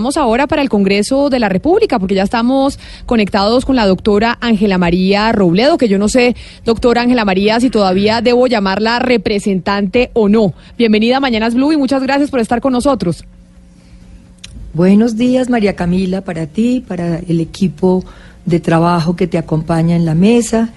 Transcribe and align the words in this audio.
Ahora 0.00 0.46
para 0.46 0.62
el 0.62 0.68
Congreso 0.68 1.28
de 1.28 1.38
la 1.38 1.48
República, 1.48 1.98
porque 1.98 2.14
ya 2.14 2.22
estamos 2.22 2.78
conectados 3.06 3.66
con 3.66 3.76
la 3.76 3.86
doctora 3.86 4.38
Ángela 4.40 4.78
María 4.78 5.30
Robledo, 5.32 5.76
que 5.76 5.88
yo 5.88 5.98
no 5.98 6.08
sé, 6.08 6.34
doctora 6.64 7.02
Ángela 7.02 7.24
María, 7.26 7.60
si 7.60 7.68
todavía 7.68 8.22
debo 8.22 8.46
llamarla 8.46 8.98
representante 8.98 10.10
o 10.14 10.28
no. 10.28 10.54
Bienvenida 10.78 11.18
a 11.18 11.20
Mañanas 11.20 11.54
Blue 11.54 11.72
y 11.72 11.76
muchas 11.76 12.02
gracias 12.02 12.30
por 12.30 12.40
estar 12.40 12.60
con 12.62 12.72
nosotros. 12.72 13.24
Buenos 14.72 15.16
días, 15.16 15.50
María 15.50 15.76
Camila, 15.76 16.22
para 16.22 16.46
ti, 16.46 16.82
para 16.86 17.18
el 17.18 17.40
equipo 17.40 18.02
de 18.46 18.58
trabajo 18.58 19.16
que 19.16 19.26
te 19.26 19.36
acompaña 19.36 19.96
en 19.96 20.06
la 20.06 20.14
mesa, 20.14 20.70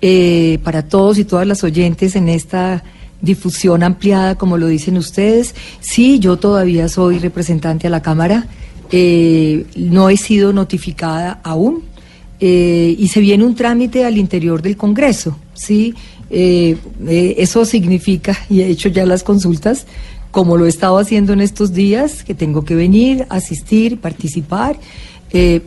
eh, 0.00 0.58
para 0.64 0.88
todos 0.88 1.18
y 1.18 1.24
todas 1.24 1.46
las 1.46 1.62
oyentes 1.62 2.16
en 2.16 2.28
esta 2.28 2.82
difusión 3.24 3.82
ampliada, 3.82 4.36
como 4.36 4.58
lo 4.58 4.66
dicen 4.66 4.96
ustedes. 4.96 5.54
Sí, 5.80 6.18
yo 6.18 6.36
todavía 6.36 6.88
soy 6.88 7.18
representante 7.18 7.86
a 7.86 7.90
la 7.90 8.02
Cámara, 8.02 8.46
eh, 8.96 9.66
no 9.74 10.08
he 10.08 10.16
sido 10.16 10.52
notificada 10.52 11.40
aún 11.42 11.82
eh, 12.38 12.94
y 12.96 13.08
se 13.08 13.18
viene 13.18 13.44
un 13.44 13.56
trámite 13.56 14.04
al 14.04 14.16
interior 14.18 14.62
del 14.62 14.76
Congreso, 14.76 15.36
¿sí? 15.52 15.94
Eh, 16.30 16.76
eso 17.36 17.64
significa, 17.64 18.38
y 18.48 18.60
he 18.60 18.68
hecho 18.68 18.88
ya 18.88 19.04
las 19.04 19.24
consultas, 19.24 19.88
como 20.30 20.56
lo 20.56 20.66
he 20.66 20.68
estado 20.68 20.98
haciendo 20.98 21.32
en 21.32 21.40
estos 21.40 21.72
días, 21.72 22.22
que 22.22 22.34
tengo 22.34 22.64
que 22.64 22.76
venir, 22.76 23.26
asistir, 23.30 23.98
participar. 24.00 24.78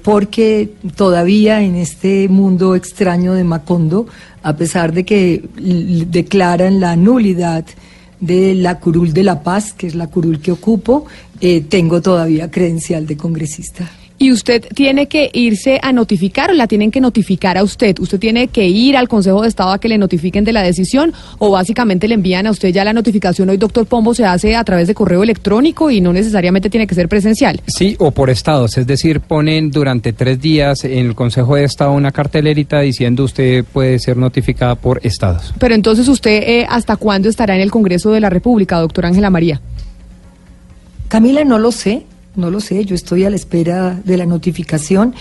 porque 0.01 0.69
todavía 0.95 1.61
en 1.61 1.75
este 1.75 2.29
mundo 2.29 2.75
extraño 2.75 3.33
de 3.33 3.43
Macondo 3.43 4.07
a 4.41 4.55
pesar 4.55 4.93
de 4.93 5.03
que 5.03 5.43
declaran 6.09 6.79
la 6.79 6.95
nulidad 6.95 7.65
de 8.19 8.55
la 8.55 8.79
curul 8.79 9.13
de 9.13 9.23
la 9.23 9.43
paz, 9.43 9.73
que 9.73 9.87
es 9.87 9.95
la 9.95 10.07
curul 10.07 10.39
que 10.39 10.51
ocupo, 10.51 11.05
eh, 11.41 11.61
tengo 11.61 12.01
todavía 12.01 12.49
credencial 12.49 13.05
de 13.05 13.17
congresista. 13.17 13.89
Y 14.19 14.31
usted 14.31 14.65
tiene 14.73 15.05
que 15.05 15.29
irse 15.31 15.79
a 15.83 15.93
notificar 15.93 16.49
o 16.49 16.53
la 16.53 16.65
tienen 16.65 16.89
que 16.89 16.99
notificar 16.99 17.55
a 17.55 17.63
usted. 17.63 17.99
Usted 17.99 18.17
tiene 18.17 18.47
que 18.47 18.67
ir 18.67 18.97
al 18.97 19.07
Consejo 19.07 19.43
de 19.43 19.47
Estado 19.47 19.71
a 19.71 19.79
que 19.79 19.87
le 19.87 19.99
notifiquen 19.99 20.43
de 20.43 20.53
la 20.53 20.63
decisión 20.63 21.13
o 21.37 21.51
básicamente 21.51 22.07
le 22.07 22.15
envían 22.15 22.47
a 22.47 22.51
usted 22.51 22.69
ya 22.69 22.83
la 22.83 22.93
notificación. 22.93 23.49
Hoy, 23.49 23.57
doctor 23.57 23.85
Pombo, 23.85 24.15
se 24.15 24.25
hace 24.25 24.55
a 24.55 24.63
través 24.63 24.87
de 24.87 24.95
correo 24.95 25.21
electrónico 25.21 25.91
y 25.91 26.01
no 26.01 26.13
necesariamente 26.13 26.71
tiene 26.71 26.87
que 26.87 26.95
ser 26.95 27.07
presencial. 27.07 27.61
Sí, 27.67 27.95
o 27.99 28.09
por 28.09 28.31
estados. 28.31 28.75
Es 28.79 28.87
decir, 28.87 29.19
ponen 29.19 29.69
durante 29.69 30.13
tres 30.13 30.41
días 30.41 30.83
en 30.83 31.05
el 31.05 31.13
Consejo 31.13 31.55
de 31.55 31.65
Estado 31.65 31.91
una 31.91 32.11
cartelerita 32.11 32.79
diciendo 32.79 33.23
usted 33.23 33.65
puede 33.65 33.99
ser 33.99 34.17
notificada 34.17 34.73
por 34.73 34.99
estados. 35.03 35.53
Pero 35.59 35.75
entonces, 35.75 36.07
¿usted 36.07 36.41
eh, 36.41 36.65
hasta 36.67 36.95
cuándo 36.95 37.29
estará 37.29 37.55
en 37.55 37.61
el 37.61 37.69
Congreso 37.69 38.09
de 38.09 38.21
la 38.21 38.31
República, 38.31 38.79
doctor 38.79 39.05
Ángela 39.05 39.29
María? 39.29 39.61
Camila, 41.07 41.43
no 41.43 41.59
lo 41.59 41.71
sé 41.71 42.05
no 42.37 42.51
lo 42.51 42.61
sé, 42.61 42.85
yo 42.85 42.95
estoy 42.95 43.25
a 43.25 43.29
la 43.29 43.35
espera 43.35 43.99
de 44.05 44.15
la 44.15 44.25
notificación. 44.25 45.13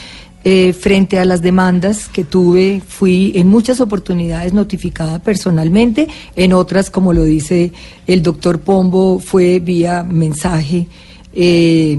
Eh, 0.44 0.72
frente 0.74 1.18
a 1.18 1.24
las 1.24 1.42
demandas 1.42 2.06
que 2.06 2.22
tuve, 2.22 2.80
fui 2.86 3.32
en 3.34 3.48
muchas 3.48 3.80
oportunidades 3.80 4.52
notificada 4.52 5.18
personalmente, 5.18 6.06
en 6.36 6.52
otras, 6.52 6.88
como 6.88 7.12
lo 7.12 7.24
dice 7.24 7.72
el 8.06 8.22
doctor 8.22 8.60
Pombo, 8.60 9.18
fue 9.18 9.58
vía 9.58 10.04
mensaje 10.04 10.86
eh, 11.32 11.98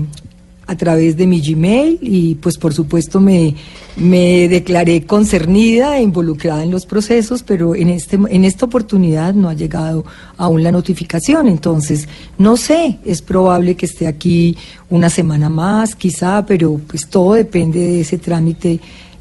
a 0.68 0.76
través 0.76 1.16
de 1.16 1.26
mi 1.26 1.42
Gmail 1.42 2.00
y 2.02 2.36
pues 2.36 2.58
por 2.58 2.74
supuesto 2.74 3.20
me, 3.20 3.56
me 3.96 4.48
declaré 4.50 5.06
concernida 5.06 5.98
e 5.98 6.04
involucrada 6.04 6.64
en 6.64 6.72
los 6.72 6.86
procesos, 6.86 7.42
pero 7.42 7.74
en, 7.74 7.90
este, 7.90 8.18
en 8.18 8.44
esta 8.44 8.66
oportunidad 8.66 9.34
no 9.34 9.50
ha 9.50 9.54
llegado 9.54 10.06
aún 10.38 10.64
la 10.64 10.72
notificación. 10.72 11.48
Entonces, 11.48 12.08
no 12.38 12.58
sé, 12.58 13.00
es 13.06 13.22
probable 13.22 13.76
que 13.76 13.86
esté 13.86 14.08
aquí 14.08 14.58
una 14.90 15.10
semana 15.10 15.50
más, 15.50 15.96
quizá, 15.96 16.46
pero 16.46 16.80
pues 16.86 17.08
todo 17.10 17.34
depende 17.34 17.80
de 17.80 18.02
ese 18.02 18.18
trámite 18.18 18.80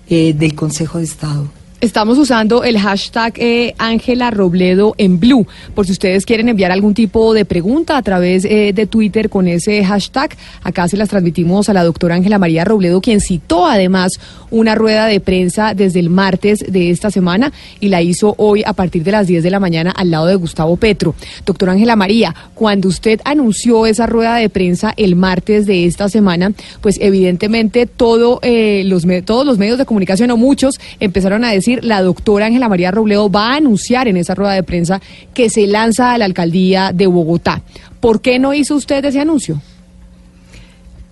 eh, 0.08 0.34
del 0.34 0.54
Consejo 0.54 0.98
de 0.98 1.04
Estado. 1.04 1.55
Estamos 1.82 2.16
usando 2.16 2.64
el 2.64 2.78
hashtag 2.78 3.34
eh, 3.36 3.74
Ángela 3.76 4.30
Robledo 4.30 4.94
en 4.96 5.20
Blue, 5.20 5.46
por 5.74 5.84
si 5.84 5.92
ustedes 5.92 6.24
quieren 6.24 6.48
enviar 6.48 6.72
algún 6.72 6.94
tipo 6.94 7.34
de 7.34 7.44
pregunta 7.44 7.98
a 7.98 8.02
través 8.02 8.46
eh, 8.46 8.72
de 8.74 8.86
Twitter 8.86 9.28
con 9.28 9.46
ese 9.46 9.84
hashtag. 9.84 10.34
Acá 10.62 10.88
se 10.88 10.96
las 10.96 11.10
transmitimos 11.10 11.68
a 11.68 11.74
la 11.74 11.84
doctora 11.84 12.14
Ángela 12.14 12.38
María 12.38 12.64
Robledo, 12.64 13.02
quien 13.02 13.20
citó 13.20 13.66
además 13.66 14.12
una 14.50 14.74
rueda 14.74 15.04
de 15.04 15.20
prensa 15.20 15.74
desde 15.74 16.00
el 16.00 16.08
martes 16.08 16.64
de 16.66 16.88
esta 16.88 17.10
semana 17.10 17.52
y 17.78 17.90
la 17.90 18.00
hizo 18.00 18.34
hoy 18.38 18.62
a 18.64 18.72
partir 18.72 19.04
de 19.04 19.12
las 19.12 19.26
10 19.26 19.42
de 19.42 19.50
la 19.50 19.60
mañana 19.60 19.90
al 19.90 20.10
lado 20.10 20.28
de 20.28 20.36
Gustavo 20.36 20.78
Petro. 20.78 21.14
Doctora 21.44 21.72
Ángela 21.72 21.94
María, 21.94 22.34
cuando 22.54 22.88
usted 22.88 23.20
anunció 23.24 23.84
esa 23.84 24.06
rueda 24.06 24.36
de 24.36 24.48
prensa 24.48 24.94
el 24.96 25.14
martes 25.14 25.66
de 25.66 25.84
esta 25.84 26.08
semana, 26.08 26.52
pues 26.80 26.96
evidentemente 27.02 27.84
todo, 27.84 28.38
eh, 28.40 28.82
los, 28.86 29.04
todos 29.26 29.44
los 29.44 29.58
medios 29.58 29.76
de 29.76 29.84
comunicación 29.84 30.30
o 30.30 30.38
muchos 30.38 30.80
empezaron 31.00 31.44
a 31.44 31.50
decir 31.50 31.65
la 31.82 32.02
doctora 32.02 32.46
Ángela 32.46 32.68
María 32.68 32.90
Robledo 32.90 33.30
va 33.30 33.52
a 33.52 33.56
anunciar 33.56 34.08
en 34.08 34.16
esa 34.16 34.34
rueda 34.34 34.52
de 34.52 34.62
prensa 34.62 35.00
que 35.34 35.50
se 35.50 35.66
lanza 35.66 36.12
a 36.12 36.18
la 36.18 36.24
alcaldía 36.24 36.92
de 36.92 37.06
Bogotá. 37.06 37.62
¿Por 38.00 38.20
qué 38.20 38.38
no 38.38 38.54
hizo 38.54 38.74
usted 38.74 39.04
ese 39.04 39.20
anuncio? 39.20 39.60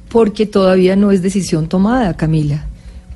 Porque 0.09 0.47
todavía 0.47 0.97
no 0.97 1.11
es 1.11 1.23
decisión 1.23 1.69
tomada, 1.69 2.15
Camila. 2.15 2.67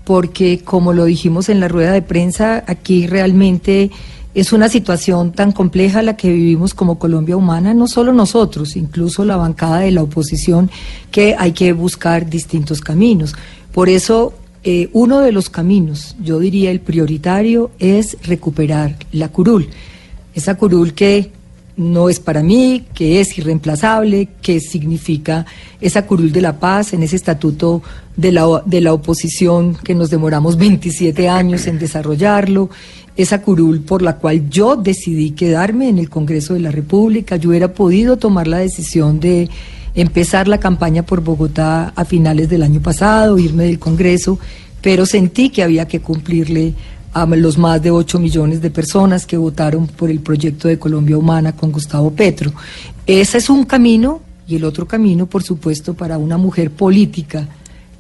Porque, 0.05 0.61
como 0.65 0.93
lo 0.93 1.05
dijimos 1.05 1.49
en 1.49 1.61
la 1.61 1.69
rueda 1.69 1.93
de 1.93 2.03
prensa, 2.03 2.65
aquí 2.67 3.07
realmente 3.07 3.91
es 4.35 4.53
una 4.53 4.69
situación 4.69 5.33
tan 5.33 5.53
compleja 5.53 6.03
la 6.03 6.17
que 6.17 6.31
vivimos 6.31 6.75
como 6.75 6.99
Colombia 6.99 7.37
humana, 7.37 7.75
no 7.75 7.89
solo 7.89 8.13
nosotros, 8.13 8.77
incluso 8.77 9.25
la 9.25 9.37
bancada 9.37 9.81
de 9.81 9.91
la 9.91 10.03
oposición, 10.03 10.71
que 11.11 11.35
hay 11.39 11.53
que 11.53 11.73
buscar 11.73 12.29
distintos 12.29 12.81
caminos. 12.81 13.35
Por 13.73 13.89
eso 13.89 14.35
eh, 14.71 14.91
uno 14.93 15.21
de 15.21 15.33
los 15.33 15.49
caminos, 15.49 16.15
yo 16.23 16.39
diría 16.39 16.71
el 16.71 16.81
prioritario, 16.81 17.71
es 17.79 18.19
recuperar 18.23 18.97
la 19.13 19.31
curul. 19.31 19.71
Esa 20.35 20.57
curul 20.57 20.93
que 20.93 21.31
no 21.79 22.11
es 22.11 22.21
para 22.21 22.43
mí, 22.43 22.85
que 22.93 23.19
es 23.19 23.39
irreemplazable, 23.39 24.29
que 24.43 24.61
significa 24.61 25.47
esa 25.81 26.05
curul 26.05 26.33
de 26.33 26.43
la 26.43 26.61
paz 26.61 26.93
en 26.93 27.03
ese 27.03 27.17
estatuto 27.17 27.81
de 28.15 28.31
la, 28.31 28.63
de 28.67 28.83
la 28.83 28.93
oposición 28.93 29.75
que 29.75 29.95
nos 29.95 30.11
demoramos 30.11 30.59
27 30.59 31.31
años 31.31 31.67
en 31.67 31.79
desarrollarlo, 31.79 32.69
esa 33.17 33.41
curul 33.41 33.81
por 33.81 34.03
la 34.03 34.17
cual 34.17 34.51
yo 34.51 34.77
decidí 34.77 35.31
quedarme 35.31 35.89
en 35.89 35.97
el 35.97 36.11
Congreso 36.11 36.53
de 36.53 36.61
la 36.61 36.73
República, 36.73 37.37
yo 37.37 37.49
hubiera 37.49 37.73
podido 37.73 38.19
tomar 38.19 38.47
la 38.47 38.59
decisión 38.59 39.19
de 39.19 39.49
empezar 40.01 40.47
la 40.47 40.59
campaña 40.59 41.03
por 41.03 41.23
Bogotá 41.23 41.93
a 41.97 42.05
finales 42.05 42.49
del 42.49 42.63
año 42.63 42.81
pasado, 42.81 43.39
irme 43.39 43.65
del 43.65 43.79
Congreso, 43.79 44.39
pero 44.81 45.07
sentí 45.07 45.51
que 45.51 45.63
había 45.63 45.89
que 45.89 46.01
cumplirle 46.01 46.75
a 47.13 47.27
los 47.27 47.59
más 47.59 47.83
de 47.83 47.91
8 47.91 48.21
millones 48.21 48.63
de 48.63 48.71
personas 48.71 49.27
que 49.27 49.37
votaron 49.37 49.89
por 49.89 50.09
el 50.09 50.21
proyecto 50.21 50.69
de 50.69 50.79
Colombia 50.79 51.19
Humana 51.19 51.57
con 51.57 51.73
Gustavo 51.73 52.13
Petro. 52.13 52.53
Ese 53.07 53.39
es 53.39 53.51
un 53.51 53.65
camino 53.65 54.21
y 54.47 54.57
el 54.57 54.65
otro 54.65 54.87
camino, 54.87 55.27
por 55.27 55.43
supuesto, 55.43 55.95
para 55.95 56.17
una 56.17 56.37
mujer 56.37 56.71
política 56.71 57.49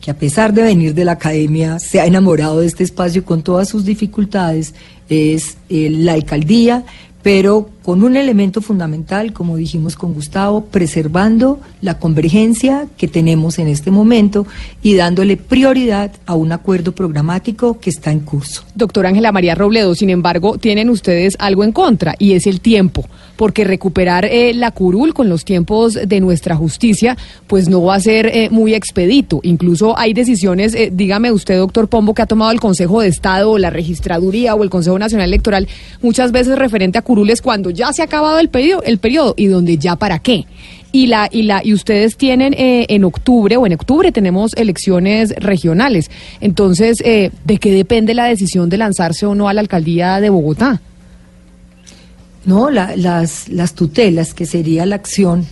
que 0.00 0.12
a 0.12 0.16
pesar 0.16 0.52
de 0.54 0.62
venir 0.62 0.94
de 0.94 1.04
la 1.04 1.12
academia 1.12 1.80
se 1.80 2.00
ha 2.00 2.06
enamorado 2.06 2.60
de 2.60 2.66
este 2.66 2.84
espacio 2.84 3.24
con 3.24 3.42
todas 3.42 3.68
sus 3.68 3.84
dificultades, 3.84 4.74
es 5.08 5.56
eh, 5.68 5.90
la 5.90 6.12
alcaldía, 6.12 6.84
pero 7.28 7.68
con 7.88 8.04
un 8.04 8.16
elemento 8.16 8.60
fundamental, 8.60 9.32
como 9.32 9.56
dijimos 9.56 9.96
con 9.96 10.12
Gustavo, 10.12 10.66
preservando 10.66 11.58
la 11.80 11.98
convergencia 11.98 12.86
que 12.98 13.08
tenemos 13.08 13.58
en 13.58 13.66
este 13.66 13.90
momento 13.90 14.46
y 14.82 14.94
dándole 14.94 15.38
prioridad 15.38 16.12
a 16.26 16.34
un 16.34 16.52
acuerdo 16.52 16.92
programático 16.92 17.80
que 17.80 17.88
está 17.88 18.12
en 18.12 18.20
curso. 18.20 18.64
Doctora 18.74 19.08
Ángela 19.08 19.32
María 19.32 19.54
Robledo, 19.54 19.94
sin 19.94 20.10
embargo, 20.10 20.58
tienen 20.58 20.90
ustedes 20.90 21.34
algo 21.38 21.64
en 21.64 21.72
contra 21.72 22.14
y 22.18 22.32
es 22.32 22.46
el 22.46 22.60
tiempo, 22.60 23.06
porque 23.36 23.64
recuperar 23.64 24.26
eh, 24.26 24.52
la 24.52 24.70
curul 24.70 25.14
con 25.14 25.30
los 25.30 25.46
tiempos 25.46 25.94
de 25.94 26.20
nuestra 26.20 26.56
justicia, 26.56 27.16
pues 27.46 27.70
no 27.70 27.82
va 27.82 27.94
a 27.94 28.00
ser 28.00 28.26
eh, 28.26 28.50
muy 28.50 28.74
expedito. 28.74 29.40
Incluso 29.42 29.98
hay 29.98 30.12
decisiones, 30.12 30.74
eh, 30.74 30.90
dígame 30.92 31.32
usted, 31.32 31.56
doctor 31.56 31.88
Pombo, 31.88 32.12
que 32.12 32.20
ha 32.20 32.26
tomado 32.26 32.52
el 32.52 32.60
Consejo 32.60 33.00
de 33.00 33.08
Estado 33.08 33.52
o 33.52 33.58
la 33.58 33.70
Registraduría 33.70 34.54
o 34.54 34.62
el 34.62 34.68
Consejo 34.68 34.98
Nacional 34.98 35.28
Electoral, 35.28 35.68
muchas 36.02 36.32
veces 36.32 36.58
referente 36.58 36.98
a 36.98 37.02
curules 37.18 37.42
cuando 37.42 37.70
ya 37.70 37.92
se 37.92 38.02
ha 38.02 38.04
acabado 38.04 38.38
el 38.38 38.48
periodo, 38.48 38.82
el 38.84 38.98
periodo 38.98 39.34
y 39.36 39.46
donde 39.46 39.76
ya 39.76 39.96
para 39.96 40.20
qué. 40.20 40.46
y 40.92 41.08
la 41.08 41.28
y 41.30 41.42
la 41.42 41.60
y 41.64 41.74
ustedes 41.74 42.16
tienen 42.16 42.54
eh, 42.54 42.86
en 42.88 43.02
octubre 43.04 43.56
o 43.56 43.66
en 43.66 43.72
octubre 43.72 44.12
tenemos 44.12 44.52
elecciones 44.54 45.34
regionales. 45.36 46.10
Entonces, 46.40 47.02
eh, 47.04 47.30
¿de 47.44 47.58
qué 47.58 47.72
depende 47.72 48.14
la 48.14 48.26
decisión 48.26 48.68
de 48.68 48.76
lanzarse 48.76 49.26
o 49.26 49.34
no 49.34 49.48
a 49.48 49.52
la 49.52 49.60
alcaldía 49.60 50.20
de 50.20 50.30
Bogotá? 50.30 50.80
No, 52.46 52.70
las, 52.70 53.48
las 53.48 53.74
tutelas, 53.74 54.32
que 54.32 54.46
sería 54.46 54.86
la 54.86 54.94
acción 54.94 55.44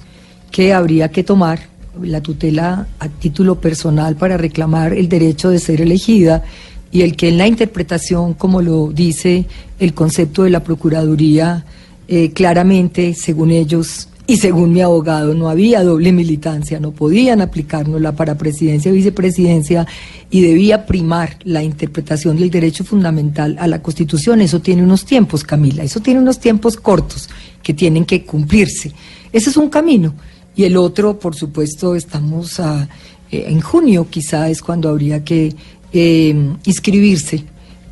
que 0.52 0.72
habría 0.72 1.10
que 1.10 1.24
tomar, 1.24 1.58
la 2.00 2.20
tutela 2.20 2.86
a 3.00 3.08
título 3.08 3.60
personal 3.60 4.14
para 4.14 4.36
reclamar 4.36 4.92
el 4.92 5.08
derecho 5.08 5.50
de 5.50 5.58
ser 5.58 5.80
elegida 5.80 6.44
y 6.92 7.02
el 7.02 7.16
que 7.16 7.28
en 7.28 7.38
la 7.38 7.46
interpretación, 7.46 8.34
como 8.34 8.62
lo 8.62 8.90
dice 8.92 9.46
el 9.78 9.94
concepto 9.94 10.44
de 10.44 10.50
la 10.50 10.62
Procuraduría, 10.62 11.64
eh, 12.08 12.30
claramente, 12.32 13.14
según 13.14 13.50
ellos 13.50 14.08
y 14.28 14.38
según 14.38 14.72
mi 14.72 14.80
abogado, 14.80 15.34
no 15.34 15.48
había 15.48 15.84
doble 15.84 16.12
militancia, 16.12 16.80
no 16.80 16.90
podían 16.90 17.40
aplicárnosla 17.40 18.12
para 18.12 18.36
presidencia 18.36 18.90
y 18.90 18.96
vicepresidencia 18.96 19.86
y 20.30 20.40
debía 20.40 20.86
primar 20.86 21.36
la 21.44 21.62
interpretación 21.62 22.36
del 22.36 22.50
derecho 22.50 22.84
fundamental 22.84 23.56
a 23.58 23.66
la 23.66 23.82
Constitución. 23.82 24.40
Eso 24.40 24.60
tiene 24.60 24.82
unos 24.82 25.04
tiempos, 25.04 25.44
Camila, 25.44 25.84
eso 25.84 26.00
tiene 26.00 26.20
unos 26.20 26.40
tiempos 26.40 26.76
cortos 26.76 27.28
que 27.62 27.74
tienen 27.74 28.04
que 28.04 28.24
cumplirse. 28.24 28.92
Ese 29.32 29.50
es 29.50 29.56
un 29.56 29.68
camino. 29.68 30.14
Y 30.56 30.64
el 30.64 30.76
otro, 30.76 31.18
por 31.18 31.34
supuesto, 31.36 31.94
estamos 31.94 32.58
a, 32.58 32.88
eh, 33.30 33.46
en 33.48 33.60
junio, 33.60 34.06
quizá 34.08 34.48
es 34.48 34.62
cuando 34.62 34.88
habría 34.88 35.22
que 35.22 35.54
eh, 35.92 36.34
inscribirse 36.64 37.44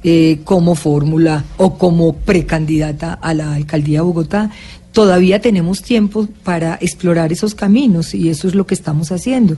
eh, 0.03 0.41
como 0.45 0.75
fórmula 0.75 1.45
o 1.57 1.79
como 1.79 2.15
precandidata 2.15 3.15
a 3.15 3.35
la 3.35 3.55
alcaldía 3.55 3.99
de 3.99 4.05
Bogotá. 4.05 4.51
Todavía 4.93 5.41
tenemos 5.41 5.83
tiempo 5.83 6.29
para 6.45 6.79
explorar 6.81 7.33
esos 7.33 7.55
caminos 7.55 8.15
y 8.15 8.29
eso 8.29 8.47
es 8.47 8.55
lo 8.55 8.67
que 8.67 8.75
estamos 8.75 9.11
haciendo. 9.11 9.57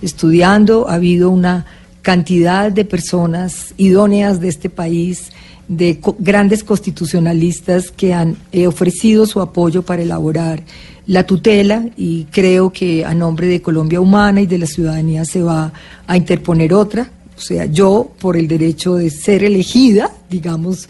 Estudiando, 0.00 0.88
ha 0.88 0.94
habido 0.94 1.30
una 1.30 1.66
cantidad 2.02 2.72
de 2.72 2.84
personas 2.84 3.74
idóneas 3.76 4.40
de 4.40 4.48
este 4.48 4.70
país, 4.70 5.30
de 5.68 6.00
grandes 6.18 6.64
constitucionalistas 6.64 7.92
que 7.92 8.12
han 8.12 8.36
ofrecido 8.66 9.26
su 9.26 9.40
apoyo 9.40 9.82
para 9.82 10.02
elaborar 10.02 10.64
la 11.06 11.24
tutela 11.24 11.84
y 11.96 12.24
creo 12.30 12.72
que 12.72 13.04
a 13.04 13.14
nombre 13.14 13.46
de 13.46 13.60
Colombia 13.60 14.00
Humana 14.00 14.40
y 14.40 14.46
de 14.46 14.58
la 14.58 14.66
ciudadanía 14.66 15.24
se 15.24 15.42
va 15.42 15.72
a 16.06 16.16
interponer 16.16 16.74
otra. 16.74 17.10
O 17.36 17.40
sea, 17.40 17.66
yo 17.66 18.12
por 18.20 18.36
el 18.36 18.46
derecho 18.46 18.94
de 18.94 19.10
ser 19.10 19.42
elegida, 19.44 20.12
digamos, 20.30 20.88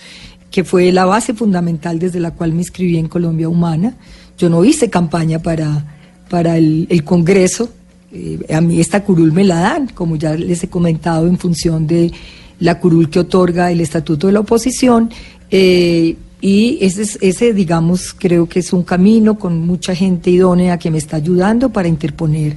que 0.50 0.64
fue 0.64 0.92
la 0.92 1.06
base 1.06 1.34
fundamental 1.34 1.98
desde 1.98 2.20
la 2.20 2.32
cual 2.32 2.52
me 2.52 2.60
inscribí 2.60 2.98
en 2.98 3.08
Colombia 3.08 3.48
Humana. 3.48 3.96
Yo 4.36 4.50
no 4.50 4.64
hice 4.64 4.90
campaña 4.90 5.40
para, 5.40 5.96
para 6.28 6.58
el, 6.58 7.02
Congreso. 7.04 7.70
Eh, 8.12 8.38
a 8.52 8.60
mí 8.60 8.80
esta 8.80 9.02
curul 9.02 9.32
me 9.32 9.44
la 9.44 9.60
dan, 9.60 9.88
como 9.88 10.16
ya 10.16 10.34
les 10.34 10.62
he 10.62 10.68
comentado, 10.68 11.26
en 11.26 11.38
función 11.38 11.86
de 11.86 12.12
la 12.60 12.78
curul 12.78 13.08
que 13.08 13.20
otorga 13.20 13.72
el 13.72 13.80
Estatuto 13.80 14.26
de 14.26 14.34
la 14.34 14.40
Oposición. 14.40 15.10
Eh, 15.50 16.16
y 16.42 16.78
ese, 16.82 17.18
ese, 17.20 17.54
digamos, 17.54 18.14
creo 18.18 18.46
que 18.48 18.58
es 18.58 18.72
un 18.72 18.82
camino 18.82 19.38
con 19.38 19.66
mucha 19.66 19.94
gente 19.94 20.30
idónea 20.30 20.78
que 20.78 20.90
me 20.90 20.98
está 20.98 21.16
ayudando 21.16 21.70
para 21.70 21.88
interponer 21.88 22.56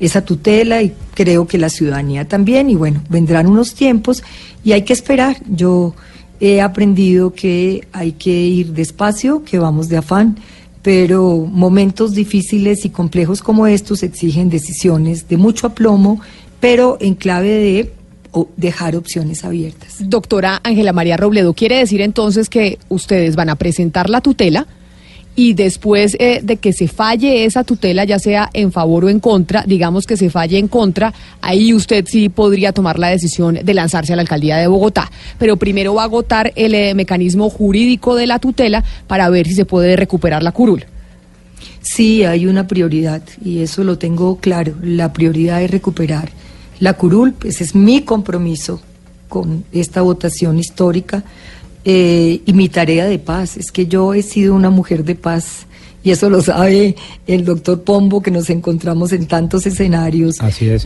esa 0.00 0.24
tutela 0.24 0.82
y 0.82 0.92
creo 1.14 1.46
que 1.46 1.58
la 1.58 1.68
ciudadanía 1.68 2.26
también. 2.26 2.70
Y 2.70 2.74
bueno, 2.74 3.02
vendrán 3.08 3.46
unos 3.46 3.74
tiempos 3.74 4.22
y 4.64 4.72
hay 4.72 4.82
que 4.82 4.92
esperar. 4.92 5.36
Yo 5.48 5.94
he 6.40 6.60
aprendido 6.60 7.32
que 7.32 7.86
hay 7.92 8.12
que 8.12 8.30
ir 8.30 8.72
despacio, 8.72 9.44
que 9.44 9.58
vamos 9.58 9.88
de 9.88 9.98
afán, 9.98 10.38
pero 10.82 11.46
momentos 11.50 12.14
difíciles 12.14 12.84
y 12.84 12.90
complejos 12.90 13.42
como 13.42 13.66
estos 13.66 14.02
exigen 14.02 14.50
decisiones 14.50 15.28
de 15.28 15.36
mucho 15.36 15.68
aplomo, 15.68 16.20
pero 16.60 16.98
en 17.00 17.14
clave 17.14 17.48
de 17.48 17.92
o 18.32 18.48
dejar 18.56 18.96
opciones 18.96 19.44
abiertas. 19.44 19.96
Doctora 20.00 20.60
Ángela 20.64 20.92
María 20.92 21.16
Robledo, 21.16 21.54
¿quiere 21.54 21.78
decir 21.78 22.00
entonces 22.00 22.50
que 22.50 22.78
ustedes 22.88 23.36
van 23.36 23.48
a 23.48 23.54
presentar 23.54 24.10
la 24.10 24.20
tutela? 24.20 24.66
Y 25.36 25.54
después 25.54 26.16
eh, 26.18 26.40
de 26.42 26.56
que 26.56 26.72
se 26.72 26.88
falle 26.88 27.44
esa 27.44 27.64
tutela, 27.64 28.04
ya 28.04 28.18
sea 28.18 28.50
en 28.52 28.70
favor 28.72 29.04
o 29.04 29.08
en 29.08 29.20
contra, 29.20 29.64
digamos 29.66 30.06
que 30.06 30.16
se 30.16 30.30
falle 30.30 30.58
en 30.58 30.68
contra, 30.68 31.12
ahí 31.40 31.74
usted 31.74 32.04
sí 32.06 32.28
podría 32.28 32.72
tomar 32.72 32.98
la 32.98 33.08
decisión 33.08 33.58
de 33.62 33.74
lanzarse 33.74 34.12
a 34.12 34.16
la 34.16 34.22
alcaldía 34.22 34.56
de 34.56 34.66
Bogotá. 34.66 35.10
Pero 35.38 35.56
primero 35.56 35.94
va 35.94 36.02
a 36.02 36.06
agotar 36.06 36.52
el 36.56 36.74
eh, 36.74 36.94
mecanismo 36.94 37.50
jurídico 37.50 38.14
de 38.14 38.26
la 38.26 38.38
tutela 38.38 38.84
para 39.06 39.28
ver 39.28 39.46
si 39.46 39.54
se 39.54 39.64
puede 39.64 39.96
recuperar 39.96 40.42
la 40.42 40.52
curul. 40.52 40.84
Sí, 41.80 42.24
hay 42.24 42.46
una 42.46 42.66
prioridad 42.66 43.22
y 43.44 43.60
eso 43.60 43.84
lo 43.84 43.98
tengo 43.98 44.36
claro. 44.36 44.74
La 44.82 45.12
prioridad 45.12 45.62
es 45.62 45.70
recuperar 45.70 46.30
la 46.80 46.94
curul, 46.94 47.34
pues 47.34 47.60
es 47.60 47.74
mi 47.74 48.02
compromiso 48.02 48.80
con 49.28 49.64
esta 49.72 50.00
votación 50.02 50.58
histórica 50.58 51.24
eh, 51.84 52.40
y 52.44 52.52
mi 52.52 52.68
tarea 52.68 53.06
de 53.06 53.18
paz. 53.18 53.56
Es 53.56 53.72
que 53.72 53.86
yo 53.86 54.14
he 54.14 54.22
sido 54.22 54.54
una 54.54 54.70
mujer 54.70 55.04
de 55.04 55.14
paz 55.14 55.66
y 56.04 56.10
eso 56.10 56.28
lo 56.28 56.42
sabe 56.42 56.96
el 57.26 57.46
doctor 57.46 57.82
Pombo, 57.82 58.20
que 58.20 58.30
nos 58.30 58.50
encontramos 58.50 59.12
en 59.12 59.26
tantos 59.26 59.64
escenarios 59.64 60.36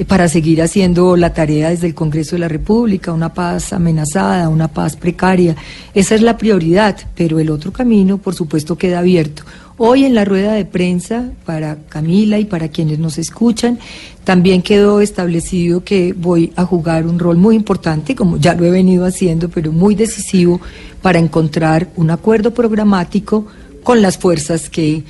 para 0.07 0.29
seguir 0.29 0.63
haciendo 0.63 1.17
la 1.17 1.35
tarea 1.35 1.71
desde 1.71 1.89
el 1.89 1.95
Congreso 1.95 2.37
de 2.37 2.39
la 2.39 2.49
República, 2.49 3.13
una 3.13 3.35
paz 3.35 3.73
amenazada, 3.73 4.49
una 4.49 4.69
paz 4.69 4.95
precaria. 4.95 5.57
Esa 5.93 6.15
es 6.15 6.23
la 6.23 6.39
prioridad, 6.39 6.97
pero 7.17 7.41
el 7.41 7.51
otro 7.51 7.73
camino, 7.73 8.19
por 8.19 8.37
supuesto, 8.37 8.79
queda 8.79 9.01
abierto. 9.01 9.43
Hoy 9.81 10.05
en 10.05 10.15
la 10.17 10.25
rueda 10.25 10.55
de 10.55 10.65
prensa, 10.65 11.31
para 11.47 11.77
Camila 11.89 12.41
y 12.41 12.45
para 12.45 12.67
quienes 12.67 12.99
nos 12.99 13.17
escuchan, 13.17 13.79
también 14.25 14.61
quedó 14.61 15.01
establecido 15.01 15.85
que 15.85 16.13
voy 16.15 16.53
a 16.57 16.65
jugar 16.65 17.07
un 17.07 17.21
rol 17.21 17.37
muy 17.37 17.55
importante, 17.55 18.17
como 18.17 18.39
ya 18.39 18.55
lo 18.55 18.65
he 18.65 18.73
venido 18.73 19.07
haciendo, 19.07 19.49
pero 19.49 19.71
muy 19.71 19.95
decisivo, 19.95 20.61
para 21.01 21.21
encontrar 21.21 21.91
un 21.95 22.11
acuerdo 22.11 22.53
programático 22.53 23.47
con 23.85 24.03
las 24.03 24.19
fuerzas 24.19 24.69
que 24.69 25.05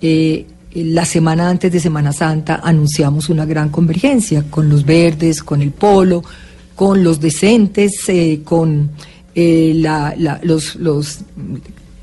eh, 0.00 0.46
la 0.72 1.04
semana 1.04 1.50
antes 1.50 1.72
de 1.72 1.80
Semana 1.80 2.12
Santa 2.12 2.60
anunciamos 2.62 3.28
una 3.28 3.44
gran 3.44 3.70
convergencia, 3.70 4.44
con 4.48 4.68
los 4.68 4.86
verdes, 4.86 5.42
con 5.42 5.62
el 5.62 5.72
polo, 5.72 6.22
con 6.76 7.02
los 7.02 7.20
decentes, 7.20 8.08
eh, 8.08 8.42
con 8.44 8.88
eh, 9.34 9.82
los 10.44 10.76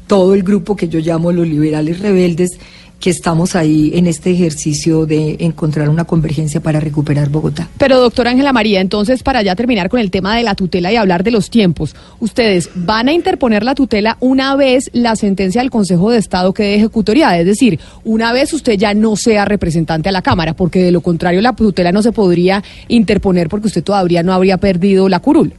todo 0.10 0.34
el 0.34 0.42
grupo 0.42 0.76
que 0.76 0.90
yo 0.90 1.00
llamo 1.00 1.32
los 1.32 1.48
liberales 1.48 2.00
rebeldes, 2.00 2.58
que 3.00 3.12
estamos 3.12 3.56
ahí 3.56 3.92
en 3.94 4.08
este 4.08 4.32
ejercicio 4.32 5.06
de 5.06 5.38
encontrar 5.40 5.88
una 5.88 6.04
convergencia 6.04 6.62
para 6.62 6.80
recuperar 6.80 7.30
Bogotá. 7.30 7.70
Pero 7.78 8.00
doctora 8.00 8.32
Ángela 8.32 8.52
María, 8.52 8.82
entonces 8.82 9.22
para 9.22 9.44
ya 9.44 9.56
terminar 9.56 9.88
con 9.88 10.00
el 10.00 10.10
tema 10.10 10.36
de 10.36 10.44
la 10.44 10.56
tutela 10.56 10.92
y 10.92 10.96
hablar 10.96 11.24
de 11.24 11.30
los 11.30 11.52
tiempos, 11.52 11.96
¿ustedes 12.20 12.72
van 12.74 13.08
a 13.08 13.14
interponer 13.14 13.64
la 13.64 13.76
tutela 13.76 14.18
una 14.20 14.56
vez 14.56 14.90
la 14.94 15.16
sentencia 15.16 15.62
del 15.62 15.70
Consejo 15.70 16.10
de 16.10 16.18
Estado 16.18 16.54
quede 16.54 16.76
ejecutoriada? 16.76 17.38
Es 17.38 17.46
decir, 17.46 17.80
una 18.04 18.34
vez 18.34 18.52
usted 18.52 18.74
ya 18.74 18.96
no 18.96 19.16
sea 19.16 19.46
representante 19.46 20.10
a 20.10 20.12
la 20.12 20.24
Cámara, 20.24 20.56
porque 20.56 20.82
de 20.82 20.92
lo 20.92 21.02
contrario 21.02 21.40
la 21.40 21.54
tutela 21.54 21.92
no 21.92 22.02
se 22.02 22.12
podría 22.12 22.64
interponer 22.88 23.48
porque 23.48 23.68
usted 23.68 23.84
todavía 23.84 24.24
no 24.24 24.34
habría 24.34 24.58
perdido 24.58 25.08
la 25.08 25.20
curul. 25.20 25.54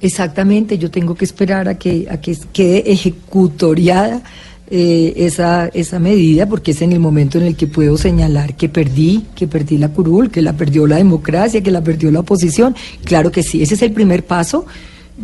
Exactamente, 0.00 0.78
yo 0.78 0.90
tengo 0.90 1.14
que 1.14 1.24
esperar 1.24 1.68
a 1.68 1.76
que, 1.76 2.06
a 2.10 2.18
que 2.20 2.36
quede 2.52 2.90
ejecutoriada 2.90 4.22
eh, 4.70 5.12
esa, 5.16 5.68
esa 5.68 5.98
medida, 5.98 6.46
porque 6.46 6.70
es 6.70 6.80
en 6.80 6.92
el 6.92 7.00
momento 7.00 7.38
en 7.38 7.44
el 7.44 7.56
que 7.56 7.66
puedo 7.66 7.98
señalar 7.98 8.54
que 8.54 8.68
perdí, 8.68 9.26
que 9.34 9.46
perdí 9.46 9.76
la 9.76 9.88
curul, 9.88 10.30
que 10.30 10.40
la 10.40 10.54
perdió 10.54 10.86
la 10.86 10.96
democracia, 10.96 11.62
que 11.62 11.70
la 11.70 11.82
perdió 11.82 12.10
la 12.10 12.20
oposición. 12.20 12.74
Claro 13.04 13.30
que 13.30 13.42
sí, 13.42 13.62
ese 13.62 13.74
es 13.74 13.82
el 13.82 13.92
primer 13.92 14.24
paso. 14.24 14.64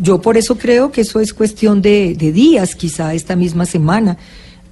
Yo 0.03 0.21
por 0.21 0.37
eso 0.37 0.59
creo 0.59 0.93
que 0.93 1.03
eso 1.03 1.21
es 1.21 1.33
cuestión 1.33 1.81
de, 1.81 2.15
de 2.15 2.33
días, 2.33 2.75
quizá 2.75 3.15
esta 3.15 3.35
misma 3.35 3.65
semana. 3.65 4.19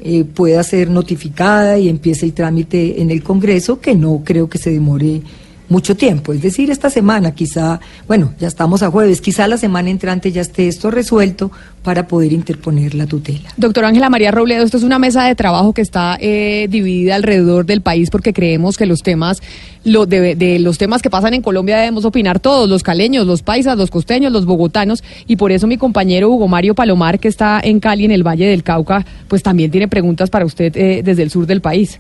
Eh, 0.00 0.24
pueda 0.24 0.62
ser 0.64 0.90
notificada 0.90 1.78
y 1.78 1.88
empiece 1.88 2.26
el 2.26 2.34
trámite 2.34 3.00
en 3.00 3.10
el 3.10 3.22
Congreso, 3.22 3.80
que 3.80 3.94
no 3.94 4.22
creo 4.22 4.50
que 4.50 4.58
se 4.58 4.70
demore 4.70 5.22
mucho 5.68 5.96
tiempo. 5.96 6.32
Es 6.32 6.42
decir, 6.42 6.70
esta 6.70 6.90
semana 6.90 7.34
quizá, 7.34 7.80
bueno, 8.06 8.34
ya 8.38 8.48
estamos 8.48 8.82
a 8.82 8.90
jueves, 8.90 9.20
quizá 9.20 9.48
la 9.48 9.56
semana 9.56 9.90
entrante 9.90 10.30
ya 10.30 10.42
esté 10.42 10.68
esto 10.68 10.90
resuelto 10.90 11.50
para 11.82 12.06
poder 12.06 12.32
interponer 12.32 12.94
la 12.94 13.06
tutela. 13.06 13.50
Doctora 13.56 13.88
Ángela 13.88 14.10
María 14.10 14.30
Robledo, 14.30 14.64
esto 14.64 14.76
es 14.76 14.82
una 14.82 14.98
mesa 14.98 15.24
de 15.24 15.34
trabajo 15.34 15.72
que 15.72 15.82
está 15.82 16.16
eh, 16.20 16.66
dividida 16.70 17.14
alrededor 17.14 17.66
del 17.66 17.82
país 17.82 18.10
porque 18.10 18.32
creemos 18.32 18.76
que 18.76 18.86
los 18.86 19.02
temas, 19.02 19.42
lo 19.84 20.06
de, 20.06 20.34
de, 20.34 20.58
los 20.58 20.78
temas 20.78 21.02
que 21.02 21.10
pasan 21.10 21.34
en 21.34 21.42
Colombia 21.42 21.76
debemos 21.76 22.04
opinar 22.04 22.40
todos, 22.40 22.68
los 22.68 22.82
caleños, 22.82 23.26
los 23.26 23.42
paisas, 23.42 23.76
los 23.76 23.90
costeños, 23.90 24.32
los 24.32 24.46
bogotanos, 24.46 25.02
y 25.26 25.36
por 25.36 25.52
eso 25.52 25.66
mi 25.66 25.76
compañero 25.76 26.30
Hugo 26.30 26.48
Mario 26.48 26.74
Palomar, 26.74 27.18
que 27.18 27.28
está 27.28 27.60
en 27.62 27.80
Cali, 27.80 28.04
en 28.04 28.10
el 28.10 28.26
Valle 28.26 28.46
del 28.46 28.62
Cauca, 28.62 29.04
pues 29.28 29.42
también 29.42 29.70
tiene 29.70 29.88
preguntas 29.88 30.30
para 30.30 30.44
usted 30.44 30.74
eh, 30.76 31.02
desde 31.04 31.22
el 31.22 31.30
sur 31.30 31.46
del 31.46 31.60
país. 31.60 31.98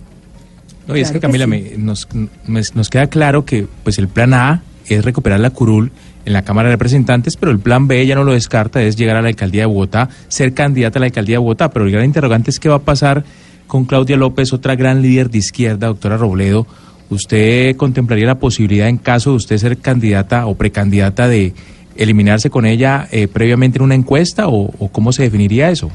No, 0.86 0.96
y 0.96 1.00
es 1.00 1.10
que 1.10 1.20
Camila, 1.20 1.46
nos, 1.78 2.08
nos 2.46 2.90
queda 2.90 3.06
claro 3.06 3.44
que 3.44 3.66
pues 3.82 3.98
el 3.98 4.08
plan 4.08 4.34
A 4.34 4.62
es 4.86 5.04
recuperar 5.04 5.40
la 5.40 5.50
curul 5.50 5.90
en 6.24 6.32
la 6.32 6.42
Cámara 6.42 6.68
de 6.68 6.74
Representantes, 6.74 7.36
pero 7.36 7.52
el 7.52 7.58
plan 7.58 7.86
B 7.86 8.06
ya 8.06 8.14
no 8.14 8.24
lo 8.24 8.32
descarta, 8.32 8.82
es 8.82 8.96
llegar 8.96 9.16
a 9.16 9.22
la 9.22 9.28
alcaldía 9.28 9.62
de 9.62 9.66
Bogotá, 9.66 10.08
ser 10.28 10.54
candidata 10.54 10.98
a 10.98 11.00
la 11.00 11.06
alcaldía 11.06 11.34
de 11.34 11.38
Bogotá. 11.38 11.70
Pero 11.70 11.86
el 11.86 11.92
gran 11.92 12.04
interrogante 12.04 12.50
es 12.50 12.58
qué 12.58 12.68
va 12.68 12.76
a 12.76 12.82
pasar 12.82 13.24
con 13.66 13.84
Claudia 13.84 14.16
López, 14.16 14.52
otra 14.52 14.76
gran 14.76 15.02
líder 15.02 15.30
de 15.30 15.38
izquierda, 15.38 15.88
doctora 15.88 16.16
Robledo, 16.16 16.66
¿usted 17.10 17.76
contemplaría 17.76 18.26
la 18.26 18.38
posibilidad, 18.38 18.88
en 18.88 18.98
caso 18.98 19.30
de 19.30 19.36
usted 19.36 19.58
ser 19.58 19.78
candidata 19.78 20.46
o 20.46 20.54
precandidata, 20.54 21.28
de 21.28 21.54
eliminarse 21.96 22.50
con 22.50 22.66
ella 22.66 23.08
eh, 23.10 23.28
previamente 23.28 23.78
en 23.78 23.84
una 23.84 23.94
encuesta 23.94 24.48
o, 24.48 24.70
cómo 24.92 25.12
se 25.12 25.22
definiría 25.22 25.70
eso? 25.70 25.90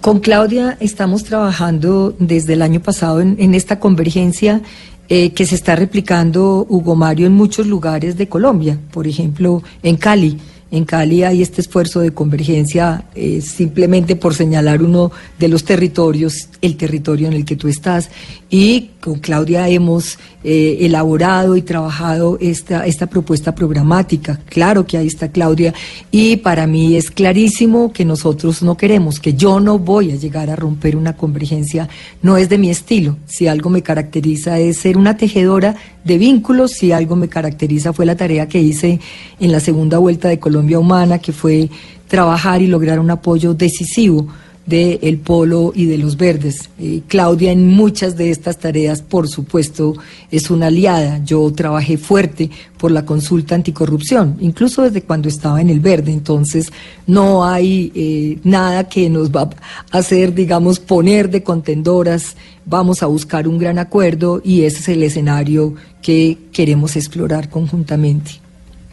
Con 0.00 0.20
Claudia 0.20 0.78
estamos 0.80 1.24
trabajando 1.24 2.14
desde 2.18 2.54
el 2.54 2.62
año 2.62 2.80
pasado 2.80 3.20
en, 3.20 3.54
esta 3.54 3.78
convergencia 3.78 4.62
eh, 5.10 5.32
que 5.32 5.44
se 5.44 5.54
está 5.54 5.76
replicando 5.76 6.64
Hugo 6.70 6.94
Mario 6.94 7.26
en 7.26 7.34
muchos 7.34 7.66
lugares 7.66 8.16
de 8.16 8.26
Colombia, 8.26 8.78
por 8.92 9.06
ejemplo 9.06 9.62
en 9.82 9.98
Cali. 9.98 10.38
En 10.70 10.86
Cali 10.86 11.24
hay 11.24 11.42
este 11.42 11.60
esfuerzo 11.60 12.00
de 12.00 12.14
convergencia 12.14 13.04
eh, 13.14 13.42
simplemente 13.42 14.16
por 14.16 14.34
señalar 14.34 14.82
uno 14.82 15.10
de 15.38 15.48
los 15.48 15.64
territorios, 15.64 16.48
el 16.62 16.78
territorio 16.78 17.28
en 17.28 17.34
el 17.34 17.44
que 17.44 17.56
tú 17.56 17.68
estás. 17.68 18.08
Y 18.48 18.92
con 19.02 19.18
Claudia 19.18 19.68
hemos 19.68 20.18
eh, 20.42 20.78
elaborado 20.80 21.54
y 21.54 21.60
trabajado 21.62 22.38
esta, 22.40 22.86
esta 22.86 23.06
propuesta 23.06 23.54
programática. 23.54 24.40
Claro 24.48 24.86
que 24.86 24.96
ahí 24.96 25.06
está 25.06 25.28
Claudia. 25.28 25.74
Y 26.10 26.36
para 26.38 26.66
mí 26.66 26.96
es 26.96 27.10
clarísimo 27.10 27.92
que 27.92 28.06
nosotros 28.06 28.62
no 28.62 28.76
queremos, 28.76 29.20
que 29.20 29.34
yo 29.34 29.60
no 29.60 29.78
voy 29.78 30.12
a 30.12 30.16
llegar 30.16 30.48
a 30.48 30.56
romper 30.56 30.96
una 30.96 31.14
convergencia. 31.14 31.88
No 32.22 32.38
es 32.38 32.48
de 32.48 32.56
mi 32.56 32.70
estilo. 32.70 33.18
Si 33.26 33.48
algo 33.48 33.68
me 33.68 33.82
caracteriza 33.82 34.58
es 34.58 34.78
ser 34.78 34.96
una 34.96 35.16
tejedora 35.16 35.76
de 36.04 36.16
vínculos. 36.16 36.72
Si 36.72 36.90
algo 36.90 37.16
me 37.16 37.28
caracteriza 37.28 37.92
fue 37.92 38.06
la 38.06 38.16
tarea 38.16 38.48
que 38.48 38.62
hice 38.62 38.98
en 39.40 39.52
la 39.52 39.60
segunda 39.60 39.98
vuelta 39.98 40.28
de 40.28 40.38
Colombia 40.38 40.78
Humana, 40.78 41.18
que 41.18 41.32
fue 41.32 41.68
trabajar 42.08 42.62
y 42.62 42.66
lograr 42.66 42.98
un 42.98 43.10
apoyo 43.10 43.52
decisivo 43.52 44.26
del 44.70 44.98
el 45.02 45.18
Polo 45.18 45.72
y 45.74 45.84
de 45.84 45.98
los 45.98 46.16
Verdes. 46.16 46.70
Eh, 46.78 47.02
Claudia 47.08 47.52
en 47.52 47.66
muchas 47.66 48.16
de 48.16 48.30
estas 48.30 48.58
tareas, 48.58 49.02
por 49.02 49.28
supuesto, 49.28 49.94
es 50.30 50.50
una 50.50 50.68
aliada. 50.68 51.22
Yo 51.24 51.52
trabajé 51.52 51.98
fuerte 51.98 52.48
por 52.78 52.90
la 52.90 53.04
consulta 53.04 53.54
anticorrupción, 53.54 54.38
incluso 54.40 54.82
desde 54.82 55.02
cuando 55.02 55.28
estaba 55.28 55.60
en 55.60 55.68
el 55.68 55.80
Verde. 55.80 56.12
Entonces, 56.12 56.72
no 57.06 57.44
hay 57.44 57.92
eh, 57.94 58.38
nada 58.44 58.88
que 58.88 59.10
nos 59.10 59.30
va 59.30 59.50
a 59.90 59.98
hacer, 59.98 60.32
digamos, 60.32 60.80
poner 60.80 61.28
de 61.30 61.42
contendoras. 61.42 62.36
Vamos 62.64 63.02
a 63.02 63.06
buscar 63.06 63.46
un 63.46 63.58
gran 63.58 63.78
acuerdo 63.78 64.40
y 64.42 64.62
ese 64.62 64.78
es 64.78 64.88
el 64.88 65.02
escenario 65.02 65.74
que 66.00 66.38
queremos 66.52 66.96
explorar 66.96 67.50
conjuntamente. 67.50 68.40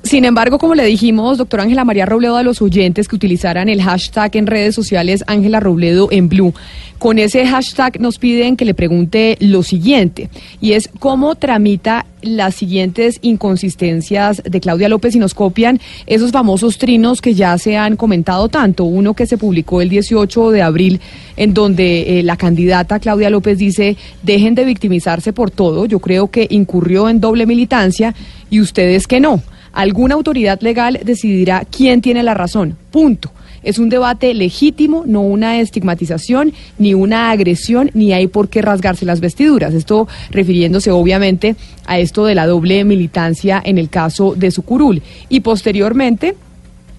Sin 0.08 0.24
embargo, 0.24 0.58
como 0.58 0.74
le 0.74 0.86
dijimos, 0.86 1.38
doctora 1.38 1.64
Ángela 1.64 1.84
María 1.84 2.06
Robledo, 2.06 2.38
a 2.38 2.44
los 2.44 2.62
oyentes 2.62 3.10
que 3.10 3.18
utilizaran 3.18 3.68
el 3.68 3.82
hashtag 3.82 4.38
en 4.38 4.48
redes 4.48 4.74
sociales 4.74 5.22
Ángela 5.28 5.60
Robledo 5.60 6.08
en 6.12 6.30
Blue, 6.30 6.54
con 6.98 7.20
ese 7.20 7.46
hashtag 7.46 8.00
nos 8.00 8.18
piden 8.18 8.56
que 8.56 8.64
le 8.64 8.74
pregunte 8.74 9.36
lo 9.42 9.64
siguiente, 9.64 10.30
y 10.62 10.72
es 10.72 10.90
cómo 11.00 11.36
tramita 11.36 12.06
las 12.22 12.56
siguientes 12.56 13.20
inconsistencias 13.22 14.42
de 14.46 14.62
Claudia 14.62 14.88
López 14.88 15.14
y 15.14 15.20
nos 15.20 15.34
copian 15.34 15.82
esos 16.06 16.32
famosos 16.32 16.78
trinos 16.78 17.20
que 17.20 17.34
ya 17.34 17.58
se 17.58 17.76
han 17.76 17.98
comentado 17.98 18.48
tanto. 18.48 18.86
Uno 18.86 19.14
que 19.14 19.28
se 19.28 19.38
publicó 19.38 19.82
el 19.82 19.90
18 19.90 20.52
de 20.52 20.62
abril, 20.62 21.02
en 21.36 21.54
donde 21.54 22.20
eh, 22.20 22.24
la 22.24 22.38
candidata 22.38 23.00
Claudia 23.00 23.30
López 23.30 23.58
dice, 23.58 23.98
dejen 24.24 24.56
de 24.56 24.64
victimizarse 24.64 25.34
por 25.34 25.52
todo, 25.52 25.86
yo 25.86 26.00
creo 26.00 26.32
que 26.32 26.48
incurrió 26.50 27.10
en 27.10 27.20
doble 27.20 27.46
militancia 27.46 28.16
y 28.50 28.62
ustedes 28.62 29.06
que 29.06 29.20
no. 29.20 29.44
Alguna 29.78 30.16
autoridad 30.16 30.60
legal 30.62 31.00
decidirá 31.06 31.64
quién 31.70 32.02
tiene 32.02 32.24
la 32.24 32.34
razón. 32.34 32.76
Punto. 32.90 33.30
Es 33.62 33.78
un 33.78 33.90
debate 33.90 34.34
legítimo, 34.34 35.04
no 35.06 35.22
una 35.22 35.60
estigmatización, 35.60 36.52
ni 36.80 36.96
una 36.96 37.30
agresión, 37.30 37.92
ni 37.94 38.12
hay 38.12 38.26
por 38.26 38.50
qué 38.50 38.64
rasgarse 38.64 39.06
las 39.06 39.20
vestiduras. 39.20 39.76
Esto 39.76 40.08
refiriéndose 40.32 40.90
obviamente 40.90 41.56
a 41.86 42.00
esto 42.00 42.26
de 42.26 42.34
la 42.34 42.48
doble 42.48 42.86
militancia 42.86 43.62
en 43.64 43.78
el 43.78 43.90
caso 43.90 44.34
de 44.36 44.50
Sucurul. 44.50 45.04
Y 45.30 45.42
posteriormente 45.42 46.36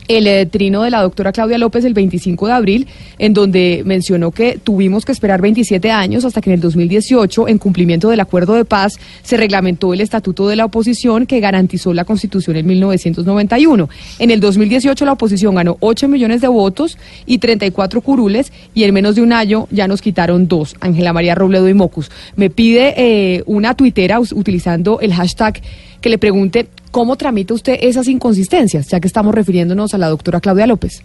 el 0.09 0.27
eh, 0.27 0.47
trino 0.47 0.83
de 0.83 0.91
la 0.91 1.03
doctora 1.03 1.33
Claudia 1.33 1.59
López 1.59 1.85
el 1.85 1.95
25 1.95 2.47
de 2.47 2.53
abril, 2.53 2.87
en 3.19 3.35
donde 3.35 3.83
mencionó 3.85 4.31
que 4.31 4.59
tuvimos 4.63 5.05
que 5.05 5.13
esperar 5.13 5.41
27 5.41 5.91
años 5.91 6.25
hasta 6.25 6.41
que 6.41 6.51
en 6.51 6.55
el 6.55 6.61
2018, 6.61 7.49
en 7.49 7.59
cumplimiento 7.59 8.09
del 8.09 8.21
acuerdo 8.21 8.55
de 8.55 8.65
paz, 8.65 8.99
se 9.23 9.37
reglamentó 9.37 9.93
el 9.93 10.01
estatuto 10.01 10.49
de 10.49 10.57
la 10.57 10.65
oposición 10.65 11.27
que 11.27 11.41
garantizó 11.41 11.93
la 11.93 12.05
constitución 12.05 12.57
en 12.57 12.67
1991. 12.67 13.89
En 14.19 14.31
el 14.31 14.41
2018 14.41 15.05
la 15.05 15.13
oposición 15.13 15.55
ganó 15.55 15.77
8 15.81 16.09
millones 16.09 16.41
de 16.41 16.49
votos 16.49 16.99
y 17.27 17.39
34 17.39 18.01
curules 18.01 18.53
y 18.75 18.85
en 18.85 18.95
menos 18.95 19.15
de 19.15 19.23
un 19.23 19.33
año 19.33 19.69
ya 19.71 19.87
nos 19.87 20.01
quitaron 20.01 20.49
dos, 20.49 20.75
Ángela 20.81 21.13
María 21.13 21.35
Robledo 21.35 21.69
y 21.69 21.75
Mocus. 21.75 22.11
Me 22.37 22.51
pide 22.51 22.95
eh, 22.97 23.43
una 23.47 23.75
tuitera 23.75 24.19
utilizando 24.21 25.01
el 25.01 25.13
hashtag 25.13 25.61
que 26.01 26.09
le 26.09 26.19
pregunte 26.19 26.69
cómo 26.91 27.17
tramita 27.17 27.55
usted 27.55 27.79
esas 27.81 28.09
inconsistencias, 28.09 28.89
ya 28.89 29.01
que 29.01 29.09
estamos 29.09 29.35
refiriéndonos 29.35 29.95
a 29.95 29.99
la 29.99 30.09
doctora 30.09 30.41
Claudia 30.41 30.67
López. 30.67 31.03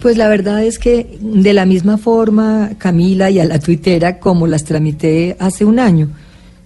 Pues 0.00 0.18
la 0.18 0.28
verdad 0.28 0.62
es 0.62 0.78
que 0.78 1.18
de 1.20 1.54
la 1.54 1.64
misma 1.64 1.96
forma, 1.96 2.72
Camila, 2.78 3.30
y 3.30 3.40
a 3.40 3.44
la 3.44 3.58
tuitera, 3.58 4.18
como 4.18 4.46
las 4.46 4.64
tramité 4.64 5.36
hace 5.38 5.64
un 5.64 5.78
año, 5.78 6.10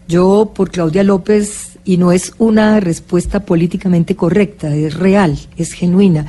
yo 0.09 0.53
por 0.55 0.71
Claudia 0.71 1.05
López, 1.05 1.79
y 1.85 1.99
no 1.99 2.12
es 2.12 2.33
una 2.38 2.81
respuesta 2.81 3.41
políticamente 3.41 4.17
correcta, 4.17 4.75
es 4.75 4.95
real, 4.95 5.38
es 5.57 5.73
genuina. 5.73 6.27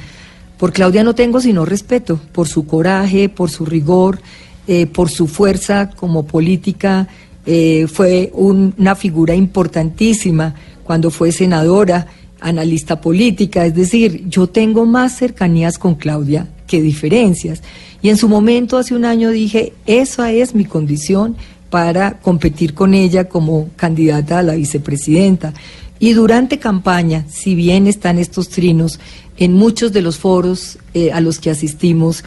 Por 0.58 0.72
Claudia 0.72 1.04
no 1.04 1.16
tengo 1.16 1.42
sino 1.42 1.66
respeto, 1.66 2.20
por 2.32 2.48
su 2.48 2.68
coraje, 2.68 3.28
por 3.28 3.50
su 3.50 3.66
rigor, 3.66 4.20
eh, 4.68 4.86
por 4.86 5.10
su 5.10 5.28
fuerza 5.28 5.90
como 5.90 6.26
política. 6.28 7.08
Eh, 7.46 7.88
fue 7.92 8.30
una 8.34 8.96
figura 8.96 9.34
importantísima 9.34 10.54
cuando 10.90 11.12
fue 11.12 11.32
senadora, 11.32 12.08
analista 12.40 13.00
política, 13.00 13.64
es 13.64 13.76
decir, 13.76 14.24
yo 14.28 14.48
tengo 14.48 14.88
más 14.88 15.16
cercanías 15.16 15.78
con 15.78 15.94
Claudia 15.94 16.48
que 16.66 16.82
diferencias. 16.82 17.62
Y 18.02 18.10
en 18.10 18.18
su 18.18 18.28
momento, 18.28 18.76
hace 18.76 18.96
un 18.96 19.06
año, 19.06 19.30
dije, 19.30 19.74
esa 19.86 20.32
es 20.32 20.56
mi 20.56 20.66
condición 20.66 21.36
para 21.70 22.18
competir 22.22 22.74
con 22.74 22.96
ella 22.96 23.26
como 23.26 23.70
candidata 23.76 24.40
a 24.40 24.42
la 24.42 24.56
vicepresidenta. 24.56 25.54
Y 26.00 26.14
durante 26.14 26.58
campaña, 26.58 27.24
si 27.30 27.54
bien 27.54 27.86
están 27.86 28.18
estos 28.18 28.50
trinos, 28.50 29.00
en 29.38 29.54
muchos 29.54 29.94
de 29.94 30.02
los 30.02 30.18
foros 30.18 30.80
eh, 30.96 31.12
a 31.12 31.22
los 31.22 31.38
que 31.38 31.52
asistimos, 31.52 32.24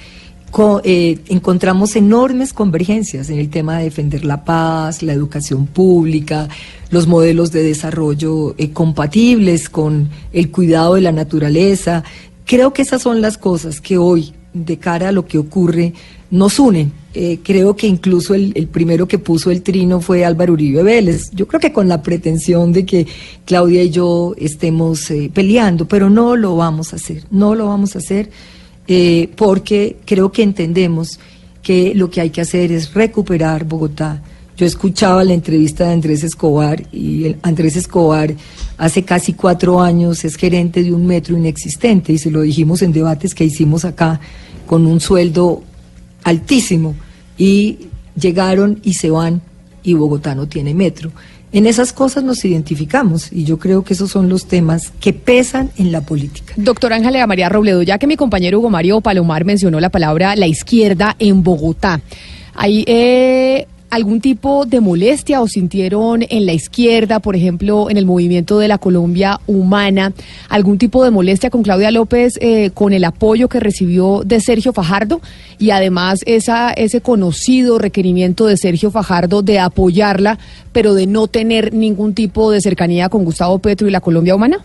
eh, 0.85 1.18
encontramos 1.28 1.97
enormes 1.97 2.52
convergencias 2.52 3.30
en 3.30 3.38
el 3.38 3.49
tema 3.49 3.78
de 3.78 3.85
defender 3.85 4.25
la 4.25 4.44
paz, 4.44 5.02
la 5.02 5.14
educación 5.14 5.66
pública, 5.66 6.49
los 6.90 7.06
modelos 7.06 7.52
de 7.52 7.62
desarrollo 7.62 8.54
eh, 8.59 8.71
compatibles 8.71 9.71
con 9.71 10.11
el 10.32 10.50
cuidado 10.50 10.94
de 10.94 11.00
la 11.00 11.12
naturaleza. 11.12 12.04
Creo 12.44 12.73
que 12.73 12.82
esas 12.82 13.00
son 13.00 13.23
las 13.23 13.38
cosas 13.38 13.80
que 13.80 13.97
hoy, 13.97 14.35
de 14.52 14.76
cara 14.76 15.09
a 15.09 15.12
lo 15.12 15.25
que 15.26 15.38
ocurre, 15.38 15.94
nos 16.30 16.59
unen. 16.59 16.92
Eh, 17.14 17.40
creo 17.42 17.75
que 17.75 17.87
incluso 17.87 18.35
el, 18.35 18.52
el, 18.54 18.66
primero 18.66 19.09
que 19.09 19.18
puso 19.18 19.50
el 19.50 19.62
trino 19.62 20.02
fue 20.02 20.25
Álvaro 20.25 20.52
Uribe 20.52 20.82
Vélez. 20.82 21.30
Yo 21.32 21.47
creo 21.47 21.61
que 21.61 21.73
con 21.73 21.88
la 21.88 22.02
pretensión 22.02 22.73
de 22.73 22.85
que 22.85 23.06
Claudia 23.47 23.82
y 23.82 23.90
yo 23.90 24.35
estemos 24.37 25.11
peleando, 25.32 25.88
pero 25.88 26.11
no 26.11 26.37
lo 26.37 26.56
vamos 26.56 26.92
a 26.92 26.97
hacer, 26.97 27.25
no 27.30 27.54
lo 27.54 27.68
vamos 27.68 27.97
a 27.97 28.00
hacer 28.00 28.30
eh, 28.94 29.30
porque 29.37 29.96
creo 30.04 30.30
que 30.30 30.42
entendemos 30.42 31.18
que 31.62 31.94
lo 31.94 32.11
que 32.11 32.20
hay 32.20 32.28
que 32.28 32.42
hacer 32.42 32.70
es 32.70 32.92
recuperar 32.92 33.64
Bogotá. 33.64 34.22
Yo 34.54 34.66
escuchaba 34.66 35.25
la 35.25 35.32
entrevista 35.32 35.87
de 35.87 35.94
Andrés 35.94 36.22
Escobar 36.22 36.82
y 36.92 37.34
Andrés 37.40 37.76
Escobar 37.76 38.34
hace 38.76 39.02
casi 39.02 39.32
cuatro 39.32 39.80
años 39.80 40.26
es 40.26 40.37
gerente 40.37 40.82
de 40.82 40.92
un 40.92 41.06
metro 41.06 41.38
inexistente 41.38 42.12
y 42.12 42.18
se 42.18 42.30
lo 42.30 42.42
dijimos 42.42 42.82
en 42.82 42.92
debates 42.92 43.34
que 43.34 43.46
hicimos 43.46 43.87
acá 43.87 44.20
con 44.66 44.87
un 44.87 45.00
sueldo 45.00 45.62
altísimo 46.22 46.94
y 47.38 47.88
llegaron 48.14 48.78
y 48.82 48.92
se 48.92 49.08
van 49.08 49.40
y 49.82 49.94
Bogotá 49.94 50.34
no 50.34 50.49
tiene 50.49 50.75
metro. 50.75 51.12
En 51.52 51.66
esas 51.66 51.92
cosas 51.92 52.25
nos 52.25 52.44
identificamos 52.44 53.30
y 53.30 53.44
yo 53.44 53.59
creo 53.59 53.85
que 53.85 53.92
esos 53.92 54.11
son 54.11 54.30
los 54.30 54.47
temas 54.47 54.90
que 55.00 55.12
pesan 55.12 55.71
en 55.76 55.92
la 55.92 56.00
política. 56.00 56.54
Doctora 56.56 56.97
Ángela 56.97 57.26
María 57.26 57.50
Robledo, 57.50 57.82
ya 57.82 57.99
que 57.99 58.06
mi 58.06 58.16
compañero 58.16 58.59
Hugo 58.59 58.71
Mario 58.71 59.02
Palomar 59.02 59.44
mencionó 59.44 59.78
la 59.78 59.90
palabra 59.90 60.35
la 60.35 60.47
izquierda 60.47 61.14
en 61.18 61.42
Bogotá, 61.42 62.00
hay 62.54 62.85
eh, 62.87 63.66
algún 63.92 64.22
tipo 64.22 64.64
de 64.64 64.80
molestia 64.80 65.42
o 65.42 65.46
sintieron 65.46 66.25
en 66.30 66.46
la 66.46 66.54
izquierda, 66.54 67.20
por 67.20 67.37
ejemplo, 67.37 67.90
en 67.90 67.99
el 67.99 68.06
movimiento 68.06 68.58
de 68.58 68.66
la 68.66 68.78
Colombia 68.78 69.38
Humana, 69.46 70.14
algún 70.49 70.78
tipo 70.78 71.04
de 71.04 71.11
molestia 71.11 71.50
con 71.50 71.62
Claudia 71.62 71.90
López 71.90 72.38
eh, 72.40 72.70
con 72.72 72.94
el 72.94 73.04
apoyo 73.04 73.50
que 73.50 73.61
recibió 73.61 74.22
de 74.25 74.40
Sergio 74.40 74.72
Fajardo 74.72 75.20
y 75.58 75.72
además 75.72 76.20
esa, 76.25 76.70
ese 76.72 77.02
conocido 77.02 77.78
requerimiento 77.78 78.46
de 78.46 78.56
Sergio 78.56 78.90
Fajardo 78.90 79.42
de 79.42 79.58
apoyarla, 79.58 80.38
pero 80.72 80.94
de 80.94 81.06
no 81.06 81.26
tener 81.26 81.75
ningún 81.75 82.14
tipo 82.14 82.50
de 82.50 82.62
cercanía 82.62 83.11
con 83.11 83.26
Gustavo 83.26 83.58
Petro 83.58 83.87
y 83.87 83.90
la 83.90 84.00
Colombia 84.00 84.34
Humana? 84.34 84.64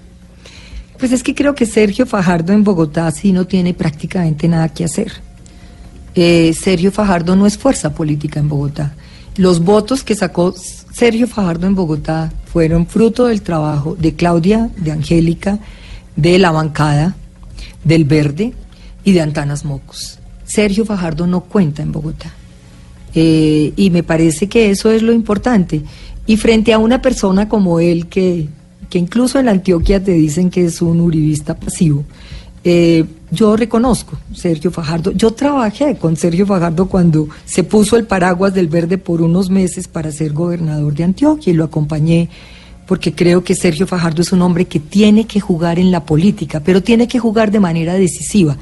Pues 0.98 1.12
es 1.12 1.22
que 1.22 1.36
creo 1.36 1.54
que 1.54 1.66
Sergio 1.66 2.06
Fajardo 2.06 2.54
en 2.54 2.64
Bogotá 2.64 3.12
sí 3.12 3.34
no 3.34 3.46
tiene 3.46 3.74
prácticamente 3.74 4.48
nada 4.48 4.70
que 4.70 4.86
hacer. 4.86 5.12
eh, 6.16 6.54
Sergio 6.58 6.94
Fajardo 6.94 7.36
no 7.36 7.46
es 7.46 7.58
fuerza 7.58 7.94
política 7.94 8.40
en 8.40 8.48
Bogotá. 8.48 8.94
Los 9.38 9.64
votos 9.64 10.04
que 10.04 10.16
sacó 10.16 10.54
Sergio 10.92 11.28
Fajardo 11.28 11.68
en 11.68 11.76
Bogotá 11.76 12.34
fueron 12.52 12.88
fruto 12.88 13.28
del 13.28 13.44
trabajo 13.44 13.96
de 13.96 14.16
Claudia, 14.16 14.72
de 14.78 14.92
Angélica, 14.92 15.60
de 16.16 16.40
la 16.40 16.50
bancada, 16.50 17.16
del 17.84 18.06
Verde 18.06 18.54
y 19.04 19.12
de 19.12 19.22
Antanas 19.22 19.64
Mocos. 19.64 20.18
Sergio 20.44 20.86
Fajardo 20.86 21.28
no 21.28 21.42
cuenta 21.42 21.84
en 21.84 21.92
Bogotá. 21.92 22.34
Eh, 23.14 23.74
y 23.76 23.90
me 23.92 24.02
parece 24.02 24.50
que 24.50 24.72
eso 24.72 24.92
es 24.92 25.04
lo 25.04 25.14
importante. 25.14 25.84
Y 26.26 26.38
frente 26.38 26.74
a 26.74 26.80
una 26.80 27.02
persona 27.02 27.48
como 27.48 27.80
él, 27.80 28.08
que, 28.08 28.48
que 28.90 28.98
incluso 28.98 29.38
en 29.38 29.50
Antioquia 29.50 30.04
te 30.04 30.14
dicen 30.14 30.50
que 30.50 30.66
es 30.66 30.82
un 30.82 31.00
uribista 31.00 31.56
pasivo, 31.56 32.06
eh, 32.70 33.06
yo 33.32 33.56
reconozco 33.56 34.18
Sergio 34.34 34.72
Fajardo. 34.72 35.12
Yo 35.12 35.32
trabajé 35.32 35.96
con 35.96 36.18
Sergio 36.18 36.46
Fajardo 36.46 36.88
cuando 36.88 37.30
se 37.46 37.64
puso 37.64 37.96
el 37.96 38.06
paraguas 38.06 38.54
del 38.54 38.68
verde 38.68 38.98
por 38.98 39.22
unos 39.22 39.50
meses 39.50 39.88
para 39.88 40.12
ser 40.12 40.34
gobernador 40.34 40.94
de 40.94 41.06
Antioquia 41.06 41.54
y 41.54 41.56
lo 41.56 41.64
acompañé 41.64 42.30
porque 42.86 43.14
creo 43.14 43.44
que 43.44 43.56
Sergio 43.56 43.88
Fajardo 43.88 44.22
es 44.22 44.32
un 44.32 44.42
hombre 44.42 44.66
que 44.66 44.80
tiene 44.80 45.26
que 45.28 45.40
jugar 45.40 45.80
en 45.80 45.92
la 45.92 46.06
política, 46.06 46.62
pero 46.62 46.84
tiene 46.84 47.08
que 47.08 47.20
jugar 47.20 47.52
de 47.52 47.60
manera 47.60 47.94
decisiva, 47.94 48.58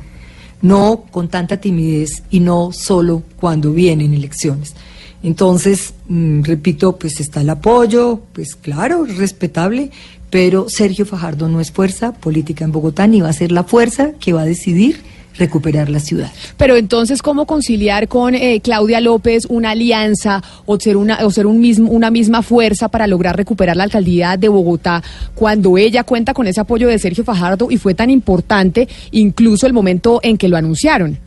no 0.62 1.06
con 1.12 1.28
tanta 1.28 1.58
timidez 1.58 2.24
y 2.30 2.40
no 2.40 2.72
solo 2.72 3.24
cuando 3.40 3.72
vienen 3.72 4.14
elecciones. 4.14 4.76
Entonces, 5.22 5.94
mm, 6.08 6.44
repito, 6.44 6.98
pues 6.98 7.20
está 7.20 7.42
el 7.42 7.50
apoyo, 7.50 8.20
pues 8.34 8.56
claro, 8.56 9.06
respetable, 9.06 9.90
pero 10.36 10.66
Sergio 10.68 11.06
Fajardo 11.06 11.48
no 11.48 11.62
es 11.62 11.72
fuerza 11.72 12.12
política 12.12 12.66
en 12.66 12.74
Bogotá 12.74 13.08
ni 13.08 13.22
va 13.22 13.30
a 13.30 13.32
ser 13.34 13.54
la 13.54 13.64
fuerza 13.64 14.12
que 14.20 14.34
va 14.34 14.42
a 14.42 14.46
decidir 14.46 15.02
recuperar 15.38 15.88
la 15.88 16.02
ciudad. 16.02 16.30
Pero 16.58 16.76
entonces, 16.76 17.22
¿cómo 17.22 17.46
conciliar 17.46 18.10
con 18.10 18.36
eh, 18.36 18.60
Claudia 18.62 19.00
López 19.00 19.46
una 19.48 19.70
alianza 19.70 20.44
o 20.66 20.78
ser, 20.78 20.98
una, 20.98 21.26
o 21.26 21.32
ser 21.32 21.46
un 21.46 21.62
mismo, 21.62 21.90
una 21.90 22.12
misma 22.12 22.42
fuerza 22.42 22.90
para 22.90 23.08
lograr 23.08 23.38
recuperar 23.38 23.78
la 23.78 23.86
alcaldía 23.86 24.36
de 24.36 24.50
Bogotá 24.50 25.02
cuando 25.36 25.78
ella 25.78 26.04
cuenta 26.04 26.34
con 26.34 26.48
ese 26.48 26.60
apoyo 26.60 26.90
de 26.90 27.00
Sergio 27.00 27.24
Fajardo 27.24 27.72
y 27.72 27.78
fue 27.78 27.94
tan 27.94 28.10
importante 28.10 28.90
incluso 29.12 29.66
el 29.68 29.72
momento 29.72 30.20
en 30.22 30.38
que 30.38 30.50
lo 30.50 30.58
anunciaron? 30.58 31.18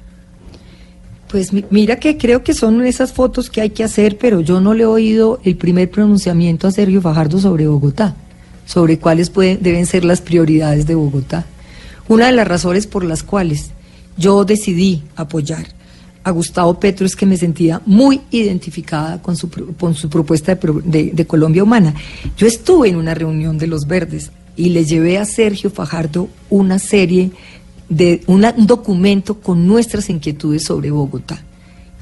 Pues 1.31 1.50
mira 1.71 1.97
que 1.97 2.19
creo 2.19 2.43
que 2.43 2.53
son 2.53 2.85
esas 2.85 3.15
fotos 3.15 3.49
que 3.49 3.62
hay 3.62 3.71
que 3.71 3.85
hacer, 3.85 4.19
pero 4.19 4.43
yo 4.43 4.61
no 4.61 4.75
le 4.75 4.83
he 4.83 4.87
oído 4.87 5.41
el 5.45 5.57
primer 5.57 5.91
pronunciamiento 5.91 6.69
a 6.69 6.73
Sergio 6.73 7.00
Fajardo 7.00 7.38
sobre 7.38 7.67
Bogotá, 7.67 8.15
sobre 8.68 8.98
cuáles 8.98 9.32
deben 9.32 9.87
ser 9.87 10.04
las 10.04 10.20
prioridades 10.20 10.87
de 10.87 10.94
Bogotá. 10.94 11.46
Una 12.06 12.26
de 12.26 12.32
las 12.32 12.46
razones 12.46 12.87
por 12.87 13.02
las 13.02 13.22
cuales 13.22 13.70
yo 14.18 14.44
decidí 14.44 15.02
apoyar 15.16 15.66
a 16.22 16.30
Gustavo 16.32 16.78
Petro 16.78 17.06
es 17.06 17.16
que 17.16 17.25
me 17.25 17.38
sentía 17.38 17.80
muy 17.87 18.20
identificada 18.30 19.22
con 19.22 19.37
su, 19.37 19.48
con 19.78 19.94
su 19.94 20.10
propuesta 20.10 20.54
de, 20.54 21.12
de, 21.14 21.26
Colombia 21.26 21.62
Humana. 21.62 21.94
Yo 22.37 22.46
estuve 22.46 22.90
en 22.90 22.96
una 22.96 23.14
reunión 23.14 23.56
de 23.56 23.68
los 23.68 23.87
verdes 23.87 24.32
y 24.54 24.68
le 24.68 24.84
llevé 24.84 25.16
a 25.16 25.25
Sergio 25.25 25.70
Fajardo 25.70 26.28
una 26.50 26.78
serie 26.78 27.30
de 27.88 28.22
un 28.26 28.44
documento 28.66 29.40
con 29.40 29.66
nuestras 29.66 30.10
inquietudes 30.10 30.64
sobre 30.64 30.90
Bogotá, 30.90 31.42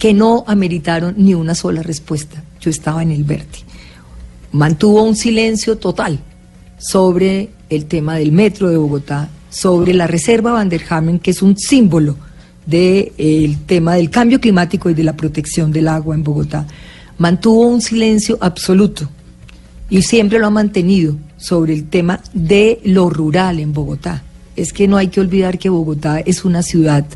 que 0.00 0.12
no 0.12 0.42
ameritaron 0.48 1.14
ni 1.16 1.34
una 1.34 1.54
sola 1.54 1.84
respuesta. 1.84 2.42
Yo 2.60 2.70
estaba 2.70 3.04
en 3.04 3.12
el 3.12 3.22
verde. 3.22 3.58
Mantuvo 4.50 5.04
un 5.04 5.14
silencio 5.14 5.78
total 5.78 6.18
sobre 6.78 7.50
el 7.70 7.86
tema 7.86 8.16
del 8.16 8.32
metro 8.32 8.68
de 8.68 8.76
Bogotá, 8.76 9.28
sobre 9.50 9.94
la 9.94 10.06
reserva 10.06 10.52
Van 10.52 10.68
der 10.68 10.82
Hamen, 10.88 11.18
que 11.18 11.30
es 11.30 11.42
un 11.42 11.56
símbolo 11.56 12.16
del 12.66 13.58
tema 13.66 13.94
del 13.94 14.10
cambio 14.10 14.40
climático 14.40 14.90
y 14.90 14.94
de 14.94 15.04
la 15.04 15.16
protección 15.16 15.72
del 15.72 15.88
agua 15.88 16.14
en 16.14 16.24
Bogotá. 16.24 16.66
Mantuvo 17.18 17.66
un 17.68 17.80
silencio 17.80 18.36
absoluto 18.40 19.08
y 19.88 20.02
siempre 20.02 20.38
lo 20.38 20.48
ha 20.48 20.50
mantenido 20.50 21.16
sobre 21.36 21.74
el 21.74 21.88
tema 21.88 22.20
de 22.34 22.80
lo 22.84 23.08
rural 23.08 23.60
en 23.60 23.72
Bogotá. 23.72 24.22
Es 24.56 24.72
que 24.72 24.88
no 24.88 24.96
hay 24.96 25.08
que 25.08 25.20
olvidar 25.20 25.58
que 25.58 25.68
Bogotá 25.68 26.20
es 26.20 26.44
una 26.44 26.62
ciudad 26.62 27.06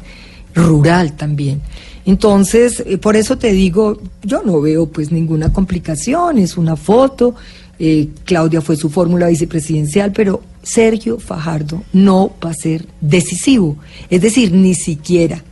rural 0.54 1.16
también. 1.16 1.60
Entonces, 2.06 2.82
eh, 2.86 2.98
por 2.98 3.16
eso 3.16 3.38
te 3.38 3.52
digo, 3.52 4.00
yo 4.22 4.42
no 4.42 4.60
veo 4.60 4.86
pues 4.86 5.12
ninguna 5.12 5.52
complicación, 5.52 6.38
es 6.38 6.56
una 6.56 6.76
foto, 6.76 7.34
eh, 7.80 8.08
Claudia 8.24 8.60
fue 8.60 8.76
su 8.76 8.90
fórmula 8.90 9.28
vicepresidencial, 9.28 10.12
pero 10.12 10.42
Sergio 10.62 11.18
Fajardo 11.18 11.82
no 11.94 12.32
va 12.44 12.50
a 12.50 12.54
ser 12.54 12.86
decisivo, 13.00 13.78
es 14.10 14.20
decir, 14.20 14.52
ni 14.52 14.74
siquiera 14.74 15.42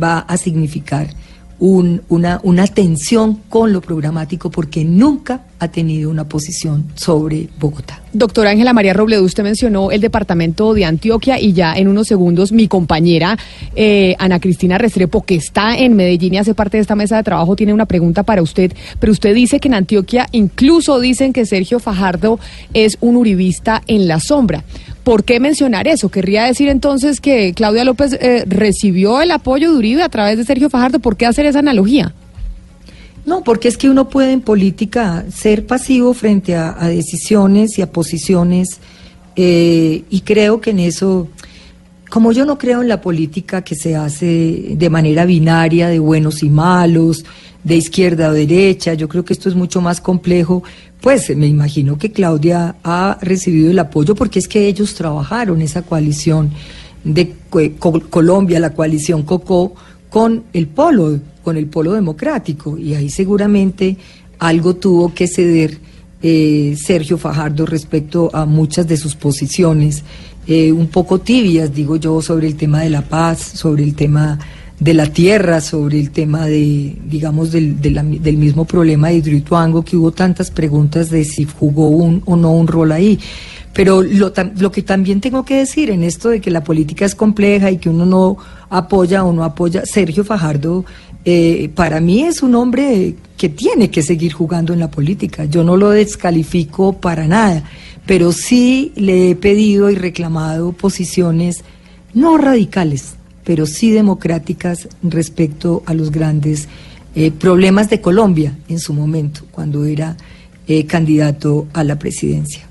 va 0.00 0.20
a 0.20 0.36
significar 0.36 1.12
una, 1.58 2.40
una 2.42 2.66
tensión 2.66 3.40
con 3.48 3.72
lo 3.72 3.80
programático 3.80 4.50
porque 4.50 4.84
nunca 4.84 5.42
ha 5.58 5.68
tenido 5.68 6.10
una 6.10 6.28
posición 6.28 6.84
sobre 6.94 7.48
Bogotá. 7.58 8.02
Doctora 8.12 8.50
Ángela 8.50 8.72
María 8.72 8.92
Robledo, 8.92 9.24
usted 9.24 9.42
mencionó 9.42 9.90
el 9.90 10.00
departamento 10.00 10.74
de 10.74 10.84
Antioquia 10.84 11.40
y 11.40 11.52
ya 11.52 11.74
en 11.74 11.88
unos 11.88 12.06
segundos 12.06 12.52
mi 12.52 12.68
compañera 12.68 13.38
eh, 13.74 14.14
Ana 14.18 14.40
Cristina 14.40 14.78
Restrepo, 14.78 15.22
que 15.24 15.36
está 15.36 15.76
en 15.76 15.96
Medellín 15.96 16.34
y 16.34 16.38
hace 16.38 16.54
parte 16.54 16.76
de 16.76 16.82
esta 16.82 16.94
mesa 16.96 17.16
de 17.16 17.22
trabajo, 17.22 17.56
tiene 17.56 17.72
una 17.72 17.86
pregunta 17.86 18.22
para 18.22 18.42
usted. 18.42 18.72
Pero 19.00 19.12
usted 19.12 19.34
dice 19.34 19.58
que 19.58 19.68
en 19.68 19.74
Antioquia 19.74 20.28
incluso 20.32 21.00
dicen 21.00 21.32
que 21.32 21.46
Sergio 21.46 21.80
Fajardo 21.80 22.38
es 22.72 22.98
un 23.00 23.16
uribista 23.16 23.82
en 23.86 24.06
la 24.06 24.20
sombra. 24.20 24.64
¿Por 25.04 25.24
qué 25.24 25.38
mencionar 25.38 25.86
eso? 25.86 26.08
¿Querría 26.08 26.44
decir 26.44 26.68
entonces 26.70 27.20
que 27.20 27.52
Claudia 27.52 27.84
López 27.84 28.14
eh, 28.14 28.44
recibió 28.46 29.20
el 29.20 29.30
apoyo 29.30 29.70
de 29.70 29.76
Uribe 29.76 30.02
a 30.02 30.08
través 30.08 30.38
de 30.38 30.44
Sergio 30.44 30.70
Fajardo? 30.70 30.98
¿Por 30.98 31.16
qué 31.16 31.26
hacer 31.26 31.44
esa 31.44 31.58
analogía? 31.58 32.14
No, 33.26 33.44
porque 33.44 33.68
es 33.68 33.76
que 33.76 33.90
uno 33.90 34.08
puede 34.08 34.32
en 34.32 34.40
política 34.40 35.24
ser 35.30 35.66
pasivo 35.66 36.14
frente 36.14 36.56
a, 36.56 36.72
decisiones 36.88 37.78
y 37.78 37.82
a 37.82 37.92
posiciones 37.92 38.80
eh, 39.36 40.04
y 40.08 40.20
creo 40.20 40.60
que 40.60 40.70
en 40.70 40.78
eso, 40.78 41.28
como 42.10 42.32
yo 42.32 42.46
no 42.46 42.56
creo 42.56 42.80
en 42.80 42.88
la 42.88 43.00
política 43.00 43.62
que 43.62 43.74
se 43.74 43.96
hace 43.96 44.74
de 44.76 44.90
manera 44.90 45.26
binaria, 45.26 45.88
de 45.88 45.98
buenos 45.98 46.42
y 46.42 46.48
malos, 46.48 47.24
de 47.62 47.76
izquierda 47.76 48.28
o 48.28 48.32
derecha, 48.32 48.94
yo 48.94 49.08
creo 49.08 49.24
que 49.24 49.32
esto 49.32 49.48
es 49.48 49.54
mucho 49.54 49.80
más 49.80 50.00
complejo, 50.00 50.62
pues 51.04 51.36
me 51.36 51.46
imagino 51.46 51.98
que 51.98 52.12
Claudia 52.12 52.76
ha 52.82 53.18
recibido 53.20 53.70
el 53.70 53.78
apoyo 53.78 54.14
porque 54.14 54.38
es 54.38 54.48
que 54.48 54.66
ellos 54.66 54.94
trabajaron 54.94 55.60
esa 55.60 55.82
coalición 55.82 56.50
de 57.04 57.34
Colombia, 58.08 58.58
la 58.58 58.72
coalición 58.72 59.22
Coco, 59.22 59.74
con 60.08 60.44
el 60.54 60.66
polo, 60.66 61.20
con 61.42 61.58
el 61.58 61.66
polo 61.66 61.92
democrático, 61.92 62.78
y 62.78 62.94
ahí 62.94 63.10
seguramente 63.10 63.98
algo 64.38 64.76
tuvo 64.76 65.12
que 65.12 65.26
ceder 65.26 65.76
eh, 66.22 66.74
Sergio 66.82 67.18
Fajardo 67.18 67.66
respecto 67.66 68.30
a 68.32 68.46
muchas 68.46 68.88
de 68.88 68.96
sus 68.96 69.14
posiciones, 69.14 70.04
eh, 70.46 70.72
un 70.72 70.86
poco 70.86 71.20
tibias, 71.20 71.74
digo 71.74 71.96
yo, 71.96 72.22
sobre 72.22 72.46
el 72.46 72.56
tema 72.56 72.80
de 72.80 72.88
la 72.88 73.02
paz, 73.02 73.40
sobre 73.40 73.84
el 73.84 73.94
tema 73.94 74.38
de 74.80 74.94
la 74.94 75.06
tierra, 75.06 75.60
sobre 75.60 76.00
el 76.00 76.10
tema 76.10 76.46
de, 76.46 76.96
digamos, 77.06 77.52
del, 77.52 77.80
del 77.80 78.36
mismo 78.36 78.64
problema 78.64 79.08
de 79.08 79.16
Hidroituango, 79.16 79.84
que 79.84 79.96
hubo 79.96 80.12
tantas 80.12 80.50
preguntas 80.50 81.10
de 81.10 81.24
si 81.24 81.44
jugó 81.44 81.88
un 81.88 82.22
o 82.26 82.36
no 82.36 82.52
un 82.52 82.66
rol 82.66 82.92
ahí. 82.92 83.18
Pero 83.72 84.02
lo, 84.02 84.32
lo 84.56 84.70
que 84.70 84.82
también 84.82 85.20
tengo 85.20 85.44
que 85.44 85.56
decir 85.56 85.90
en 85.90 86.04
esto 86.04 86.28
de 86.28 86.40
que 86.40 86.50
la 86.50 86.62
política 86.62 87.04
es 87.04 87.14
compleja 87.14 87.70
y 87.70 87.78
que 87.78 87.88
uno 87.88 88.06
no 88.06 88.36
apoya 88.70 89.24
o 89.24 89.32
no 89.32 89.42
apoya, 89.42 89.84
Sergio 89.84 90.24
Fajardo 90.24 90.84
eh, 91.24 91.70
para 91.74 92.00
mí 92.00 92.22
es 92.22 92.42
un 92.42 92.54
hombre 92.54 93.14
que 93.38 93.48
tiene 93.48 93.90
que 93.90 94.02
seguir 94.02 94.32
jugando 94.32 94.72
en 94.72 94.80
la 94.80 94.90
política. 94.90 95.46
Yo 95.46 95.64
no 95.64 95.76
lo 95.76 95.90
descalifico 95.90 97.00
para 97.00 97.26
nada, 97.26 97.64
pero 98.06 98.30
sí 98.32 98.92
le 98.96 99.30
he 99.30 99.36
pedido 99.36 99.90
y 99.90 99.94
reclamado 99.94 100.72
posiciones 100.72 101.64
no 102.12 102.36
radicales, 102.36 103.14
pero 103.44 103.66
sí 103.66 103.90
democráticas 103.90 104.88
respecto 105.02 105.82
a 105.86 105.94
los 105.94 106.10
grandes 106.10 106.68
eh, 107.14 107.30
problemas 107.30 107.90
de 107.90 108.00
Colombia 108.00 108.56
en 108.68 108.80
su 108.80 108.92
momento, 108.92 109.42
cuando 109.50 109.84
era 109.84 110.16
eh, 110.66 110.86
candidato 110.86 111.68
a 111.72 111.84
la 111.84 111.98
presidencia. 111.98 112.66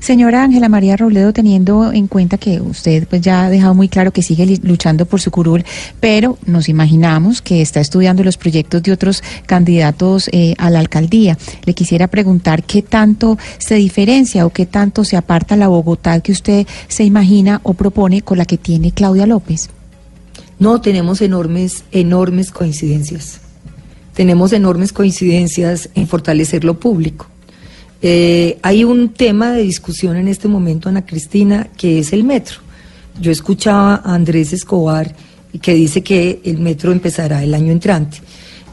Señora 0.00 0.42
Ángela 0.42 0.68
María 0.68 0.96
Robledo, 0.96 1.32
teniendo 1.32 1.92
en 1.92 2.08
cuenta 2.08 2.38
que 2.38 2.60
usted 2.60 3.06
pues 3.08 3.22
ya 3.22 3.44
ha 3.44 3.50
dejado 3.50 3.74
muy 3.74 3.88
claro 3.88 4.12
que 4.12 4.22
sigue 4.22 4.58
luchando 4.62 5.06
por 5.06 5.20
su 5.20 5.30
curul, 5.30 5.64
pero 6.00 6.38
nos 6.46 6.68
imaginamos 6.68 7.42
que 7.42 7.62
está 7.62 7.80
estudiando 7.80 8.22
los 8.22 8.36
proyectos 8.36 8.82
de 8.82 8.92
otros 8.92 9.22
candidatos 9.46 10.28
eh, 10.32 10.54
a 10.58 10.70
la 10.70 10.80
alcaldía. 10.80 11.38
Le 11.64 11.74
quisiera 11.74 12.08
preguntar 12.08 12.64
qué 12.64 12.82
tanto 12.82 13.38
se 13.58 13.76
diferencia 13.76 14.46
o 14.46 14.50
qué 14.50 14.66
tanto 14.66 15.04
se 15.04 15.16
aparta 15.16 15.56
la 15.56 15.68
Bogotá 15.68 16.20
que 16.20 16.32
usted 16.32 16.66
se 16.88 17.04
imagina 17.04 17.60
o 17.62 17.74
propone 17.74 18.22
con 18.22 18.38
la 18.38 18.44
que 18.44 18.58
tiene 18.58 18.92
Claudia 18.92 19.26
López. 19.26 19.70
No, 20.58 20.80
tenemos 20.80 21.20
enormes, 21.20 21.84
enormes 21.90 22.50
coincidencias. 22.50 23.40
Tenemos 24.14 24.52
enormes 24.52 24.92
coincidencias 24.92 25.88
en 25.94 26.06
fortalecer 26.06 26.62
lo 26.64 26.78
público 26.78 27.26
eh, 28.06 28.58
hay 28.60 28.84
un 28.84 29.14
tema 29.14 29.52
de 29.52 29.62
discusión 29.62 30.16
en 30.16 30.28
este 30.28 30.46
momento, 30.46 30.90
Ana 30.90 31.06
Cristina, 31.06 31.68
que 31.74 32.00
es 32.00 32.12
el 32.12 32.22
metro. 32.22 32.58
Yo 33.18 33.32
escuchaba 33.32 34.02
a 34.04 34.14
Andrés 34.14 34.52
Escobar 34.52 35.14
que 35.62 35.72
dice 35.72 36.02
que 36.02 36.42
el 36.44 36.58
metro 36.58 36.92
empezará 36.92 37.42
el 37.42 37.54
año 37.54 37.72
entrante. 37.72 38.18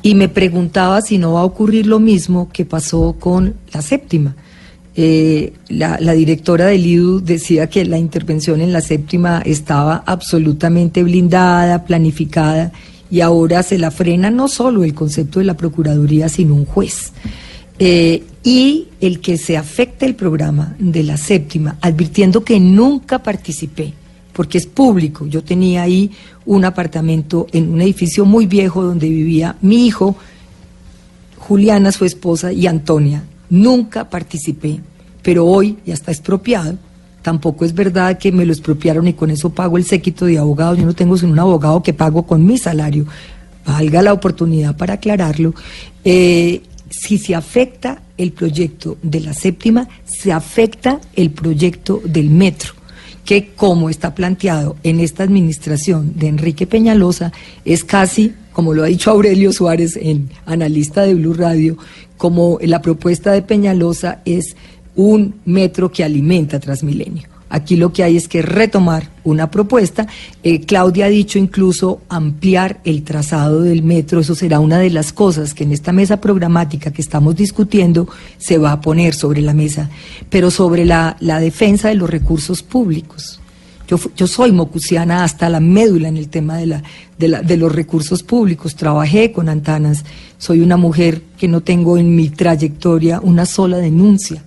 Y 0.01 0.15
me 0.15 0.27
preguntaba 0.27 1.01
si 1.01 1.17
no 1.17 1.31
va 1.31 1.41
a 1.41 1.45
ocurrir 1.45 1.85
lo 1.85 1.97
mismo 1.97 2.49
que 2.51 2.65
pasó 2.65 3.15
con 3.21 3.55
la 3.73 3.81
séptima. 3.81 4.35
Eh, 4.97 5.53
la, 5.69 5.97
la, 6.01 6.11
directora 6.11 6.65
del 6.65 6.85
IDU 6.85 7.21
decía 7.21 7.69
que 7.69 7.85
la 7.85 7.97
intervención 7.97 8.59
en 8.59 8.73
la 8.73 8.81
séptima 8.81 9.41
estaba 9.45 10.03
absolutamente 10.05 11.03
blindada, 11.03 11.85
planificada, 11.85 12.73
y 13.09 13.21
ahora 13.21 13.63
se 13.63 13.77
la 13.77 13.91
frena 13.91 14.29
no 14.29 14.49
solo 14.49 14.83
el 14.83 14.93
concepto 14.93 15.39
de 15.39 15.45
la 15.45 15.55
Procuraduría, 15.55 16.27
sino 16.27 16.53
un 16.53 16.65
juez. 16.65 17.13
Eh, 17.83 18.21
y 18.43 18.89
el 19.01 19.21
que 19.21 19.39
se 19.39 19.57
afecte 19.57 20.05
el 20.05 20.13
programa 20.13 20.75
de 20.77 21.01
la 21.01 21.17
séptima, 21.17 21.77
advirtiendo 21.81 22.43
que 22.43 22.59
nunca 22.59 23.23
participé, 23.23 23.91
porque 24.33 24.59
es 24.59 24.67
público. 24.67 25.25
Yo 25.25 25.43
tenía 25.43 25.81
ahí 25.81 26.11
un 26.45 26.63
apartamento 26.63 27.47
en 27.51 27.73
un 27.73 27.81
edificio 27.81 28.23
muy 28.23 28.45
viejo 28.45 28.83
donde 28.83 29.09
vivía 29.09 29.55
mi 29.61 29.87
hijo, 29.87 30.15
Juliana, 31.39 31.91
su 31.91 32.05
esposa, 32.05 32.53
y 32.53 32.67
Antonia. 32.67 33.23
Nunca 33.49 34.07
participé, 34.07 34.79
pero 35.23 35.47
hoy 35.47 35.79
ya 35.83 35.95
está 35.95 36.11
expropiado. 36.11 36.77
Tampoco 37.23 37.65
es 37.65 37.73
verdad 37.73 38.19
que 38.19 38.31
me 38.31 38.45
lo 38.45 38.53
expropiaron 38.53 39.07
y 39.07 39.13
con 39.13 39.31
eso 39.31 39.49
pago 39.49 39.79
el 39.79 39.85
séquito 39.85 40.27
de 40.27 40.37
abogados. 40.37 40.77
Yo 40.77 40.85
no 40.85 40.93
tengo 40.93 41.17
sino 41.17 41.31
un 41.31 41.39
abogado 41.39 41.81
que 41.81 41.93
pago 41.93 42.27
con 42.27 42.45
mi 42.45 42.59
salario. 42.59 43.07
Valga 43.65 44.03
la 44.03 44.13
oportunidad 44.13 44.77
para 44.77 44.93
aclararlo. 44.93 45.55
Eh, 46.03 46.61
si 46.91 47.17
se 47.17 47.33
afecta 47.33 48.03
el 48.17 48.31
proyecto 48.33 48.97
de 49.01 49.21
la 49.21 49.33
séptima, 49.33 49.87
se 50.05 50.31
afecta 50.31 50.99
el 51.15 51.31
proyecto 51.31 52.01
del 52.05 52.29
metro 52.29 52.73
que 53.25 53.49
como 53.55 53.89
está 53.89 54.15
planteado 54.15 54.75
en 54.83 54.99
esta 54.99 55.23
administración 55.23 56.13
de 56.15 56.27
Enrique 56.27 56.67
Peñalosa, 56.67 57.31
es 57.65 57.83
casi, 57.83 58.33
como 58.51 58.73
lo 58.73 58.83
ha 58.83 58.87
dicho 58.87 59.11
Aurelio 59.11 59.53
Suárez, 59.53 59.95
en 59.95 60.29
analista 60.45 61.03
de 61.03 61.15
Blue 61.15 61.33
Radio, 61.33 61.77
como 62.17 62.57
la 62.61 62.81
propuesta 62.81 63.31
de 63.31 63.41
Peñalosa 63.41 64.21
es 64.25 64.55
un 64.95 65.35
metro 65.45 65.91
que 65.91 66.03
alimenta 66.03 66.59
Transmilenio. 66.59 67.30
Aquí 67.51 67.75
lo 67.75 67.91
que 67.91 68.03
hay 68.03 68.15
es 68.15 68.29
que 68.29 68.41
retomar 68.41 69.09
una 69.25 69.51
propuesta. 69.51 70.07
Eh, 70.41 70.61
Claudia 70.61 71.05
ha 71.05 71.09
dicho 71.09 71.37
incluso 71.37 71.99
ampliar 72.07 72.79
el 72.85 73.03
trazado 73.03 73.61
del 73.61 73.83
metro. 73.83 74.21
Eso 74.21 74.35
será 74.35 74.61
una 74.61 74.79
de 74.79 74.89
las 74.89 75.11
cosas 75.11 75.53
que 75.53 75.65
en 75.65 75.73
esta 75.73 75.91
mesa 75.91 76.21
programática 76.21 76.91
que 76.91 77.01
estamos 77.01 77.35
discutiendo 77.35 78.07
se 78.37 78.57
va 78.57 78.71
a 78.71 78.79
poner 78.79 79.13
sobre 79.13 79.41
la 79.41 79.53
mesa. 79.53 79.89
Pero 80.29 80.49
sobre 80.49 80.85
la, 80.85 81.17
defensa 81.19 81.89
de 81.89 81.95
los 81.95 82.09
recursos 82.09 82.63
públicos. 82.63 83.41
Yo, 83.85 83.99
yo, 84.15 84.27
soy 84.27 84.53
mocusiana 84.53 85.25
hasta 85.25 85.49
la 85.49 85.59
médula 85.59 86.07
en 86.07 86.15
el 86.15 86.29
tema 86.29 86.57
de 86.57 87.57
los 87.57 87.75
recursos 87.75 88.23
públicos. 88.23 88.77
Trabajé 88.77 89.33
con 89.33 89.49
Antanas. 89.49 90.05
Soy 90.37 90.61
una 90.61 90.77
mujer 90.77 91.21
que 91.37 91.49
no 91.49 91.59
tengo 91.59 91.97
en 91.97 92.15
mi 92.15 92.29
trayectoria 92.29 93.19
una 93.19 93.45
sola 93.45 93.75
denuncia 93.75 94.45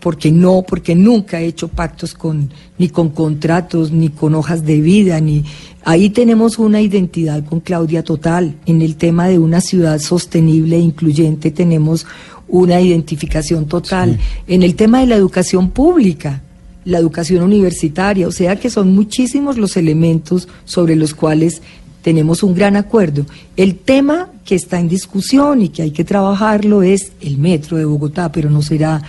porque 0.00 0.30
no, 0.30 0.62
porque 0.66 0.94
nunca 0.94 1.40
he 1.40 1.46
hecho 1.46 1.68
pactos 1.68 2.14
con, 2.14 2.50
ni 2.78 2.88
con 2.88 3.10
contratos, 3.10 3.90
ni 3.90 4.10
con 4.10 4.34
hojas 4.34 4.64
de 4.64 4.80
vida, 4.80 5.20
ni 5.20 5.44
ahí 5.84 6.10
tenemos 6.10 6.58
una 6.58 6.80
identidad 6.80 7.44
con 7.44 7.60
Claudia 7.60 8.04
total. 8.04 8.54
En 8.66 8.82
el 8.82 8.96
tema 8.96 9.28
de 9.28 9.38
una 9.38 9.60
ciudad 9.60 9.98
sostenible 9.98 10.76
e 10.76 10.80
incluyente 10.80 11.50
tenemos 11.50 12.06
una 12.48 12.80
identificación 12.80 13.66
total. 13.66 14.18
En 14.46 14.62
el 14.62 14.74
tema 14.76 15.00
de 15.00 15.06
la 15.06 15.16
educación 15.16 15.70
pública, 15.70 16.42
la 16.84 16.98
educación 16.98 17.42
universitaria, 17.42 18.28
o 18.28 18.32
sea 18.32 18.56
que 18.56 18.70
son 18.70 18.94
muchísimos 18.94 19.58
los 19.58 19.76
elementos 19.76 20.48
sobre 20.64 20.94
los 20.94 21.14
cuales 21.14 21.62
tenemos 22.02 22.44
un 22.44 22.54
gran 22.54 22.76
acuerdo. 22.76 23.26
El 23.56 23.74
tema 23.74 24.30
que 24.44 24.54
está 24.54 24.78
en 24.78 24.88
discusión 24.88 25.60
y 25.62 25.70
que 25.70 25.82
hay 25.82 25.90
que 25.90 26.04
trabajarlo 26.04 26.84
es 26.84 27.10
el 27.20 27.36
metro 27.36 27.76
de 27.76 27.84
Bogotá, 27.84 28.30
pero 28.30 28.48
no 28.48 28.62
será 28.62 29.02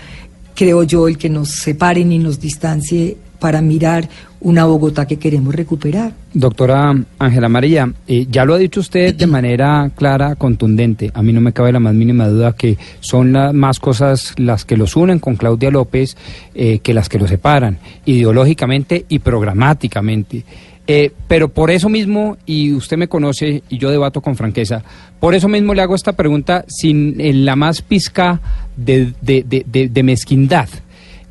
creo 0.58 0.82
yo, 0.84 1.08
el 1.08 1.20
que 1.20 1.30
nos 1.30 1.52
separen 1.52 2.12
y 2.12 2.18
nos 2.18 2.40
distancie 2.40 3.16
para 3.40 3.62
mirar 3.62 4.10
una 4.40 4.66
Bogotá 4.66 5.06
que 5.06 5.18
queremos 5.18 5.54
recuperar. 5.54 6.14
Doctora 6.34 6.96
Ángela 7.20 7.48
María, 7.48 7.94
eh, 8.08 8.26
ya 8.30 8.44
lo 8.44 8.56
ha 8.56 8.58
dicho 8.58 8.80
usted 8.80 9.14
de 9.14 9.28
manera 9.28 9.92
clara, 9.96 10.36
contundente. 10.36 11.12
A 11.14 11.22
mí 11.22 11.32
no 11.32 11.42
me 11.42 11.54
cabe 11.54 11.72
la 11.72 11.80
más 11.80 11.94
mínima 11.94 12.28
duda 12.28 12.54
que 12.54 12.76
son 13.00 13.34
más 13.56 13.80
cosas 13.80 14.34
las 14.38 14.66
que 14.66 14.78
los 14.78 14.96
unen 14.96 15.20
con 15.20 15.36
Claudia 15.36 15.70
López 15.70 16.18
eh, 16.56 16.80
que 16.80 16.94
las 16.96 17.08
que 17.08 17.20
los 17.20 17.30
separan, 17.30 17.78
ideológicamente 18.06 19.06
y 19.10 19.20
programáticamente. 19.20 20.44
Eh, 20.90 21.12
pero 21.28 21.50
por 21.50 21.70
eso 21.70 21.90
mismo, 21.90 22.38
y 22.46 22.72
usted 22.72 22.96
me 22.96 23.10
conoce 23.10 23.62
y 23.68 23.78
yo 23.78 23.92
debato 23.92 24.22
con 24.22 24.38
franqueza, 24.38 24.84
por 25.20 25.36
eso 25.36 25.50
mismo 25.50 25.74
le 25.74 25.82
hago 25.82 25.96
esta 25.96 26.14
pregunta 26.14 26.64
sin 26.70 27.46
la 27.46 27.58
más 27.58 27.82
pizca 27.82 28.40
de, 28.78 29.14
de, 29.22 30.04
mezquindad. 30.04 30.70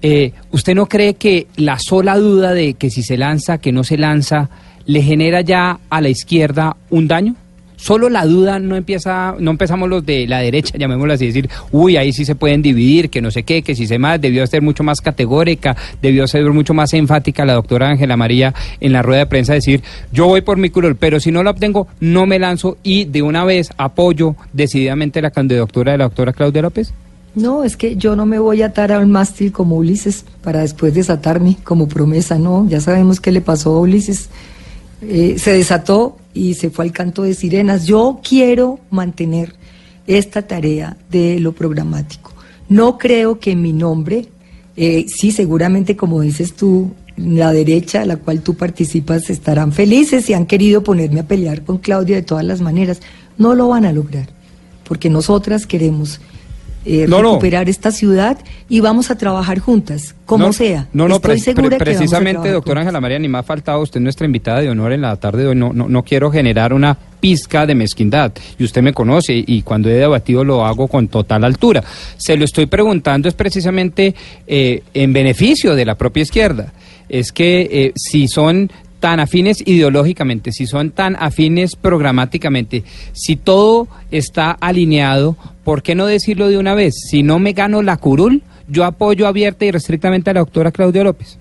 Eh, 0.02 0.32
¿Usted 0.52 0.74
no 0.74 0.86
cree 0.86 1.14
que 1.14 1.46
la 1.56 1.78
sola 1.78 2.18
duda 2.18 2.52
de 2.52 2.74
que 2.74 2.90
si 2.90 3.02
se 3.02 3.16
lanza, 3.16 3.56
que 3.56 3.72
no 3.72 3.82
se 3.82 3.96
lanza, 3.96 4.50
le 4.84 5.02
genera 5.02 5.40
ya 5.40 5.80
a 5.88 6.00
la 6.02 6.10
izquierda 6.10 6.76
un 6.90 7.08
daño? 7.08 7.34
Solo 7.76 8.08
la 8.08 8.24
duda 8.24 8.58
no 8.58 8.74
empieza, 8.74 9.34
no 9.38 9.50
empezamos 9.50 9.88
los 9.88 10.04
de 10.04 10.26
la 10.26 10.40
derecha, 10.40 10.74
llamémoslo 10.78 11.12
así, 11.12 11.26
decir, 11.26 11.48
uy, 11.70 11.96
ahí 11.96 12.12
sí 12.12 12.24
se 12.24 12.34
pueden 12.34 12.62
dividir, 12.62 13.10
que 13.10 13.20
no 13.20 13.30
sé 13.30 13.42
qué, 13.42 13.62
que 13.62 13.74
si 13.74 13.86
se 13.86 13.98
más, 13.98 14.20
debió 14.20 14.46
ser 14.46 14.62
mucho 14.62 14.82
más 14.82 15.00
categórica, 15.00 15.76
debió 16.02 16.26
ser 16.26 16.50
mucho 16.52 16.74
más 16.74 16.92
enfática 16.94 17.44
la 17.44 17.54
doctora 17.54 17.88
Ángela 17.88 18.16
María 18.16 18.54
en 18.80 18.92
la 18.92 19.02
rueda 19.02 19.20
de 19.20 19.26
prensa, 19.26 19.54
decir, 19.54 19.82
yo 20.12 20.26
voy 20.26 20.40
por 20.40 20.56
mi 20.56 20.70
curul, 20.70 20.96
pero 20.96 21.20
si 21.20 21.30
no 21.30 21.42
la 21.42 21.50
obtengo, 21.50 21.86
no 22.00 22.26
me 22.26 22.38
lanzo 22.38 22.78
y 22.82 23.04
de 23.04 23.22
una 23.22 23.44
vez 23.44 23.70
apoyo 23.76 24.36
decididamente 24.52 25.22
la 25.22 25.30
candidatura 25.30 25.92
de 25.92 25.98
la 25.98 26.04
doctora 26.04 26.32
Claudia 26.32 26.62
López. 26.62 26.92
No, 27.34 27.64
es 27.64 27.76
que 27.76 27.96
yo 27.96 28.16
no 28.16 28.24
me 28.24 28.38
voy 28.38 28.62
a 28.62 28.66
atar 28.66 28.92
a 28.92 28.98
un 28.98 29.10
mástil 29.10 29.52
como 29.52 29.76
Ulises 29.76 30.24
para 30.42 30.60
después 30.60 30.94
desatarme 30.94 31.58
como 31.64 31.86
promesa, 31.86 32.38
no, 32.38 32.66
ya 32.66 32.80
sabemos 32.80 33.20
qué 33.20 33.30
le 33.30 33.42
pasó 33.42 33.76
a 33.76 33.80
Ulises. 33.80 34.30
Eh, 35.02 35.36
se 35.38 35.52
desató 35.52 36.16
y 36.32 36.54
se 36.54 36.70
fue 36.70 36.84
al 36.84 36.92
canto 36.92 37.22
de 37.22 37.34
sirenas. 37.34 37.86
Yo 37.86 38.20
quiero 38.26 38.78
mantener 38.90 39.54
esta 40.06 40.42
tarea 40.42 40.96
de 41.10 41.38
lo 41.40 41.52
programático. 41.52 42.32
No 42.68 42.98
creo 42.98 43.38
que 43.38 43.54
mi 43.54 43.72
nombre, 43.72 44.26
eh, 44.76 45.06
sí, 45.08 45.32
seguramente 45.32 45.96
como 45.96 46.20
dices 46.20 46.54
tú, 46.54 46.92
la 47.16 47.52
derecha 47.52 48.02
a 48.02 48.06
la 48.06 48.16
cual 48.16 48.42
tú 48.42 48.54
participas 48.54 49.30
estarán 49.30 49.72
felices 49.72 50.28
y 50.28 50.34
han 50.34 50.46
querido 50.46 50.82
ponerme 50.82 51.20
a 51.20 51.26
pelear 51.26 51.62
con 51.62 51.78
Claudia 51.78 52.16
de 52.16 52.22
todas 52.22 52.44
las 52.44 52.60
maneras. 52.60 53.00
No 53.38 53.54
lo 53.54 53.68
van 53.68 53.84
a 53.84 53.92
lograr, 53.92 54.28
porque 54.86 55.10
nosotras 55.10 55.66
queremos 55.66 56.20
eh, 56.86 57.06
recuperar 57.08 57.68
esta 57.68 57.90
ciudad 57.90 58.38
y 58.68 58.80
vamos 58.80 59.10
a 59.10 59.18
trabajar 59.18 59.58
juntas, 59.58 60.14
como 60.24 60.52
sea. 60.52 60.88
No, 60.92 61.08
no, 61.08 61.16
Estoy 61.16 61.40
segura 61.40 61.76
precisamente, 61.78 62.50
doctora 62.50 62.82
Ángela 62.82 63.00
María, 63.00 63.18
ni 63.18 63.28
me 63.28 63.38
ha 63.38 63.42
faltado 63.42 63.80
usted 63.80 64.00
nuestra 64.00 64.24
invitada 64.24 64.60
de 64.60 64.70
honor 64.70 64.92
en 64.92 65.02
la 65.02 65.16
tarde 65.16 65.42
de 65.42 65.48
hoy. 65.48 65.56
No, 65.56 65.72
no, 65.72 65.88
no 65.88 66.02
quiero 66.04 66.30
generar 66.30 66.72
una 66.72 66.96
pizca 67.20 67.66
de 67.66 67.74
mezquindad. 67.74 68.32
Y 68.58 68.64
usted 68.64 68.82
me 68.82 68.92
conoce 68.92 69.32
y 69.34 69.62
cuando 69.62 69.90
he 69.90 69.94
debatido 69.94 70.44
lo 70.44 70.64
hago 70.64 70.86
con 70.86 71.08
total 71.08 71.44
altura. 71.44 71.82
Se 72.16 72.36
lo 72.36 72.44
estoy 72.44 72.66
preguntando 72.66 73.28
es 73.28 73.34
precisamente 73.34 74.14
eh, 74.46 74.82
en 74.94 75.12
beneficio 75.12 75.74
de 75.74 75.84
la 75.84 75.96
propia 75.96 76.22
izquierda. 76.22 76.72
Es 77.08 77.32
que 77.32 77.68
eh, 77.70 77.92
si 77.96 78.28
son 78.28 78.70
tan 79.00 79.20
afines 79.20 79.62
ideológicamente, 79.66 80.52
si 80.52 80.66
son 80.66 80.90
tan 80.90 81.16
afines 81.16 81.76
programáticamente, 81.76 82.84
si 83.12 83.36
todo 83.36 83.88
está 84.10 84.52
alineado, 84.52 85.36
¿por 85.64 85.82
qué 85.82 85.94
no 85.94 86.06
decirlo 86.06 86.48
de 86.48 86.58
una 86.58 86.74
vez? 86.74 86.94
Si 87.10 87.22
no 87.22 87.38
me 87.38 87.52
gano 87.52 87.82
la 87.82 87.96
curul, 87.96 88.42
yo 88.68 88.84
apoyo 88.84 89.26
abierta 89.26 89.64
y 89.64 89.70
restrictamente 89.70 90.30
a 90.30 90.34
la 90.34 90.40
doctora 90.40 90.72
Claudia 90.72 91.04
López. 91.04 91.38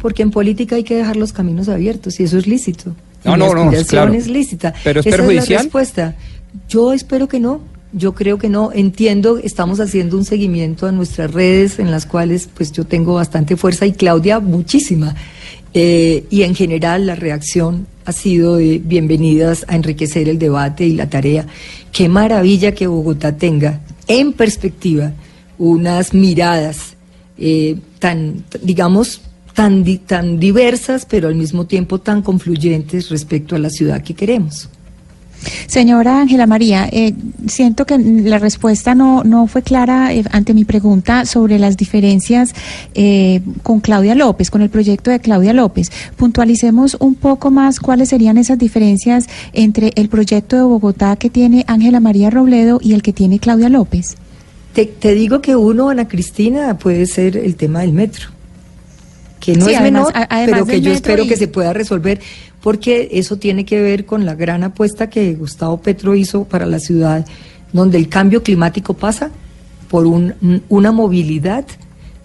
Porque 0.00 0.22
en 0.22 0.30
política 0.30 0.76
hay 0.76 0.84
que 0.84 0.96
dejar 0.96 1.16
los 1.16 1.32
caminos 1.32 1.68
abiertos 1.68 2.18
y 2.20 2.24
eso 2.24 2.38
es 2.38 2.46
lícito. 2.46 2.94
No, 3.24 3.36
no, 3.36 3.54
no, 3.54 3.70
claro. 3.86 4.12
es 4.12 4.26
lícita. 4.26 4.74
Pero 4.82 5.00
es 5.00 5.06
Esa 5.06 5.16
perjudicial. 5.16 5.44
Es 5.44 5.50
la 5.50 5.58
respuesta. 5.58 6.16
Yo 6.68 6.92
espero 6.92 7.28
que 7.28 7.38
no. 7.38 7.60
Yo 7.92 8.14
creo 8.14 8.38
que 8.38 8.48
no. 8.48 8.72
Entiendo, 8.72 9.38
estamos 9.38 9.78
haciendo 9.78 10.16
un 10.16 10.24
seguimiento 10.24 10.86
a 10.86 10.92
nuestras 10.92 11.30
redes 11.32 11.78
en 11.78 11.90
las 11.90 12.06
cuales 12.06 12.48
pues 12.52 12.72
yo 12.72 12.84
tengo 12.84 13.14
bastante 13.14 13.56
fuerza 13.56 13.86
y 13.86 13.92
Claudia 13.92 14.40
muchísima. 14.40 15.14
Eh, 15.74 16.24
y 16.30 16.42
en 16.42 16.54
general 16.54 17.06
la 17.06 17.14
reacción 17.14 17.86
ha 18.04 18.12
sido 18.12 18.56
de 18.56 18.78
bienvenidas 18.78 19.64
a 19.68 19.76
enriquecer 19.76 20.28
el 20.28 20.38
debate 20.38 20.86
y 20.86 20.94
la 20.94 21.08
tarea. 21.08 21.46
Qué 21.92 22.08
maravilla 22.08 22.72
que 22.72 22.86
Bogotá 22.86 23.36
tenga 23.36 23.80
en 24.06 24.32
perspectiva 24.32 25.12
unas 25.58 26.14
miradas 26.14 26.96
eh, 27.38 27.76
tan, 27.98 28.44
digamos, 28.62 29.20
tan, 29.54 29.84
tan 30.06 30.40
diversas, 30.40 31.06
pero 31.06 31.28
al 31.28 31.34
mismo 31.34 31.66
tiempo 31.66 31.98
tan 31.98 32.22
confluyentes 32.22 33.10
respecto 33.10 33.54
a 33.54 33.58
la 33.58 33.70
ciudad 33.70 34.02
que 34.02 34.14
queremos. 34.14 34.68
Señora 35.66 36.20
Ángela 36.20 36.46
María, 36.46 36.88
eh, 36.92 37.14
siento 37.46 37.84
que 37.86 37.98
la 37.98 38.38
respuesta 38.38 38.94
no, 38.94 39.24
no 39.24 39.46
fue 39.46 39.62
clara 39.62 40.12
eh, 40.12 40.24
ante 40.30 40.54
mi 40.54 40.64
pregunta 40.64 41.24
sobre 41.26 41.58
las 41.58 41.76
diferencias 41.76 42.54
eh, 42.94 43.40
con 43.62 43.80
Claudia 43.80 44.14
López, 44.14 44.50
con 44.50 44.62
el 44.62 44.70
proyecto 44.70 45.10
de 45.10 45.20
Claudia 45.20 45.52
López. 45.52 45.90
Puntualicemos 46.16 46.96
un 47.00 47.14
poco 47.14 47.50
más 47.50 47.80
cuáles 47.80 48.08
serían 48.10 48.38
esas 48.38 48.58
diferencias 48.58 49.26
entre 49.52 49.92
el 49.96 50.08
proyecto 50.08 50.56
de 50.56 50.62
Bogotá 50.62 51.16
que 51.16 51.30
tiene 51.30 51.64
Ángela 51.66 52.00
María 52.00 52.30
Robledo 52.30 52.78
y 52.82 52.92
el 52.94 53.02
que 53.02 53.12
tiene 53.12 53.38
Claudia 53.38 53.68
López. 53.68 54.16
Te, 54.74 54.86
te 54.86 55.14
digo 55.14 55.42
que 55.42 55.54
uno, 55.56 55.90
Ana 55.90 56.08
Cristina, 56.08 56.78
puede 56.78 57.06
ser 57.06 57.36
el 57.36 57.56
tema 57.56 57.80
del 57.80 57.92
metro 57.92 58.28
que 59.40 59.56
no 59.56 59.64
Sí, 59.66 59.72
es 59.72 59.80
además- 59.80 60.06
menor, 60.06 60.16
a- 60.16 60.36
además 60.36 60.60
pero 60.62 60.66
que 60.66 60.80
yo 60.80 60.92
espero 60.92 61.24
y- 61.24 61.28
que 61.28 61.36
se 61.36 61.48
pueda 61.48 61.72
resolver, 61.72 62.20
porque 62.62 63.08
eso 63.12 63.36
tiene 63.36 63.64
que 63.64 63.80
ver 63.80 64.06
con 64.06 64.24
la 64.24 64.34
gran 64.34 64.62
apuesta 64.62 65.10
que 65.10 65.34
Gustavo 65.34 65.80
Petro 65.82 66.14
hizo 66.14 66.44
para 66.44 66.64
la 66.66 66.78
ciudad, 66.78 67.26
donde 67.72 67.98
el 67.98 68.08
cambio 68.08 68.42
climático 68.42 68.94
pasa 68.94 69.30
por 69.88 70.06
un- 70.06 70.62
una 70.68 70.92
movilidad 70.92 71.64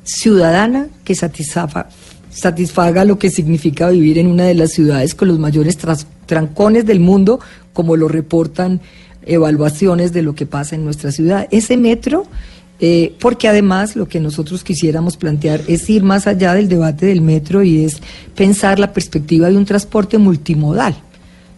ciudadana 0.04 0.88
que 1.04 1.16
satisfaga, 1.16 1.90
satisfaga 2.30 3.04
lo 3.04 3.18
que 3.18 3.30
significa 3.30 3.90
vivir 3.90 4.18
en 4.20 4.28
una 4.28 4.44
de 4.44 4.54
las 4.54 4.72
ciudades 4.72 5.16
con 5.16 5.28
los 5.28 5.40
mayores 5.40 5.78
trancones 6.26 6.86
del 6.86 7.00
mundo, 7.00 7.40
como 7.74 7.96
lo 7.96 8.08
reportan 8.08 8.80
evaluaciones 9.26 10.14
de 10.14 10.22
lo 10.22 10.36
que 10.36 10.46
pasa 10.46 10.76
en 10.76 10.86
nuestra 10.86 11.12
ciudad. 11.12 11.48
Ese 11.52 11.76
metro 11.78 12.26
eh, 12.80 13.16
porque 13.20 13.48
además 13.48 13.96
lo 13.96 14.08
que 14.08 14.20
nosotros 14.20 14.64
quisiéramos 14.64 15.18
plantear 15.18 15.62
es 15.68 15.90
ir 15.90 16.04
más 16.04 16.28
allá 16.28 16.54
del 16.54 16.70
debate 16.70 17.08
del 17.08 17.22
metro 17.22 17.64
y 17.64 17.84
es 17.84 17.98
pensar 18.36 18.78
la 18.80 18.94
perspectiva 18.94 19.50
de 19.50 19.58
un 19.58 19.66
transporte 19.66 20.18
multimodal 20.18 20.96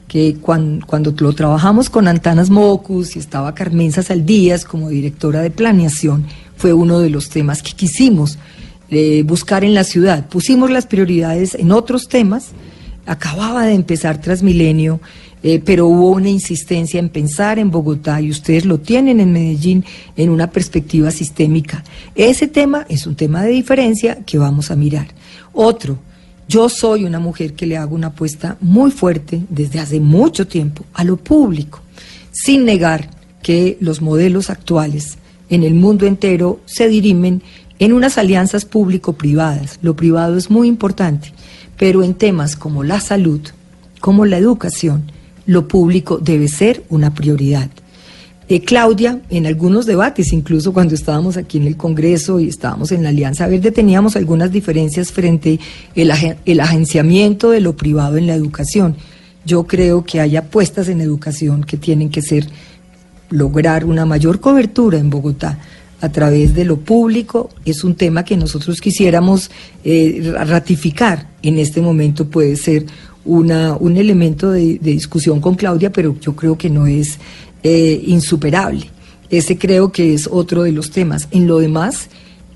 que 0.08 0.38
cuan- 0.38 0.82
cuando, 0.86 1.14
lo 1.20 1.34
trabajamos 1.34 1.90
con 1.90 2.08
Antanas 2.08 2.50
Mocus 2.50 3.16
y 3.16 3.20
estaba 3.20 3.54
Carmen 3.54 3.92
Saldías 3.92 4.66
como 4.66 4.90
directora 4.90 5.42
de 5.42 5.52
planeación, 5.52 6.26
fue 6.56 6.74
uno 6.74 7.00
de 7.00 7.10
los 7.10 7.30
temas 7.30 7.62
que 7.62 7.74
quisimos 7.74 8.38
eh, 8.90 9.22
buscar 9.24 9.64
en 9.64 9.76
la 9.76 9.84
ciudad. 9.84 10.26
Pusimos 10.28 10.72
las 10.72 10.88
prioridades 10.88 11.54
en 11.54 11.72
otros 11.72 12.08
temas, 12.08 12.48
acababa 13.06 13.66
de 13.66 13.74
empezar 13.74 14.20
Transmilenio, 14.20 15.00
eh, 15.42 15.62
pero 15.64 15.88
hubo 15.88 16.12
una 16.12 16.30
insistencia 16.30 17.00
en 17.00 17.10
pensar 17.10 17.60
en 17.60 17.72
Bogotá 17.72 18.20
y 18.20 18.30
ustedes 18.30 18.66
lo 18.66 18.80
tienen 18.80 19.20
en 19.20 19.32
Medellín 19.32 19.86
en 20.18 20.30
una 20.30 20.50
perspectiva 20.52 21.12
sistémica. 21.12 21.84
Ese 22.16 22.48
tema 22.48 22.86
es 22.90 23.08
un 23.08 23.16
tema 23.16 23.44
de 23.44 23.52
diferencia 23.52 24.18
que 24.26 24.38
vamos 24.38 24.70
a 24.70 24.76
mirar. 24.76 25.08
Otro, 25.54 25.98
yo 26.48 26.68
soy 26.68 27.06
una 27.06 27.20
mujer 27.20 27.54
que 27.54 27.68
le 27.68 27.78
hago 27.78 27.96
una 27.96 28.08
apuesta 28.08 28.58
muy 28.60 28.92
fuerte 28.92 29.42
desde 29.50 29.80
hace 29.80 30.00
mucho 30.00 30.48
tiempo 30.48 30.84
a 30.94 31.04
lo 31.04 31.16
público, 31.16 31.82
sin 32.32 32.66
negar 32.66 33.10
que 33.42 33.78
los 33.80 34.02
modelos 34.02 34.50
actuales 34.50 35.18
en 35.50 35.64
el 35.64 35.74
mundo 35.74 36.06
entero 36.06 36.60
se 36.66 36.88
dirimen 36.88 37.42
en 37.80 37.94
unas 37.94 38.18
alianzas 38.18 38.66
público-privadas. 38.66 39.80
Lo 39.82 39.96
privado 39.96 40.38
es 40.38 40.50
muy 40.50 40.68
importante, 40.68 41.34
pero 41.78 42.04
en 42.04 42.14
temas 42.14 42.56
como 42.56 42.84
la 42.84 43.00
salud, 43.00 43.42
como 44.02 44.26
la 44.26 44.38
educación, 44.38 45.12
lo 45.50 45.68
público 45.68 46.20
debe 46.20 46.48
ser 46.48 46.84
una 46.90 47.12
prioridad. 47.16 47.70
Eh, 48.50 48.62
Claudia, 48.62 49.20
en 49.32 49.48
algunos 49.48 49.88
debates, 49.88 50.32
incluso 50.32 50.74
cuando 50.74 50.94
estábamos 50.94 51.38
aquí 51.38 51.58
en 51.58 51.66
el 51.66 51.76
Congreso 51.76 52.40
y 52.40 52.48
estábamos 52.48 52.92
en 52.92 53.02
la 53.02 53.10
Alianza 53.10 53.48
Verde, 53.48 53.72
teníamos 53.72 54.16
algunas 54.16 54.52
diferencias 54.52 55.12
frente 55.12 55.60
agen- 55.96 56.38
el 56.46 56.60
agenciamiento 56.60 57.50
de 57.50 57.62
lo 57.62 57.76
privado 57.76 58.18
en 58.18 58.28
la 58.28 58.36
educación. 58.36 58.96
Yo 59.44 59.64
creo 59.66 60.04
que 60.04 60.20
hay 60.20 60.36
apuestas 60.36 60.88
en 60.88 61.02
educación 61.02 61.64
que 61.64 61.78
tienen 61.78 62.10
que 62.12 62.22
ser 62.22 62.48
lograr 63.32 63.86
una 63.86 64.06
mayor 64.06 64.40
cobertura 64.40 65.00
en 65.00 65.10
Bogotá 65.10 65.58
a 66.02 66.10
través 66.10 66.54
de 66.54 66.64
lo 66.64 66.78
público 66.78 67.50
es 67.66 67.84
un 67.84 67.96
tema 67.96 68.24
que 68.24 68.38
nosotros 68.38 68.80
quisiéramos 68.80 69.52
eh, 69.84 70.34
ratificar 70.46 71.28
en 71.42 71.60
este 71.60 71.82
momento 71.82 72.26
puede 72.30 72.56
ser 72.56 72.86
una, 73.26 73.76
un 73.76 73.98
elemento 73.98 74.52
de, 74.52 74.80
de 74.80 74.92
discusión 74.92 75.42
con 75.42 75.56
Claudia, 75.56 75.92
pero 75.92 76.16
yo 76.20 76.36
creo 76.36 76.58
que 76.58 76.70
no 76.70 76.88
es 76.88 77.20
eh, 77.64 78.02
insuperable. 78.08 78.90
Ese 79.30 79.58
creo 79.58 79.92
que 79.92 80.14
es 80.14 80.28
otro 80.32 80.64
de 80.64 80.72
los 80.72 80.90
temas. 80.92 81.28
En 81.32 81.46
lo 81.46 81.60
demás, 81.60 82.10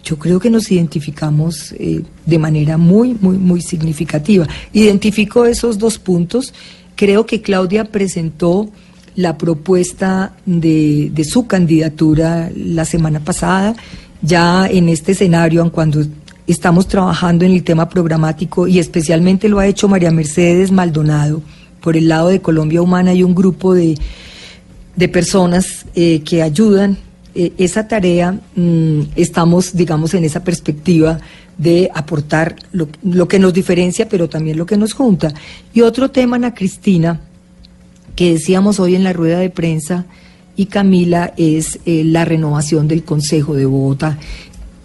yo 0.03 0.17
creo 0.17 0.39
que 0.39 0.49
nos 0.49 0.71
identificamos 0.71 1.73
eh, 1.73 2.01
de 2.25 2.39
manera 2.39 2.77
muy, 2.77 3.15
muy, 3.21 3.37
muy 3.37 3.61
significativa. 3.61 4.47
Identifico 4.73 5.45
esos 5.45 5.77
dos 5.77 5.99
puntos. 5.99 6.53
Creo 6.95 7.25
que 7.25 7.41
Claudia 7.41 7.85
presentó 7.85 8.69
la 9.15 9.37
propuesta 9.37 10.35
de, 10.45 11.11
de 11.13 11.23
su 11.23 11.45
candidatura 11.45 12.51
la 12.55 12.85
semana 12.85 13.19
pasada, 13.19 13.75
ya 14.21 14.67
en 14.67 14.89
este 14.89 15.11
escenario, 15.11 15.71
cuando 15.71 16.03
estamos 16.47 16.87
trabajando 16.87 17.45
en 17.45 17.51
el 17.51 17.63
tema 17.63 17.89
programático 17.89 18.67
y 18.67 18.79
especialmente 18.79 19.49
lo 19.49 19.59
ha 19.59 19.67
hecho 19.67 19.87
María 19.87 20.11
Mercedes 20.11 20.71
Maldonado. 20.71 21.41
Por 21.81 21.97
el 21.97 22.07
lado 22.07 22.29
de 22.29 22.41
Colombia 22.41 22.81
Humana 22.81 23.11
hay 23.11 23.23
un 23.23 23.35
grupo 23.35 23.73
de, 23.73 23.97
de 24.95 25.09
personas 25.09 25.85
eh, 25.95 26.21
que 26.23 26.41
ayudan 26.41 26.97
eh, 27.35 27.53
esa 27.57 27.87
tarea. 27.87 28.39
mm, 28.55 29.01
estamos, 29.15 29.75
digamos, 29.75 30.13
en 30.13 30.23
esa 30.23 30.43
perspectiva 30.43 31.19
de 31.57 31.89
aportar 31.93 32.55
lo, 32.71 32.87
lo 33.03 33.27
que 33.27 33.39
nos 33.39 33.53
diferencia, 33.53 34.09
pero 34.09 34.27
también 34.27 34.57
lo 34.57 34.65
que 34.65 34.77
nos 34.77 34.93
junta. 34.93 35.33
Y 35.73 35.81
otro 35.81 36.09
tema, 36.11 36.35
Ana 36.35 36.53
Cristina, 36.53 37.19
que 38.15 38.33
decíamos 38.33 38.79
hoy 38.79 38.95
en 38.95 39.03
la 39.03 39.13
rueda 39.13 39.39
de 39.39 39.49
prensa 39.49 40.05
y 40.55 40.67
Camila 40.67 41.33
es 41.37 41.79
eh, 41.85 42.03
la 42.05 42.25
renovación 42.25 42.87
del 42.87 43.03
Consejo 43.03 43.55
de 43.55 43.65
Bogotá. 43.65 44.19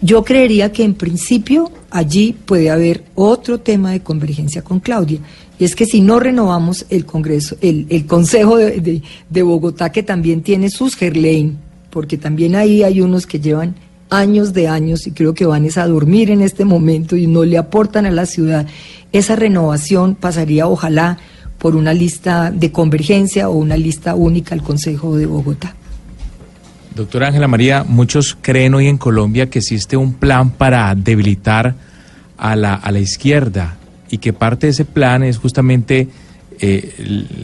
Yo 0.01 0.23
creería 0.23 0.71
que 0.71 0.83
en 0.83 0.93
principio 0.93 1.71
allí 1.89 2.33
puede 2.45 2.69
haber 2.69 3.03
otro 3.15 3.59
tema 3.59 3.91
de 3.91 4.01
convergencia 4.01 4.61
con 4.61 4.79
Claudia. 4.79 5.19
Y 5.57 5.65
es 5.65 5.75
que 5.75 5.85
si 5.85 5.99
no 5.99 6.19
renovamos 6.21 6.85
el 6.89 7.05
Congreso, 7.05 7.57
el, 7.59 7.85
el 7.89 8.05
Consejo 8.05 8.55
de, 8.57 9.43
Bogotá, 9.43 9.91
que 9.91 10.03
también 10.03 10.41
tiene 10.41 10.69
sus 10.69 10.95
Gerlein, 10.95 11.57
porque 11.89 12.17
también 12.17 12.55
ahí 12.55 12.81
hay 12.83 13.01
unos 13.01 13.27
que 13.27 13.41
llevan 13.41 13.75
años 14.09 14.53
de 14.53 14.69
años 14.69 15.05
y 15.05 15.11
creo 15.11 15.33
que 15.33 15.45
van 15.45 15.65
es 15.65 15.77
a 15.77 15.85
dormir 15.85 16.31
en 16.31 16.41
este 16.41 16.63
momento 16.63 17.17
y 17.17 17.27
no 17.27 17.43
le 17.43 17.57
aportan 17.57 18.05
a 18.05 18.11
la 18.11 18.25
ciudad. 18.25 18.65
Esa 19.11 19.35
renovación 19.35 20.15
pasaría, 20.15 20.67
ojalá, 20.67 21.17
por 21.57 21.75
una 21.75 21.93
lista 21.93 22.51
de 22.51 22.71
convergencia 22.71 23.49
o 23.49 23.57
una 23.57 23.75
lista 23.75 24.15
única 24.15 24.55
al 24.55 24.63
Consejo 24.63 25.17
de 25.17 25.25
Bogotá. 25.25 25.75
Doctora 26.99 27.27
Ángela 27.27 27.47
María, 27.47 27.85
muchos 27.87 28.37
creen 28.41 28.73
hoy 28.73 28.87
en 28.87 28.97
Colombia 28.97 29.49
que 29.49 29.59
existe 29.59 29.95
un 29.95 30.15
plan 30.15 30.49
para 30.49 30.93
debilitar 30.95 31.73
a 32.37 32.57
la, 32.57 32.73
a 32.73 32.91
la 32.91 32.99
izquierda 32.99 33.77
y 34.09 34.17
que 34.17 34.33
parte 34.33 34.67
de 34.67 34.71
ese 34.71 34.83
plan 34.83 35.23
es 35.23 35.37
justamente 35.37 36.09
eh, 36.59 36.93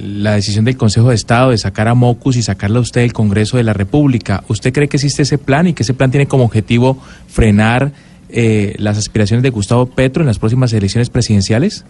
la 0.03 0.33
decisión 0.33 0.65
del 0.65 0.75
Consejo 0.75 1.07
de 1.07 1.15
Estado 1.15 1.51
de 1.51 1.57
sacar 1.57 1.87
a 1.87 1.93
Mocus 1.93 2.35
y 2.35 2.41
sacarla 2.41 2.79
a 2.79 2.81
usted 2.81 2.99
del 2.99 3.13
Congreso 3.13 3.55
de 3.55 3.63
la 3.63 3.71
República. 3.71 4.43
¿Usted 4.49 4.73
cree 4.73 4.89
que 4.89 4.97
existe 4.97 5.21
ese 5.21 5.37
plan 5.37 5.67
y 5.67 5.73
que 5.73 5.83
ese 5.83 5.93
plan 5.93 6.11
tiene 6.11 6.27
como 6.27 6.43
objetivo 6.43 7.01
frenar 7.29 7.93
eh, 8.27 8.75
las 8.77 8.97
aspiraciones 8.97 9.41
de 9.41 9.51
Gustavo 9.51 9.85
Petro 9.85 10.21
en 10.21 10.27
las 10.27 10.37
próximas 10.37 10.73
elecciones 10.73 11.09
presidenciales? 11.09 11.85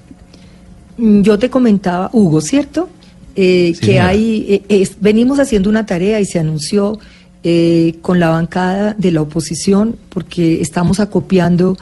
Mm, 0.99 1.21
Yo 1.23 1.39
te 1.39 1.49
comentaba, 1.49 2.11
Hugo, 2.13 2.41
¿cierto? 2.41 2.89
Eh, 3.35 3.71
Sí, 3.73 3.79
que 3.79 3.85
señora. 3.87 4.07
hay, 4.09 4.45
eh, 4.47 4.61
es- 4.69 4.97
venimos 5.01 5.39
haciendo 5.39 5.67
una 5.71 5.87
tarea 5.87 6.19
y 6.19 6.25
se 6.25 6.37
anunció 6.37 6.99
eh, 7.47 7.99
con 8.01 8.19
la 8.19 8.29
bancada 8.29 8.95
de 8.97 9.11
la 9.11 9.21
oposición 9.21 9.97
porque 10.09 10.61
estamos 10.61 10.99
acopiando 10.99 11.77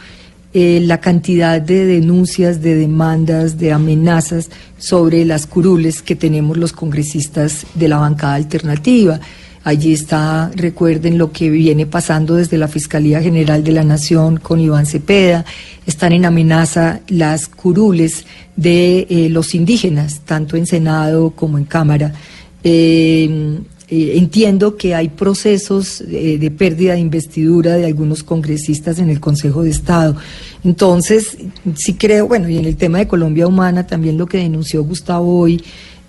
eh, 0.53 0.81
la 0.83 0.99
cantidad 0.99 1.61
de 1.61 1.85
denuncias, 1.85 2.61
de 2.61 2.75
demandas, 2.75 3.57
de 3.57 3.71
amenazas 3.71 4.49
sobre 4.77 5.23
las 5.23 5.47
curules 5.47 6.01
que 6.01 6.17
tenemos 6.17 6.57
los 6.57 6.73
congresistas 6.73 7.65
de 7.75 7.87
la 7.87 7.95
bancada 7.95 8.33
alternativa. 8.33 9.21
Allí 9.63 9.93
está, 9.93 10.51
recuerden 10.53 11.17
lo 11.17 11.31
que 11.31 11.49
viene 11.49 11.85
pasando 11.85 12.35
desde 12.35 12.57
la 12.57 12.67
Fiscalía 12.67 13.21
General 13.21 13.63
de 13.63 13.71
la 13.71 13.85
Nación 13.85 14.35
con 14.35 14.59
Iván 14.59 14.85
Cepeda. 14.85 15.45
Están 15.85 16.11
en 16.11 16.25
amenaza 16.25 16.99
las 17.07 17.47
curules 17.47 18.25
de 18.57 19.07
eh, 19.09 19.29
los 19.29 19.55
indígenas, 19.55 20.19
tanto 20.25 20.57
en 20.57 20.65
Senado 20.65 21.31
como 21.31 21.57
en 21.57 21.63
Cámara. 21.63 22.11
Eh, 23.95 24.17
entiendo 24.17 24.75
que 24.75 24.95
hay 24.95 25.09
procesos 25.09 26.01
eh, 26.01 26.39
de 26.39 26.49
pérdida 26.49 26.93
de 26.93 26.99
investidura 26.99 27.75
de 27.75 27.85
algunos 27.85 28.23
congresistas 28.23 28.97
en 28.97 29.11
el 29.11 29.19
Consejo 29.19 29.61
de 29.61 29.69
Estado. 29.69 30.15
Entonces, 30.63 31.37
sí 31.75 31.93
creo, 31.93 32.27
bueno, 32.27 32.49
y 32.49 32.57
en 32.57 32.65
el 32.65 32.75
tema 32.75 32.97
de 32.97 33.07
Colombia 33.07 33.45
Humana, 33.45 33.85
también 33.85 34.17
lo 34.17 34.25
que 34.25 34.39
denunció 34.39 34.83
Gustavo 34.83 35.41
hoy, 35.41 35.63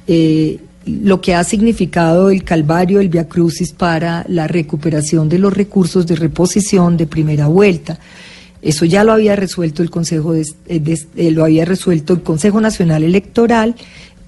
eh, 0.06 0.60
lo 0.86 1.20
que 1.20 1.34
ha 1.34 1.44
significado 1.44 2.30
el 2.30 2.42
calvario, 2.42 3.00
el 3.00 3.10
Via 3.10 3.28
Crucis 3.28 3.72
para 3.72 4.24
la 4.28 4.48
recuperación 4.48 5.28
de 5.28 5.38
los 5.38 5.52
recursos 5.52 6.06
de 6.06 6.16
reposición 6.16 6.96
de 6.96 7.06
primera 7.06 7.48
vuelta. 7.48 7.98
Eso 8.62 8.86
ya 8.86 9.04
lo 9.04 9.12
había 9.12 9.36
resuelto 9.36 9.82
el 9.82 9.90
Consejo 9.90 10.32
de, 10.32 11.30
lo 11.32 11.44
había 11.44 11.66
resuelto 11.66 12.14
el 12.14 12.22
Consejo 12.22 12.62
Nacional 12.62 13.02
Electoral 13.02 13.74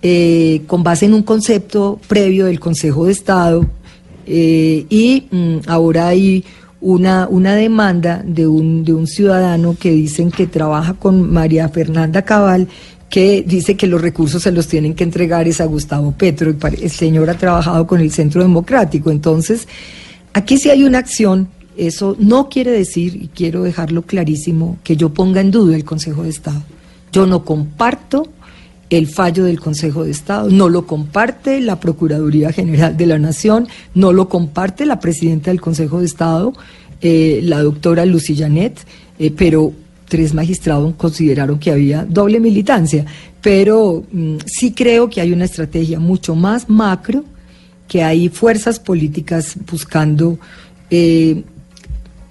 eh, 0.02 0.62
con 0.66 0.82
base 0.82 1.06
en 1.06 1.14
un 1.14 1.22
concepto 1.22 1.98
previo 2.06 2.46
del 2.46 2.60
Consejo 2.60 3.06
de 3.06 3.12
Estado 3.12 3.66
eh, 4.26 4.86
y 4.88 5.26
mm, 5.30 5.68
ahora 5.68 6.08
hay 6.08 6.44
una, 6.80 7.26
una 7.28 7.54
demanda 7.54 8.22
de 8.24 8.46
un, 8.46 8.84
de 8.84 8.92
un 8.92 9.06
ciudadano 9.06 9.76
que 9.78 9.90
dicen 9.90 10.30
que 10.30 10.46
trabaja 10.46 10.94
con 10.94 11.32
María 11.32 11.68
Fernanda 11.68 12.22
Cabal 12.22 12.68
que 13.08 13.44
dice 13.46 13.76
que 13.76 13.86
los 13.86 14.00
recursos 14.00 14.42
se 14.42 14.52
los 14.52 14.66
tienen 14.66 14.94
que 14.94 15.04
entregar 15.04 15.46
es 15.46 15.60
a 15.60 15.64
Gustavo 15.64 16.12
Petro. 16.12 16.54
El 16.80 16.90
señor 16.90 17.30
ha 17.30 17.34
trabajado 17.34 17.86
con 17.86 18.00
el 18.00 18.10
Centro 18.10 18.42
Democrático. 18.42 19.10
Entonces, 19.10 19.68
aquí 20.32 20.58
sí 20.58 20.70
hay 20.70 20.84
una 20.84 20.98
acción. 20.98 21.48
Eso 21.76 22.16
no 22.18 22.48
quiere 22.48 22.72
decir, 22.72 23.14
y 23.16 23.28
quiero 23.28 23.62
dejarlo 23.62 24.02
clarísimo, 24.02 24.78
que 24.82 24.96
yo 24.96 25.10
ponga 25.10 25.40
en 25.40 25.50
duda 25.50 25.76
el 25.76 25.84
Consejo 25.84 26.24
de 26.24 26.30
Estado. 26.30 26.62
Yo 27.12 27.26
no 27.26 27.44
comparto 27.44 28.28
el 28.90 29.06
fallo 29.08 29.44
del 29.44 29.60
Consejo 29.60 30.04
de 30.04 30.10
Estado, 30.10 30.50
no 30.50 30.68
lo 30.68 30.86
comparte 30.86 31.60
la 31.60 31.80
Procuraduría 31.80 32.52
General 32.52 32.96
de 32.96 33.06
la 33.06 33.18
Nación, 33.18 33.68
no 33.94 34.12
lo 34.12 34.28
comparte 34.28 34.86
la 34.86 35.00
presidenta 35.00 35.50
del 35.50 35.60
Consejo 35.60 36.00
de 36.00 36.06
Estado, 36.06 36.52
eh, 37.00 37.40
la 37.42 37.62
doctora 37.62 38.06
Lucy 38.06 38.36
Janet, 38.36 38.78
eh, 39.18 39.32
pero 39.36 39.72
tres 40.08 40.34
magistrados 40.34 40.94
consideraron 40.94 41.58
que 41.58 41.72
había 41.72 42.04
doble 42.04 42.38
militancia, 42.38 43.04
pero 43.40 44.04
mm, 44.10 44.36
sí 44.46 44.72
creo 44.72 45.10
que 45.10 45.20
hay 45.20 45.32
una 45.32 45.44
estrategia 45.44 45.98
mucho 45.98 46.36
más 46.36 46.68
macro, 46.68 47.24
que 47.88 48.02
hay 48.02 48.28
fuerzas 48.28 48.80
políticas 48.80 49.56
buscando 49.70 50.38
eh, 50.90 51.42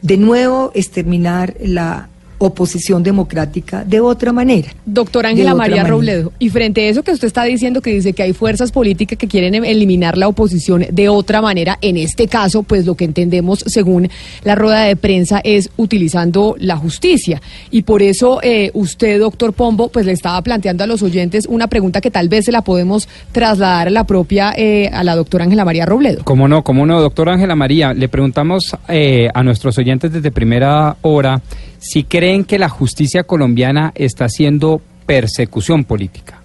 de 0.02 0.18
nuevo 0.18 0.72
exterminar 0.74 1.56
la 1.64 2.10
oposición 2.46 3.04
democrática 3.04 3.84
de 3.84 4.00
otra 4.00 4.32
manera. 4.32 4.70
Doctora 4.86 5.30
Ángela 5.30 5.56
María 5.56 5.84
Robledo, 5.84 6.32
y 6.40 6.50
frente 6.50 6.86
a 6.86 6.90
eso 6.90 7.04
que 7.04 7.12
usted 7.12 7.28
está 7.28 7.44
diciendo, 7.44 7.82
que 7.82 7.92
dice 7.92 8.14
que 8.14 8.24
hay 8.24 8.34
fuerzas 8.34 8.72
políticas 8.72 9.18
que 9.18 9.28
quieren 9.28 9.56
eliminar 9.56 10.18
la 10.18 10.28
oposición 10.28 10.86
de 10.92 11.10
otra 11.10 11.42
manera, 11.42 11.78
en 11.82 11.98
este 11.98 12.28
caso, 12.28 12.64
pues 12.64 12.86
lo 12.86 12.96
que 12.96 13.06
entendemos 13.06 13.60
según 13.68 14.10
la 14.44 14.56
rueda 14.56 14.84
de 14.84 14.96
prensa 14.96 15.42
es 15.44 15.70
utilizando 15.78 16.56
la 16.60 16.78
justicia. 16.78 17.42
Y 17.72 17.84
por 17.84 18.02
eso 18.02 18.40
eh, 18.42 18.72
usted, 18.74 19.20
doctor 19.20 19.54
Pombo, 19.54 19.90
pues 19.90 20.06
le 20.06 20.12
estaba 20.12 20.42
planteando 20.42 20.84
a 20.84 20.88
los 20.88 21.02
oyentes 21.02 21.46
una 21.48 21.68
pregunta 21.68 22.02
que 22.02 22.12
tal 22.12 22.30
vez 22.30 22.46
se 22.46 22.52
la 22.52 22.62
podemos 22.62 23.08
trasladar 23.32 23.88
a 23.88 23.92
la 23.92 24.04
propia, 24.06 24.54
eh, 24.56 24.90
a 24.94 25.04
la 25.04 25.16
doctora 25.16 25.46
Ángela 25.46 25.66
María 25.66 25.86
Robledo. 25.86 26.24
¿Cómo 26.24 26.48
no? 26.48 26.64
¿Cómo 26.64 26.86
no? 26.86 27.02
Doctora 27.02 27.34
Ángela 27.34 27.56
María, 27.56 27.94
le 27.94 28.08
preguntamos 28.08 28.76
eh, 28.88 29.30
a 29.34 29.44
nuestros 29.44 29.78
oyentes 29.78 30.12
desde 30.12 30.32
primera 30.32 30.98
hora 31.02 31.42
si 31.86 32.04
creen 32.04 32.46
que 32.46 32.58
la 32.58 32.68
justicia 32.68 33.24
colombiana 33.24 33.92
está 33.94 34.26
haciendo 34.26 34.82
persecución 35.06 35.84
política. 35.84 36.42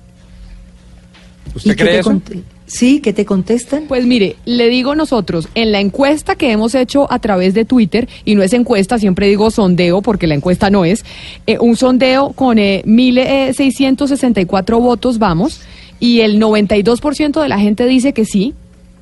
¿Usted 1.55 1.77
cree 1.77 2.01
eso? 2.01 2.21
Sí, 2.67 3.01
¿qué 3.01 3.13
te 3.15 3.25
contestan? 3.25 3.87
Pues 3.89 4.05
mire, 4.07 4.37
le 4.45 4.69
digo 4.69 4.95
nosotros, 4.95 5.49
en 5.55 5.73
la 5.73 5.81
encuesta 5.81 6.37
que 6.37 6.53
hemos 6.53 6.75
hecho 6.75 7.11
a 7.11 7.19
través 7.19 7.55
de 7.55 7.65
Twitter, 7.65 8.07
y 8.25 8.35
no 8.35 8.43
es 8.43 8.53
encuesta, 8.53 8.99
siempre 8.99 9.29
digo 9.29 9.51
sondeo 9.51 10.03
porque 10.03 10.27
la 10.29 10.35
encuesta 10.35 10.69
no 10.71 10.85
es, 10.85 11.05
eh, 11.47 11.59
un 11.59 11.75
sondeo 11.75 12.33
con 12.33 12.59
eh, 12.59 12.85
1.664 12.87 14.77
eh, 14.77 14.81
votos 14.81 15.19
vamos, 15.19 15.63
y 15.99 16.21
el 16.21 16.41
92% 16.41 17.43
de 17.43 17.49
la 17.49 17.59
gente 17.59 17.87
dice 17.87 18.13
que 18.13 18.25
sí, 18.25 18.55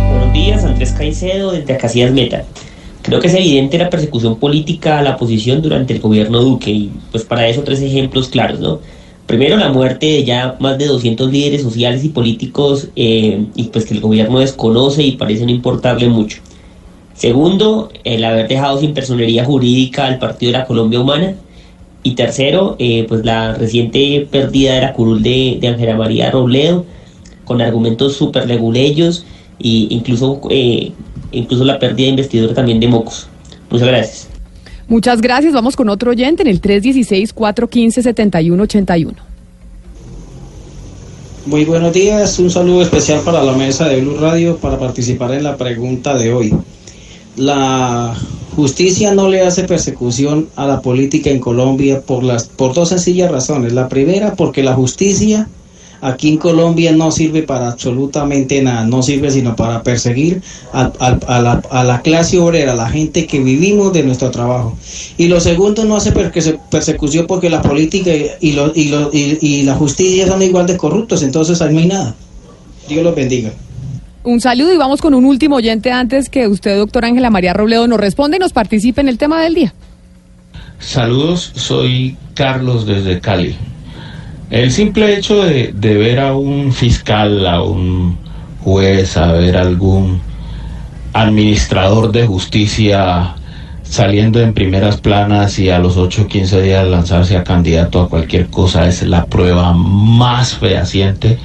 Buenos 0.09 0.33
días, 0.33 0.63
Andrés 0.63 0.93
Caicedo, 0.93 1.51
desde 1.51 1.73
Acacias 1.73 2.11
Meta. 2.11 2.45
Creo 3.03 3.19
que 3.19 3.27
es 3.27 3.33
evidente 3.33 3.77
la 3.77 3.89
persecución 3.89 4.37
política 4.37 4.97
a 4.97 5.03
la 5.03 5.15
oposición 5.15 5.61
durante 5.61 5.93
el 5.93 5.99
gobierno 5.99 6.41
Duque 6.41 6.71
y 6.71 6.91
pues 7.11 7.25
para 7.25 7.47
eso 7.47 7.61
tres 7.63 7.81
ejemplos 7.81 8.29
claros, 8.29 8.61
¿no? 8.61 8.79
Primero 9.27 9.57
la 9.57 9.71
muerte 9.71 10.05
de 10.05 10.23
ya 10.23 10.55
más 10.59 10.77
de 10.77 10.85
200 10.85 11.31
líderes 11.31 11.61
sociales 11.61 12.03
y 12.05 12.09
políticos 12.09 12.89
eh, 12.95 13.45
y 13.55 13.63
pues 13.65 13.85
que 13.85 13.93
el 13.93 13.99
gobierno 13.99 14.39
desconoce 14.39 15.03
y 15.03 15.11
parece 15.17 15.45
no 15.45 15.51
importarle 15.51 16.07
mucho. 16.07 16.39
Segundo, 17.13 17.91
el 18.05 18.23
haber 18.23 18.47
dejado 18.47 18.79
sin 18.79 18.93
personería 18.93 19.45
jurídica 19.45 20.05
al 20.05 20.17
Partido 20.17 20.51
de 20.51 20.57
la 20.59 20.65
Colombia 20.65 20.99
Humana. 20.99 21.35
Y 22.05 22.15
tercero, 22.15 22.75
eh, 22.79 23.05
pues 23.07 23.23
la 23.23 23.53
reciente 23.53 24.27
pérdida 24.29 24.75
de 24.75 24.81
la 24.81 24.93
curul 24.93 25.23
de, 25.23 25.57
de 25.61 25.67
Ángela 25.69 25.95
María 25.95 26.31
Robledo, 26.31 26.85
con 27.45 27.61
argumentos 27.61 28.15
súper 28.15 28.45
leguleyos 28.45 29.25
e 29.59 29.87
incluso 29.89 30.41
eh, 30.49 30.91
incluso 31.33 31.63
la 31.63 31.79
pérdida 31.79 32.05
de 32.05 32.11
investidor 32.11 32.53
también 32.53 32.79
de 32.79 32.87
mocos. 32.87 33.27
Muchas 33.69 33.87
gracias. 33.87 34.27
Muchas 34.87 35.21
gracias. 35.21 35.53
Vamos 35.53 35.75
con 35.75 35.89
otro 35.89 36.11
oyente 36.11 36.43
en 36.43 36.49
el 36.49 36.61
316-415-7181. 36.61 39.15
Muy 41.45 41.65
buenos 41.65 41.91
días. 41.91 42.39
Un 42.39 42.49
saludo 42.49 42.83
especial 42.83 43.19
para 43.21 43.43
la 43.43 43.51
mesa 43.53 43.89
de 43.89 43.99
Blue 44.01 44.17
Radio 44.17 44.55
para 44.57 44.79
participar 44.79 45.33
en 45.33 45.43
la 45.43 45.57
pregunta 45.57 46.17
de 46.17 46.33
hoy. 46.33 46.55
La 47.35 48.15
justicia 48.55 49.13
no 49.13 49.27
le 49.27 49.41
hace 49.41 49.63
persecución 49.63 50.47
a 50.55 50.65
la 50.67 50.81
política 50.81 51.29
en 51.29 51.39
Colombia 51.39 52.01
por, 52.01 52.23
las, 52.23 52.47
por 52.47 52.73
dos 52.73 52.89
sencillas 52.89 53.31
razones. 53.31 53.73
La 53.73 53.89
primera, 53.89 54.35
porque 54.35 54.63
la 54.63 54.73
justicia 54.73 55.47
aquí 56.03 56.29
en 56.29 56.37
Colombia 56.37 56.91
no 56.91 57.11
sirve 57.11 57.43
para 57.43 57.69
absolutamente 57.69 58.61
nada, 58.61 58.85
no 58.85 59.01
sirve 59.01 59.31
sino 59.31 59.55
para 59.55 59.81
perseguir 59.83 60.41
a, 60.73 60.91
la, 61.83 62.01
clase 62.03 62.37
obrera, 62.37 62.73
a 62.73 62.75
la 62.75 62.89
gente 62.89 63.25
que 63.25 63.39
vivimos 63.39 63.93
de 63.93 64.03
nuestro 64.03 64.29
trabajo. 64.29 64.77
Y 65.17 65.27
lo 65.27 65.39
segundo, 65.39 65.85
no 65.85 65.95
hace 65.95 66.11
persecución 66.11 67.25
porque 67.25 67.49
la 67.49 67.61
política 67.61 68.11
y, 68.13 68.57
y, 68.75 69.63
la 69.63 69.75
justicia 69.75 70.27
son 70.27 70.41
igual 70.41 70.67
de 70.67 70.77
corruptos, 70.77 71.23
entonces 71.23 71.61
ahí 71.61 71.73
no 71.73 71.79
hay 71.79 71.87
nada. 71.87 72.15
Dios 72.89 73.03
los 73.03 73.15
bendiga. 73.15 73.51
Un 74.23 74.41
saludo 74.41 74.73
y 74.73 74.77
vamos 74.77 75.01
con 75.01 75.13
un 75.13 75.25
último 75.25 75.55
oyente 75.55 75.91
antes 75.91 76.29
que 76.29 76.47
usted, 76.47 76.77
doctor 76.77 77.05
Ángela 77.05 77.29
María 77.29 77.53
Robledo, 77.53 77.87
nos 77.87 77.99
responde 77.99 78.37
y 78.37 78.39
nos 78.39 78.53
participe 78.53 79.01
en 79.01 79.09
el 79.09 79.17
tema 79.17 79.41
del 79.41 79.53
día. 79.53 79.73
Saludos, 80.79 81.51
soy 81.55 82.17
Carlos 82.33 82.85
desde 82.85 83.19
Cali. 83.21 83.55
El 84.53 84.71
simple 84.71 85.17
hecho 85.17 85.43
de, 85.43 85.71
ver 85.73 86.19
a 86.19 86.35
un 86.35 86.73
fiscal, 86.73 87.47
a 87.47 87.63
un 87.63 88.19
juez, 88.63 89.17
a 89.17 89.31
ver 89.31 89.57
algún 89.57 90.21
administrador 91.11 92.11
de 92.11 92.27
justicia 92.27 93.33
saliendo 93.81 94.39
en 94.41 94.53
primeras 94.53 94.97
planas 94.97 95.57
y 95.57 95.71
a 95.71 95.79
los 95.79 95.97
8 95.97 96.21
o 96.21 96.27
15 96.27 96.61
días 96.61 96.87
lanzarse 96.87 97.35
a 97.35 97.43
candidato 97.43 97.99
a 97.99 98.09
cualquier 98.09 98.45
cosa 98.51 98.87
es 98.87 99.01
la 99.01 99.25
prueba 99.25 99.73
más 99.73 100.53
fehaciente 100.53 101.39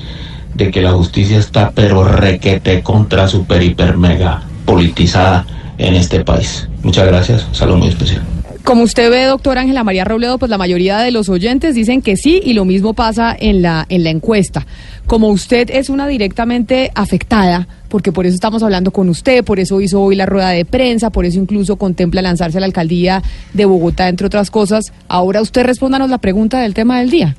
de 0.53 0.71
que 0.71 0.83
la 0.83 0.93
justicia 0.93 1.39
está 1.39 1.71
pero 1.75 2.05
requete 2.05 2.83
contra 2.83 3.27
super 3.27 3.63
hiper 3.63 3.97
mega 3.97 4.43
politizada 4.67 5.47
en 5.79 5.95
este 5.95 6.21
país. 6.21 6.69
Muchas 6.83 7.07
gracias, 7.07 7.47
saludo 7.53 7.79
muy 7.79 7.89
especial. 7.89 8.21
Como 8.69 8.83
usted 8.83 9.11
ve, 9.11 9.25
doctora 9.25 9.63
Ángela 9.63 9.83
María 9.83 10.05
Robledo, 10.05 10.37
pues 10.37 10.51
la 10.51 10.59
mayoría 10.59 10.99
de 10.99 11.11
los 11.11 11.31
oyentes 11.31 11.75
dicen 11.75 12.03
que 12.03 12.19
sí 12.19 12.39
y 12.45 12.53
lo 12.53 12.67
mismo 12.67 12.93
pasa 12.93 13.35
en 13.35 13.63
la, 13.63 13.87
en 13.89 14.05
la 14.05 14.11
encuesta. 14.11 14.67
Como 15.07 15.29
usted 15.29 15.71
es 15.71 15.89
una 15.89 16.07
directamente 16.07 16.93
afectada, 16.95 17.67
porque 17.89 18.13
por 18.13 18.27
eso 18.27 18.35
estamos 18.35 18.63
hablando 18.63 18.91
con 18.91 19.09
usted, 19.09 19.43
por 19.43 19.59
eso 19.59 19.81
hizo 19.81 20.03
hoy 20.03 20.17
la 20.17 20.27
rueda 20.27 20.51
de 20.51 20.67
prensa, 20.67 21.09
por 21.09 21.25
eso 21.25 21.39
incluso 21.39 21.77
contempla 21.77 22.21
lanzarse 22.21 22.59
a 22.59 22.61
la 22.61 22.67
alcaldía 22.67 23.23
de 23.55 23.65
Bogotá, 23.65 24.11
entre 24.11 24.27
otras 24.27 24.51
cosas, 24.51 24.93
ahora 25.09 25.41
usted 25.41 25.65
respóndanos 25.65 26.11
la 26.11 26.19
pregunta 26.19 26.61
del 26.61 26.75
tema 26.75 26.99
del 26.99 27.09
día. 27.09 27.37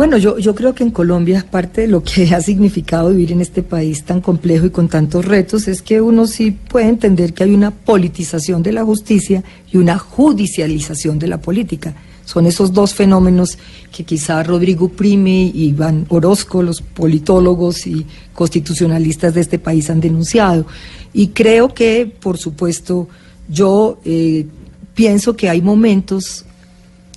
Bueno, 0.00 0.16
yo, 0.16 0.38
yo 0.38 0.54
creo 0.54 0.74
que 0.74 0.82
en 0.82 0.92
Colombia 0.92 1.44
parte 1.50 1.82
de 1.82 1.86
lo 1.86 2.02
que 2.02 2.22
ha 2.34 2.40
significado 2.40 3.10
vivir 3.10 3.32
en 3.32 3.42
este 3.42 3.62
país 3.62 4.02
tan 4.02 4.22
complejo 4.22 4.64
y 4.64 4.70
con 4.70 4.88
tantos 4.88 5.26
retos 5.26 5.68
es 5.68 5.82
que 5.82 6.00
uno 6.00 6.26
sí 6.26 6.52
puede 6.52 6.88
entender 6.88 7.34
que 7.34 7.44
hay 7.44 7.52
una 7.52 7.70
politización 7.70 8.62
de 8.62 8.72
la 8.72 8.82
justicia 8.82 9.44
y 9.70 9.76
una 9.76 9.98
judicialización 9.98 11.18
de 11.18 11.26
la 11.26 11.42
política. 11.42 11.94
Son 12.24 12.46
esos 12.46 12.72
dos 12.72 12.94
fenómenos 12.94 13.58
que 13.94 14.04
quizá 14.04 14.42
Rodrigo 14.42 14.88
Prime 14.88 15.52
y 15.52 15.64
Iván 15.64 16.06
Orozco, 16.08 16.62
los 16.62 16.80
politólogos 16.80 17.86
y 17.86 18.06
constitucionalistas 18.32 19.34
de 19.34 19.42
este 19.42 19.58
país 19.58 19.90
han 19.90 20.00
denunciado. 20.00 20.64
Y 21.12 21.26
creo 21.28 21.74
que, 21.74 22.06
por 22.06 22.38
supuesto, 22.38 23.06
yo 23.50 24.00
eh, 24.06 24.46
pienso 24.94 25.36
que 25.36 25.50
hay 25.50 25.60
momentos 25.60 26.46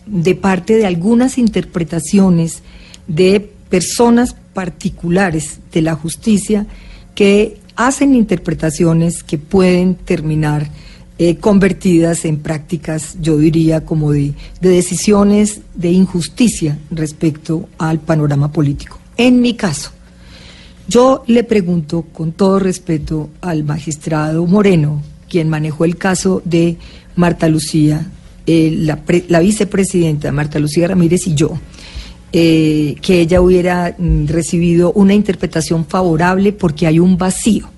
de 0.05 0.35
parte 0.35 0.75
de 0.75 0.85
algunas 0.85 1.37
interpretaciones 1.37 2.61
de 3.07 3.51
personas 3.69 4.35
particulares 4.53 5.59
de 5.71 5.81
la 5.81 5.95
justicia 5.95 6.65
que 7.15 7.57
hacen 7.75 8.15
interpretaciones 8.15 9.23
que 9.23 9.37
pueden 9.37 9.95
terminar 9.95 10.69
eh, 11.19 11.37
convertidas 11.37 12.25
en 12.25 12.37
prácticas, 12.37 13.17
yo 13.21 13.37
diría, 13.37 13.85
como 13.85 14.11
de, 14.11 14.33
de 14.61 14.69
decisiones 14.69 15.61
de 15.75 15.91
injusticia 15.91 16.77
respecto 16.91 17.69
al 17.77 17.99
panorama 17.99 18.51
político. 18.51 18.99
En 19.15 19.41
mi 19.41 19.53
caso, 19.53 19.91
yo 20.87 21.23
le 21.27 21.43
pregunto 21.43 22.03
con 22.11 22.31
todo 22.31 22.59
respeto 22.59 23.29
al 23.41 23.63
magistrado 23.63 24.45
Moreno, 24.45 25.01
quien 25.29 25.49
manejó 25.49 25.85
el 25.85 25.97
caso 25.97 26.41
de 26.45 26.77
Marta 27.15 27.47
Lucía, 27.47 28.07
eh, 28.45 28.75
la, 28.77 28.99
la, 29.29 29.39
vicepresidenta 29.39 30.31
Marta 30.31 30.59
Lucía 30.59 30.87
Ramírez 30.87 31.27
y 31.27 31.35
yo, 31.35 31.57
eh, 32.33 32.95
que 33.01 33.21
ella 33.21 33.39
hubiera 33.39 33.95
mm, 33.97 34.27
recibido 34.27 34.91
una 34.93 35.13
interpretación 35.13 35.85
favorable 35.85 36.51
porque 36.51 36.87
hay 36.87 36.99
un 36.99 37.17
vacío, 37.17 37.69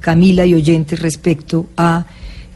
Camila 0.00 0.46
y 0.46 0.54
oyentes, 0.54 1.00
respecto 1.00 1.66
a 1.76 2.06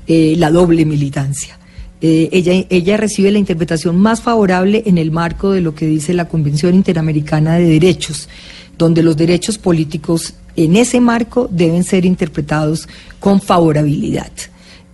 eh, 0.06 0.34
la 0.38 0.50
doble 0.50 0.86
militancia. 0.86 1.58
ella, 2.00 2.52
ella 2.70 2.96
recibe 2.96 3.30
la 3.30 3.38
interpretación 3.38 3.96
más 3.98 4.20
favorable 4.20 4.82
en 4.86 4.98
el 4.98 5.10
marco 5.10 5.50
de 5.52 5.60
lo 5.60 5.74
que 5.74 5.86
dice 5.86 6.12
la 6.14 6.28
Convención 6.28 6.74
Interamericana 6.74 7.56
de 7.56 7.64
Derechos 7.64 8.28
donde 8.78 9.02
los 9.02 9.16
derechos 9.16 9.58
políticos 9.58 10.34
en 10.56 10.76
ese 10.76 11.00
marco 11.00 11.48
deben 11.50 11.84
ser 11.84 12.04
interpretados 12.04 12.88
con 13.20 13.40
favorabilidad, 13.40 14.30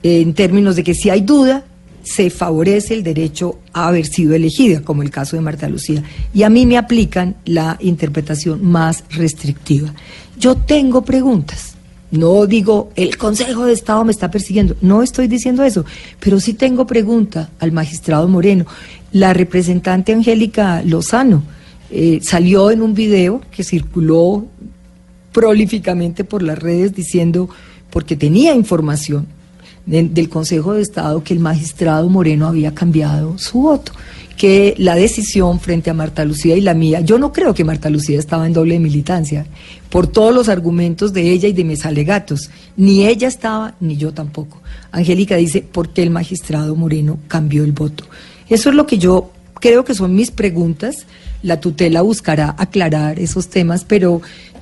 en 0.02 0.34
términos 0.34 0.76
de 0.76 0.84
que 0.84 0.94
si 0.94 1.10
hay 1.10 1.20
duda, 1.20 1.64
se 2.02 2.30
favorece 2.30 2.94
el 2.94 3.02
derecho 3.02 3.58
a 3.72 3.88
haber 3.88 4.06
sido 4.06 4.34
elegida, 4.34 4.82
como 4.82 5.02
el 5.02 5.10
caso 5.10 5.36
de 5.36 5.42
Marta 5.42 5.68
Lucía, 5.68 6.02
y 6.32 6.42
a 6.42 6.50
mí 6.50 6.66
me 6.66 6.78
aplican 6.78 7.36
la 7.44 7.76
interpretación 7.80 8.64
más 8.64 9.04
restrictiva. 9.10 9.92
Yo 10.38 10.56
tengo 10.56 11.02
preguntas. 11.04 11.74
No 12.10 12.46
digo, 12.46 12.90
el 12.96 13.16
Consejo 13.16 13.66
de 13.66 13.72
Estado 13.72 14.04
me 14.04 14.10
está 14.10 14.30
persiguiendo. 14.30 14.76
No 14.80 15.02
estoy 15.02 15.28
diciendo 15.28 15.62
eso, 15.62 15.84
pero 16.18 16.40
sí 16.40 16.54
tengo 16.54 16.86
pregunta 16.86 17.50
al 17.60 17.70
magistrado 17.70 18.26
Moreno. 18.26 18.66
La 19.12 19.32
representante 19.32 20.12
Angélica 20.12 20.82
Lozano, 20.82 21.44
eh, 21.92 22.20
salió 22.22 22.70
en 22.70 22.82
un 22.82 22.94
video 22.94 23.40
que 23.50 23.64
circuló 23.64 24.46
prolíficamente 25.32 26.24
por 26.24 26.42
las 26.42 26.58
redes 26.58 26.94
diciendo, 26.94 27.48
porque 27.90 28.16
tenía 28.16 28.54
información 28.54 29.26
del 29.90 30.28
Consejo 30.28 30.74
de 30.74 30.82
Estado, 30.82 31.24
que 31.24 31.34
el 31.34 31.40
magistrado 31.40 32.08
Moreno 32.08 32.46
había 32.46 32.74
cambiado 32.74 33.36
su 33.38 33.62
voto, 33.62 33.92
que 34.36 34.74
la 34.78 34.94
decisión 34.94 35.58
frente 35.58 35.90
a 35.90 35.94
Marta 35.94 36.24
Lucía 36.24 36.56
y 36.56 36.60
la 36.60 36.74
mía, 36.74 37.00
yo 37.00 37.18
no 37.18 37.32
creo 37.32 37.52
que 37.52 37.64
Marta 37.64 37.90
Lucía 37.90 38.18
estaba 38.18 38.46
en 38.46 38.52
doble 38.52 38.78
militancia, 38.78 39.46
por 39.90 40.06
todos 40.06 40.34
los 40.34 40.48
argumentos 40.48 41.12
de 41.12 41.30
ella 41.30 41.48
y 41.48 41.52
de 41.52 41.64
mis 41.64 41.84
alegatos, 41.84 42.50
ni 42.76 43.06
ella 43.06 43.28
estaba, 43.28 43.74
ni 43.80 43.96
yo 43.96 44.14
tampoco. 44.14 44.62
Angélica 44.92 45.36
dice, 45.36 45.60
¿por 45.60 45.90
qué 45.90 46.02
el 46.02 46.10
magistrado 46.10 46.76
Moreno 46.76 47.18
cambió 47.26 47.64
el 47.64 47.72
voto? 47.72 48.04
Eso 48.48 48.70
es 48.70 48.76
lo 48.76 48.86
que 48.86 48.98
yo 48.98 49.32
creo 49.60 49.84
que 49.84 49.94
son 49.94 50.14
mis 50.14 50.30
preguntas 50.30 51.06
la 51.42 51.60
tutela 51.60 52.02
buscará 52.02 52.54
aclarar 52.58 53.18
esos 53.18 53.48
temas, 53.48 53.84
pero 53.84 54.20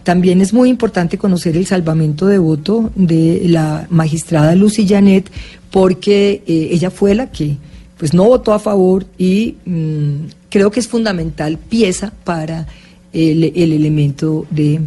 también 0.08 0.40
es 0.40 0.54
muy 0.54 0.70
importante 0.70 1.18
conocer 1.18 1.54
el 1.54 1.66
salvamento 1.66 2.24
de 2.24 2.38
voto 2.38 2.90
de 2.94 3.42
la 3.44 3.86
magistrada 3.90 4.54
Lucy 4.54 4.88
Janet, 4.88 5.30
porque 5.70 6.42
eh, 6.46 6.70
ella 6.72 6.90
fue 6.90 7.14
la 7.14 7.30
que 7.30 7.58
pues 7.98 8.14
no 8.14 8.24
votó 8.24 8.54
a 8.54 8.58
favor 8.58 9.04
y 9.18 9.56
mm, 9.66 10.14
creo 10.48 10.70
que 10.70 10.80
es 10.80 10.88
fundamental 10.88 11.58
pieza 11.58 12.10
para 12.24 12.66
el, 13.12 13.52
el 13.54 13.70
elemento 13.70 14.46
de 14.48 14.80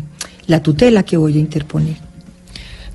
la 0.47 0.63
tutela 0.63 1.03
que 1.03 1.17
voy 1.17 1.37
a 1.37 1.39
interponer. 1.39 1.97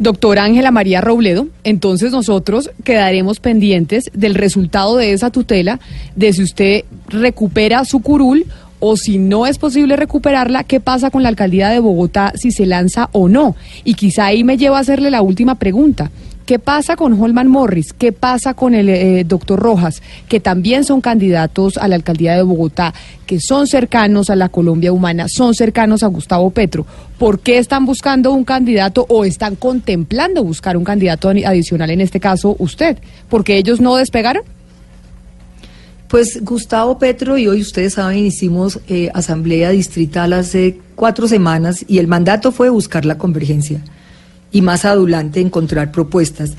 Doctora 0.00 0.42
Ángela 0.42 0.72
María 0.72 1.00
Robledo, 1.00 1.46
entonces 1.62 2.10
nosotros 2.10 2.72
quedaremos 2.82 3.38
pendientes 3.38 4.10
del 4.14 4.34
resultado 4.34 4.96
de 4.96 5.12
esa 5.12 5.30
tutela, 5.30 5.78
de 6.16 6.32
si 6.32 6.42
usted 6.42 6.84
recupera 7.08 7.84
su 7.84 8.00
curul 8.00 8.46
o 8.80 8.96
si 8.96 9.18
no 9.18 9.46
es 9.46 9.58
posible 9.58 9.96
recuperarla, 9.96 10.64
¿qué 10.64 10.80
pasa 10.80 11.10
con 11.10 11.22
la 11.22 11.28
alcaldía 11.28 11.68
de 11.68 11.80
Bogotá 11.80 12.32
si 12.36 12.50
se 12.50 12.66
lanza 12.66 13.08
o 13.12 13.28
no? 13.28 13.56
Y 13.84 13.94
quizá 13.94 14.26
ahí 14.26 14.44
me 14.44 14.56
lleva 14.56 14.78
a 14.78 14.80
hacerle 14.80 15.10
la 15.10 15.22
última 15.22 15.56
pregunta. 15.56 16.10
¿Qué 16.46 16.60
pasa 16.60 16.94
con 16.94 17.20
Holman 17.20 17.48
Morris? 17.48 17.92
¿Qué 17.92 18.12
pasa 18.12 18.54
con 18.54 18.76
el 18.76 18.88
eh, 18.88 19.24
doctor 19.24 19.58
Rojas? 19.58 20.00
Que 20.28 20.38
también 20.38 20.84
son 20.84 21.00
candidatos 21.00 21.76
a 21.76 21.88
la 21.88 21.96
alcaldía 21.96 22.36
de 22.36 22.42
Bogotá, 22.42 22.94
que 23.26 23.40
son 23.40 23.66
cercanos 23.66 24.30
a 24.30 24.36
la 24.36 24.48
Colombia 24.48 24.92
humana, 24.92 25.26
son 25.28 25.54
cercanos 25.54 26.04
a 26.04 26.06
Gustavo 26.06 26.50
Petro. 26.50 26.86
¿Por 27.18 27.40
qué 27.40 27.58
están 27.58 27.84
buscando 27.84 28.32
un 28.32 28.44
candidato 28.44 29.06
o 29.08 29.24
están 29.24 29.56
contemplando 29.56 30.44
buscar 30.44 30.76
un 30.76 30.84
candidato 30.84 31.28
adicional, 31.30 31.90
en 31.90 32.00
este 32.00 32.20
caso 32.20 32.54
usted? 32.60 32.98
¿Porque 33.28 33.56
ellos 33.56 33.80
no 33.80 33.96
despegaron? 33.96 34.44
Pues 36.08 36.44
Gustavo 36.44 36.98
Petro 36.98 37.36
y 37.36 37.48
hoy 37.48 37.60
ustedes 37.60 37.94
saben, 37.94 38.24
hicimos 38.26 38.78
eh, 38.86 39.10
asamblea 39.12 39.70
distrital 39.70 40.34
hace 40.34 40.78
cuatro 40.94 41.26
semanas 41.26 41.84
y 41.88 41.98
el 41.98 42.06
mandato 42.06 42.52
fue 42.52 42.70
buscar 42.70 43.04
la 43.04 43.18
convergencia 43.18 43.82
y 44.52 44.62
más 44.62 44.84
adelante 44.84 45.40
encontrar 45.40 45.90
propuestas. 45.90 46.52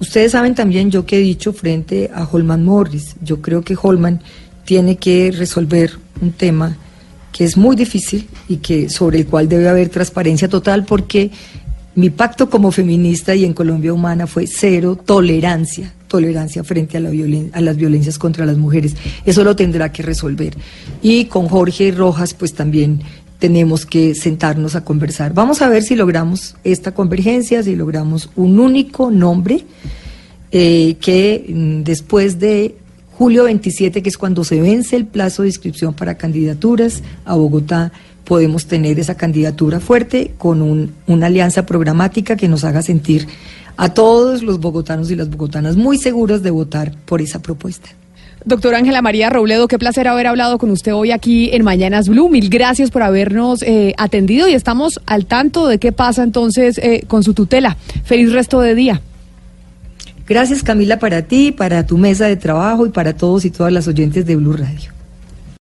Ustedes 0.00 0.32
saben 0.32 0.54
también 0.54 0.90
yo 0.90 1.06
que 1.06 1.16
he 1.16 1.20
dicho 1.20 1.54
frente 1.54 2.10
a 2.14 2.24
Holman 2.24 2.62
Morris, 2.62 3.16
yo 3.22 3.40
creo 3.40 3.62
que 3.62 3.76
Holman 3.80 4.20
tiene 4.66 4.96
que 4.96 5.32
resolver 5.32 5.92
un 6.20 6.32
tema 6.32 6.76
que 7.32 7.44
es 7.44 7.56
muy 7.56 7.76
difícil 7.76 8.28
y 8.48 8.58
que 8.58 8.90
sobre 8.90 9.20
el 9.20 9.26
cual 9.26 9.48
debe 9.48 9.68
haber 9.68 9.88
transparencia 9.88 10.48
total 10.48 10.84
porque 10.84 11.30
mi 11.94 12.10
pacto 12.10 12.50
como 12.50 12.70
feminista 12.70 13.34
y 13.34 13.46
en 13.46 13.54
Colombia 13.54 13.94
Humana 13.94 14.26
fue 14.26 14.46
cero 14.46 14.98
tolerancia 15.02 15.94
tolerancia 16.10 16.64
frente 16.64 16.98
a, 16.98 17.00
la 17.00 17.10
a 17.52 17.60
las 17.60 17.76
violencias 17.76 18.18
contra 18.18 18.44
las 18.44 18.58
mujeres. 18.58 18.96
Eso 19.24 19.44
lo 19.44 19.54
tendrá 19.54 19.92
que 19.92 20.02
resolver. 20.02 20.54
Y 21.00 21.26
con 21.26 21.48
Jorge 21.48 21.92
Rojas, 21.92 22.34
pues 22.34 22.52
también 22.52 23.00
tenemos 23.38 23.86
que 23.86 24.14
sentarnos 24.14 24.74
a 24.74 24.84
conversar. 24.84 25.32
Vamos 25.32 25.62
a 25.62 25.68
ver 25.68 25.82
si 25.82 25.94
logramos 25.94 26.56
esta 26.64 26.92
convergencia, 26.92 27.62
si 27.62 27.76
logramos 27.76 28.28
un 28.34 28.58
único 28.58 29.10
nombre 29.10 29.64
eh, 30.50 30.96
que 31.00 31.46
mm, 31.48 31.82
después 31.84 32.40
de 32.40 32.74
julio 33.12 33.44
27, 33.44 34.02
que 34.02 34.08
es 34.08 34.18
cuando 34.18 34.42
se 34.44 34.60
vence 34.60 34.96
el 34.96 35.06
plazo 35.06 35.42
de 35.42 35.48
inscripción 35.48 35.94
para 35.94 36.16
candidaturas 36.16 37.02
a 37.24 37.36
Bogotá, 37.36 37.92
podemos 38.24 38.66
tener 38.66 38.98
esa 38.98 39.16
candidatura 39.16 39.80
fuerte 39.80 40.34
con 40.38 40.60
un, 40.60 40.92
una 41.06 41.26
alianza 41.26 41.66
programática 41.66 42.36
que 42.36 42.48
nos 42.48 42.64
haga 42.64 42.82
sentir 42.82 43.26
a 43.80 43.94
todos 43.94 44.42
los 44.42 44.60
bogotanos 44.60 45.10
y 45.10 45.16
las 45.16 45.30
bogotanas 45.30 45.74
muy 45.74 45.96
seguros 45.96 46.42
de 46.42 46.50
votar 46.50 46.92
por 47.06 47.22
esa 47.22 47.40
propuesta. 47.40 47.88
Doctora 48.44 48.76
Ángela 48.76 49.00
María 49.00 49.30
Robledo, 49.30 49.68
qué 49.68 49.78
placer 49.78 50.06
haber 50.06 50.26
hablado 50.26 50.58
con 50.58 50.70
usted 50.70 50.94
hoy 50.94 51.12
aquí 51.12 51.48
en 51.54 51.64
Mañanas 51.64 52.06
Blue. 52.06 52.28
Mil 52.28 52.50
gracias 52.50 52.90
por 52.90 53.02
habernos 53.02 53.62
eh, 53.62 53.94
atendido 53.96 54.48
y 54.48 54.52
estamos 54.52 55.00
al 55.06 55.24
tanto 55.24 55.66
de 55.66 55.78
qué 55.78 55.92
pasa 55.92 56.22
entonces 56.22 56.76
eh, 56.76 57.04
con 57.08 57.22
su 57.22 57.32
tutela. 57.32 57.78
Feliz 58.04 58.32
resto 58.32 58.60
de 58.60 58.74
día. 58.74 59.00
Gracias 60.28 60.62
Camila 60.62 60.98
para 60.98 61.22
ti, 61.22 61.50
para 61.50 61.86
tu 61.86 61.96
mesa 61.96 62.26
de 62.26 62.36
trabajo 62.36 62.84
y 62.84 62.90
para 62.90 63.16
todos 63.16 63.46
y 63.46 63.50
todas 63.50 63.72
las 63.72 63.88
oyentes 63.88 64.26
de 64.26 64.36
Blue 64.36 64.52
Radio. 64.52 64.99